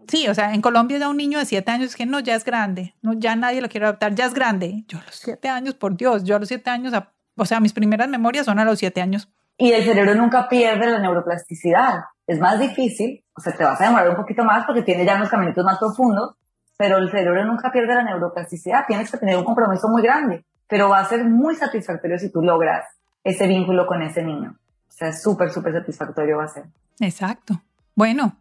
Sí, 0.10 0.28
o 0.28 0.34
sea, 0.34 0.56
en 0.56 0.62
Colombia 0.62 0.98
ya 0.98 1.08
un 1.08 1.18
niño 1.18 1.38
de 1.38 1.46
siete 1.46 1.70
años 1.70 1.96
que 1.96 2.08
no, 2.08 2.20
ya 2.20 2.34
es 2.34 2.44
grande, 2.44 2.96
no, 3.04 3.14
ya 3.14 3.36
nadie 3.36 3.62
lo 3.62 3.70
quiere 3.70 3.86
adoptar, 3.86 4.16
ya 4.16 4.26
es 4.26 4.34
grande. 4.34 4.84
Yo 4.88 4.98
a 4.98 5.04
los 5.06 5.14
siete 5.14 5.50
años, 5.50 5.76
por 5.76 5.96
Dios, 5.96 6.24
yo 6.24 6.36
a 6.36 6.40
los 6.40 6.48
siete 6.48 6.68
años, 6.72 6.94
o 7.36 7.46
sea, 7.46 7.60
mis 7.60 7.74
primeras 7.74 8.10
memorias 8.10 8.48
son 8.48 8.58
a 8.58 8.66
los 8.66 8.80
siete 8.80 9.02
años. 9.02 9.30
Y 9.56 9.72
el 9.72 9.84
cerebro 9.84 10.16
nunca 10.16 10.50
pierde 10.50 10.88
la 10.88 10.98
neuroplasticidad. 10.98 12.06
Es 12.26 12.40
más 12.40 12.60
difícil, 12.60 13.24
o 13.36 13.42
sea, 13.42 13.54
te 13.54 13.64
vas 13.64 13.80
a 13.82 13.84
demorar 13.84 14.10
un 14.10 14.16
poquito 14.16 14.44
más 14.44 14.66
porque 14.66 14.82
tiene 14.82 15.06
ya 15.06 15.16
unos 15.16 15.30
caminitos 15.30 15.64
más 15.64 15.78
profundos, 15.78 16.36
pero 16.76 16.98
el 16.98 17.12
cerebro 17.12 17.46
nunca 17.46 17.72
pierde 17.72 17.94
la 17.94 18.04
neuroplasticidad. 18.04 18.86
Tienes 18.88 19.12
que 19.12 19.18
tener 19.18 19.38
un 19.38 19.44
compromiso 19.44 19.90
muy 19.90 20.02
grande, 20.02 20.44
pero 20.68 20.90
va 20.90 21.00
a 21.00 21.06
ser 21.06 21.24
muy 21.26 21.54
satisfactorio 21.54 22.18
si 22.18 22.32
tú 22.32 22.42
logras 22.42 22.86
ese 23.24 23.46
vínculo 23.46 23.86
con 23.86 24.02
ese 24.02 24.24
niño. 24.24 24.58
Sea, 25.00 25.14
súper, 25.14 25.50
súper 25.50 25.72
satisfactorio 25.72 26.38
va 26.38 26.44
a 26.44 26.50
ser. 26.50 26.66
Exacto. 27.00 27.62
Bueno, 27.96 28.36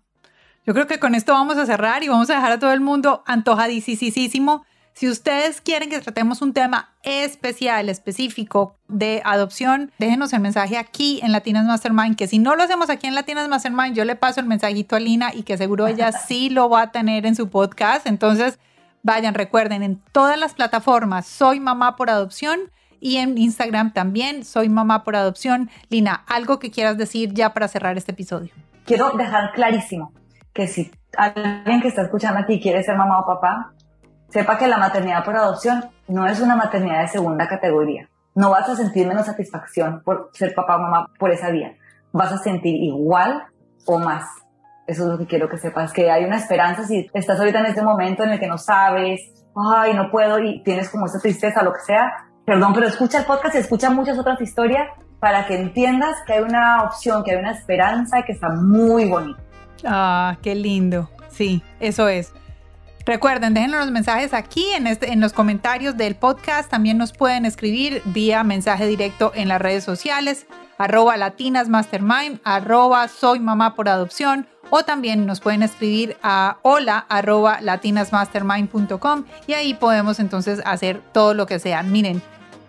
yo 0.67 0.75
creo 0.75 0.89
que 0.89 0.99
con 0.99 1.15
esto 1.15 1.33
vamos 1.33 1.57
a 1.57 1.67
cerrar 1.67 2.03
y 2.03 2.09
vamos 2.09 2.29
a 2.31 2.35
dejar 2.35 2.51
a 2.51 2.59
todo 2.59 2.73
el 2.73 2.81
mundo 2.81 3.23
antojadísimo. 3.27 4.65
Si 4.93 5.09
ustedes 5.09 5.61
quieren 5.61 5.89
que 5.89 6.01
tratemos 6.01 6.43
un 6.43 6.53
tema 6.53 6.91
especial, 7.05 7.89
específico 7.89 8.75
de 8.89 9.23
adopción, 9.25 9.93
déjenos 10.01 10.33
el 10.33 10.41
mensaje 10.41 10.77
aquí 10.77 11.21
en 11.23 11.31
Latinas 11.31 11.65
Mastermind, 11.65 12.17
que 12.17 12.27
si 12.27 12.41
no 12.41 12.57
lo 12.57 12.65
hacemos 12.65 12.91
aquí 12.91 13.07
en 13.07 13.15
Latinas 13.15 13.49
Mastermind, 13.49 13.95
yo 13.95 14.05
le 14.05 14.17
paso 14.17 14.41
el 14.41 14.47
mensajito 14.47 14.97
a 14.97 15.01
Lina 15.01 15.31
y 15.33 15.45
que 15.45 15.57
seguro 15.57 15.87
ella 15.87 16.11
sí 16.27 16.51
lo 16.51 16.69
va 16.69 16.83
a 16.83 16.91
tener 16.91 17.25
en 17.25 17.37
su 17.37 17.51
podcast. 17.51 18.09
Entonces, 18.09 18.59
vayan, 19.05 19.35
recuerden, 19.35 19.85
en 19.85 20.03
todas 20.11 20.37
las 20.37 20.55
plataformas, 20.55 21.25
soy 21.25 21.61
mamá 21.61 21.95
por 21.95 22.11
adopción 22.11 22.59
y 23.01 23.17
en 23.17 23.39
Instagram 23.39 23.93
también, 23.93 24.45
soy 24.45 24.69
mamá 24.69 25.05
por 25.05 25.17
adopción. 25.17 25.71
Lina, 25.89 26.25
algo 26.27 26.59
que 26.59 26.71
quieras 26.71 26.97
decir 26.99 27.33
ya 27.33 27.55
para 27.55 27.69
cerrar 27.69 27.97
este 27.97 28.13
episodio. 28.13 28.51
Quiero 28.85 29.11
dejar 29.11 29.53
clarísimo 29.53 30.13
que 30.53 30.67
si 30.67 30.91
alguien 31.17 31.81
que 31.81 31.89
está 31.89 32.03
escuchando 32.03 32.41
aquí 32.41 32.61
quiere 32.61 32.83
ser 32.83 32.97
mamá 32.97 33.21
o 33.21 33.27
papá, 33.27 33.73
sepa 34.29 34.59
que 34.59 34.67
la 34.67 34.79
maternidad 34.79 35.25
por 35.25 35.37
adopción 35.37 35.85
no 36.07 36.27
es 36.27 36.41
una 36.41 36.57
maternidad 36.57 37.03
de 37.03 37.09
segunda 37.09 37.47
categoría. 37.49 38.09
No 38.35 38.51
vas 38.51 38.69
a 38.69 38.77
sentir 38.77 39.07
menos 39.07 39.27
satisfacción 39.27 40.03
por 40.05 40.31
ser 40.33 40.55
papá 40.55 40.77
o 40.77 40.81
mamá 40.81 41.11
por 41.19 41.31
esa 41.31 41.51
vía. 41.51 41.77
Vas 42.13 42.33
a 42.33 42.39
sentir 42.39 42.75
igual 42.75 43.45
o 43.85 43.99
más. 43.99 44.25
Eso 44.87 45.03
es 45.03 45.09
lo 45.09 45.19
que 45.19 45.27
quiero 45.27 45.49
que 45.49 45.59
sepas, 45.59 45.93
que 45.93 46.11
hay 46.11 46.25
una 46.25 46.37
esperanza 46.37 46.85
si 46.85 47.11
estás 47.13 47.39
ahorita 47.39 47.61
en 47.61 47.67
este 47.67 47.83
momento 47.83 48.23
en 48.25 48.31
el 48.31 48.41
que 48.41 48.47
no 48.47 48.57
sabes, 48.57 49.21
ay, 49.55 49.95
no 49.95 50.11
puedo 50.11 50.39
y 50.39 50.63
tienes 50.63 50.89
como 50.89 51.07
esa 51.07 51.19
tristeza, 51.19 51.63
lo 51.63 51.73
que 51.73 51.81
sea. 51.81 52.28
Perdón, 52.49 52.73
pero 52.73 52.87
escucha 52.87 53.19
el 53.19 53.25
podcast 53.27 53.57
y 53.57 53.59
escucha 53.59 53.91
muchas 53.91 54.19
otras 54.19 54.41
historias 54.41 54.89
para 55.21 55.47
que 55.47 55.55
entiendas 55.55 56.17
que 56.27 56.33
hay 56.33 56.41
una 56.41 56.83
opción, 56.83 57.23
que 57.23 57.33
hay 57.33 57.37
una 57.37 57.53
esperanza 57.53 58.21
y 58.21 58.25
que 58.25 58.33
está 58.33 58.49
muy 58.49 59.05
bonita. 59.05 59.39
Ah, 59.85 60.35
qué 60.41 60.55
lindo. 60.55 61.11
Sí, 61.29 61.63
eso 61.79 62.09
es. 62.09 62.33
Recuerden, 63.05 63.53
déjenos 63.53 63.81
los 63.81 63.91
mensajes 63.91 64.33
aquí 64.33 64.65
en, 64.75 64.87
este, 64.87 65.13
en 65.13 65.21
los 65.21 65.35
comentarios 65.35 65.99
del 65.99 66.15
podcast. 66.15 66.71
También 66.71 66.97
nos 66.97 67.13
pueden 67.13 67.45
escribir 67.45 68.01
vía 68.07 68.43
mensaje 68.45 68.87
directo 68.87 69.31
en 69.35 69.49
las 69.49 69.61
redes 69.61 69.85
sociales, 69.85 70.47
arroba 70.79 71.19
latinasmastermind, 71.19 72.41
arroba 72.45 73.09
soy 73.09 73.41
mamá 73.41 73.75
por 73.75 73.91
adopción, 73.91 74.47
o 74.71 74.85
también 74.85 75.27
nos 75.27 75.41
pueden 75.41 75.63
escribir 75.63 76.17
a 76.23 76.57
hola 76.63 77.05
arroba 77.11 77.61
latinasmastermind.com 77.61 79.25
y 79.47 79.53
ahí 79.53 79.75
podemos 79.75 80.19
entonces 80.19 80.63
hacer 80.65 81.03
todo 81.13 81.35
lo 81.35 81.45
que 81.45 81.59
sea. 81.59 81.83
Miren, 81.83 82.23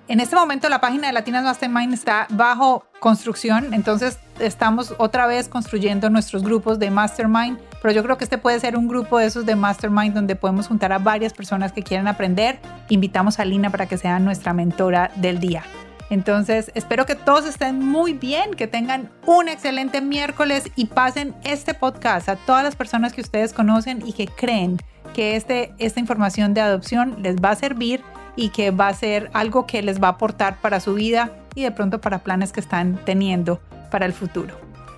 en 0.10 0.20
este 0.20 0.36
momento 0.36 0.68
la 0.70 0.82
página 0.82 1.08
de 1.08 1.14
Latinas 1.14 1.44
Mastermind 1.44 1.94
está 1.94 2.26
bajo 2.32 2.84
construcción, 3.00 3.76
entonces 3.76 4.18
estamos 4.40 4.96
otra 4.98 5.28
vez 5.28 5.48
construyendo 5.48 6.10
nuestros 6.10 6.42
grupos 6.42 6.80
de 6.80 6.90
Mastermind, 6.90 7.60
pero 7.80 7.94
yo 7.94 8.02
creo 8.02 8.18
que 8.18 8.24
este 8.24 8.40
puede 8.40 8.60
ser 8.60 8.76
un 8.76 8.88
grupo 8.88 9.20
de 9.20 9.28
esos 9.28 9.46
de 9.46 9.56
Mastermind 9.56 10.16
donde 10.16 10.36
podemos 10.36 10.68
juntar 10.68 10.92
a 10.92 10.98
varias 10.98 11.32
personas 11.34 11.72
que 11.74 11.84
quieran 11.84 12.08
aprender. 12.08 12.60
Invitamos 12.90 13.40
a 13.40 13.46
Lina 13.46 13.70
para 13.70 13.86
que 13.86 14.00
sea 14.00 14.20
nuestra 14.20 14.52
mentora 14.52 15.12
del 15.16 15.40
día. 15.40 15.64
Entonces, 16.10 16.72
espero 16.74 17.06
que 17.06 17.14
todos 17.14 17.46
estén 17.46 17.78
muy 17.78 18.14
bien, 18.14 18.56
que 18.56 18.66
tengan 18.66 19.12
un 19.28 19.48
excelente 19.48 20.02
miércoles 20.02 20.72
y 20.76 20.86
pasen 20.86 21.36
este 21.44 21.76
podcast 21.76 22.30
a 22.30 22.36
todas 22.36 22.64
las 22.64 22.76
personas 22.76 23.14
que 23.14 23.22
ustedes 23.22 23.54
conocen 23.54 24.02
y 24.04 24.14
que 24.14 24.26
creen 24.26 24.78
que 25.14 25.36
este, 25.36 25.72
esta 25.78 26.00
información 26.00 26.56
de 26.56 26.62
adopción 26.62 27.22
les 27.22 27.36
va 27.36 27.52
a 27.52 27.56
servir 27.56 28.02
y 28.40 28.50
que 28.50 28.72
va 28.72 28.88
a 28.88 28.94
ser 28.94 29.30
algo 29.34 29.68
que 29.68 29.82
les 29.82 30.02
va 30.02 30.08
a 30.08 30.12
aportar 30.12 30.62
para 30.62 30.80
su 30.80 30.94
vida 30.94 31.30
y 31.56 31.64
de 31.64 31.72
pronto 31.72 32.00
para 32.00 32.20
planes 32.20 32.54
que 32.54 32.62
están 32.62 32.98
teniendo 33.04 33.60
para 33.92 34.06
el 34.06 34.14
futuro. 34.14 34.56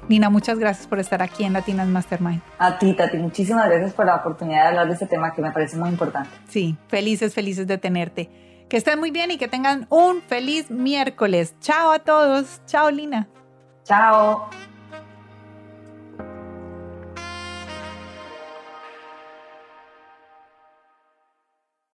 Nina, 0.08 0.30
muchas 0.30 0.60
gracias 0.60 0.86
por 0.86 1.00
estar 1.00 1.24
aquí 1.24 1.44
en 1.44 1.54
Latinas 1.54 1.88
Mastermind. 1.88 2.42
A 2.60 2.78
ti, 2.78 2.94
Tati, 2.94 3.18
muchísimas 3.18 3.68
gracias 3.68 3.94
por 3.94 4.06
la 4.06 4.18
oportunidad 4.18 4.64
de 4.64 4.68
hablar 4.68 4.88
de 4.88 4.94
este 4.94 5.08
tema 5.08 5.34
que 5.34 5.42
me 5.42 5.52
parece 5.52 5.76
muy 5.76 5.90
importante. 5.90 6.30
Sí, 6.50 6.78
felices, 6.88 7.34
felices 7.34 7.66
de 7.66 7.80
tenerte. 7.80 8.30
Que 8.70 8.78
estén 8.78 9.00
muy 9.00 9.10
bien 9.10 9.32
y 9.32 9.38
que 9.38 9.48
tengan 9.48 9.88
un 9.90 10.22
feliz 10.22 10.70
miércoles. 10.70 11.56
Chao 11.62 11.92
a 11.92 12.00
todos. 12.00 12.62
Chao, 12.68 12.92
Lina. 12.92 13.28
Chao. 13.84 14.50